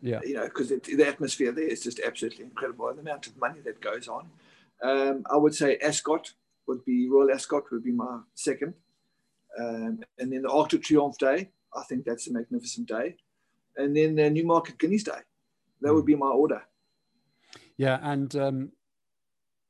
Yeah, 0.00 0.20
you 0.24 0.34
know, 0.34 0.44
because 0.44 0.68
the 0.68 1.06
atmosphere 1.06 1.52
there 1.52 1.68
is 1.68 1.82
just 1.82 2.00
absolutely 2.00 2.44
incredible, 2.44 2.88
and 2.88 2.98
the 2.98 3.02
amount 3.02 3.26
of 3.26 3.36
money 3.36 3.60
that 3.64 3.80
goes 3.80 4.08
on. 4.08 4.28
Um, 4.82 5.24
I 5.30 5.36
would 5.36 5.54
say 5.54 5.76
Ascot 5.76 6.32
would 6.66 6.84
be 6.84 7.08
Royal 7.08 7.30
Ascot 7.30 7.70
would 7.70 7.84
be 7.84 7.92
my 7.92 8.20
second, 8.34 8.74
um, 9.58 10.00
and 10.18 10.32
then 10.32 10.42
the 10.42 10.50
Arc 10.50 10.70
de 10.70 10.78
Triomphe 10.78 11.18
Day. 11.18 11.50
I 11.74 11.82
think 11.84 12.04
that's 12.04 12.28
a 12.28 12.32
magnificent 12.32 12.88
day, 12.88 13.16
and 13.76 13.96
then 13.96 14.16
the 14.16 14.28
Newmarket 14.28 14.78
Guineas 14.78 15.04
Day. 15.04 15.20
That 15.82 15.90
mm. 15.90 15.94
would 15.94 16.06
be 16.06 16.16
my 16.16 16.28
order. 16.28 16.62
Yeah, 17.76 17.98
and 18.02 18.34
um, 18.34 18.72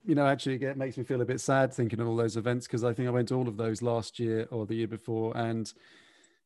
you 0.04 0.14
know, 0.14 0.26
actually, 0.26 0.56
it 0.56 0.76
makes 0.76 0.96
me 0.96 1.04
feel 1.04 1.20
a 1.20 1.26
bit 1.26 1.40
sad 1.40 1.72
thinking 1.72 2.00
of 2.00 2.08
all 2.08 2.16
those 2.16 2.36
events 2.36 2.66
because 2.66 2.84
I 2.84 2.92
think 2.92 3.08
I 3.08 3.12
went 3.12 3.28
to 3.28 3.34
all 3.34 3.48
of 3.48 3.56
those 3.56 3.82
last 3.82 4.18
year 4.18 4.48
or 4.50 4.66
the 4.66 4.74
year 4.74 4.88
before, 4.88 5.36
and 5.36 5.72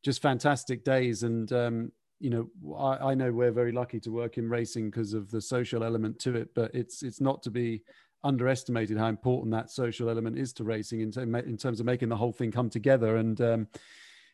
just 0.03 0.21
fantastic 0.21 0.83
days. 0.83 1.23
And 1.23 1.51
um, 1.51 1.91
you 2.19 2.29
know, 2.29 2.75
I, 2.75 3.11
I 3.11 3.15
know 3.15 3.31
we're 3.31 3.51
very 3.51 3.71
lucky 3.71 3.99
to 4.01 4.11
work 4.11 4.37
in 4.37 4.49
racing 4.49 4.89
because 4.89 5.13
of 5.13 5.29
the 5.29 5.41
social 5.41 5.83
element 5.83 6.19
to 6.19 6.35
it, 6.35 6.49
but 6.55 6.73
it's 6.73 7.03
it's 7.03 7.21
not 7.21 7.43
to 7.43 7.51
be 7.51 7.83
underestimated 8.23 8.97
how 8.97 9.07
important 9.07 9.51
that 9.53 9.69
social 9.69 10.09
element 10.09 10.37
is 10.37 10.51
to 10.51 10.63
racing 10.63 11.01
in, 11.01 11.35
in 11.35 11.57
terms 11.57 11.79
of 11.79 11.85
making 11.85 12.09
the 12.09 12.15
whole 12.15 12.33
thing 12.33 12.51
come 12.51 12.69
together. 12.69 13.17
And 13.17 13.39
um, 13.41 13.67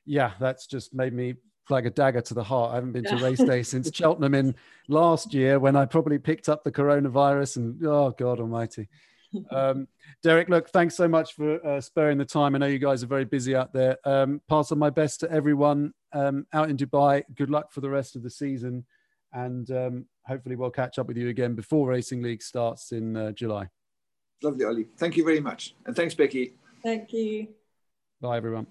yeah, 0.06 0.32
that's 0.40 0.68
just 0.68 0.94
made 0.94 1.14
me 1.14 1.36
like 1.70 1.86
a 1.86 1.90
dagger 1.90 2.22
to 2.22 2.34
the 2.34 2.44
heart. 2.44 2.72
I 2.72 2.76
haven't 2.76 2.94
been 2.94 3.06
to 3.06 3.18
race 3.18 3.44
day 3.44 3.64
since 3.64 3.92
Cheltenham 3.94 4.36
in 4.36 4.56
last 4.88 5.34
year 5.34 5.60
when 5.60 5.76
I 5.76 5.86
probably 5.86 6.20
picked 6.20 6.50
up 6.50 6.64
the 6.64 6.72
coronavirus 6.72 7.58
and 7.58 7.86
oh 7.86 8.12
God 8.18 8.40
almighty. 8.40 8.90
Um, 9.52 9.88
Derek, 10.22 10.50
look, 10.50 10.70
thanks 10.70 10.96
so 10.96 11.08
much 11.08 11.34
for 11.34 11.66
uh, 11.66 11.82
sparing 11.82 12.18
the 12.18 12.26
time. 12.26 12.56
I 12.56 12.58
know 12.60 12.68
you 12.68 12.80
guys 12.80 13.04
are 13.04 13.08
very 13.08 13.26
busy 13.26 13.56
out 13.56 13.74
there. 13.74 13.98
Um, 14.06 14.42
pass 14.50 14.72
on 14.72 14.80
my 14.80 14.90
best 14.90 15.20
to 15.22 15.32
everyone 15.32 15.94
um, 16.14 16.46
out 16.54 16.70
in 16.70 16.78
Dubai. 16.78 17.24
Good 17.36 17.50
luck 17.50 17.72
for 17.72 17.82
the 17.82 17.90
rest 17.90 18.16
of 18.16 18.24
the 18.24 18.30
season. 18.30 18.86
And 19.34 19.70
um, 19.72 20.06
hopefully 20.28 20.56
we'll 20.56 20.70
catch 20.70 21.00
up 21.00 21.08
with 21.08 21.18
you 21.18 21.30
again 21.30 21.56
before 21.56 21.88
Racing 21.88 22.22
League 22.22 22.44
starts 22.44 22.92
in 22.92 23.18
uh, 23.18 23.32
July. 23.32 23.68
Lovely, 24.42 24.66
Ollie. 24.66 24.88
Thank 24.98 25.18
you 25.18 25.24
very 25.24 25.40
much. 25.40 25.76
And 25.86 25.96
thanks, 25.96 26.14
Becky. 26.14 26.54
Thank 26.84 27.14
you. 27.14 27.48
Bye, 28.22 28.38
everyone. 28.38 28.68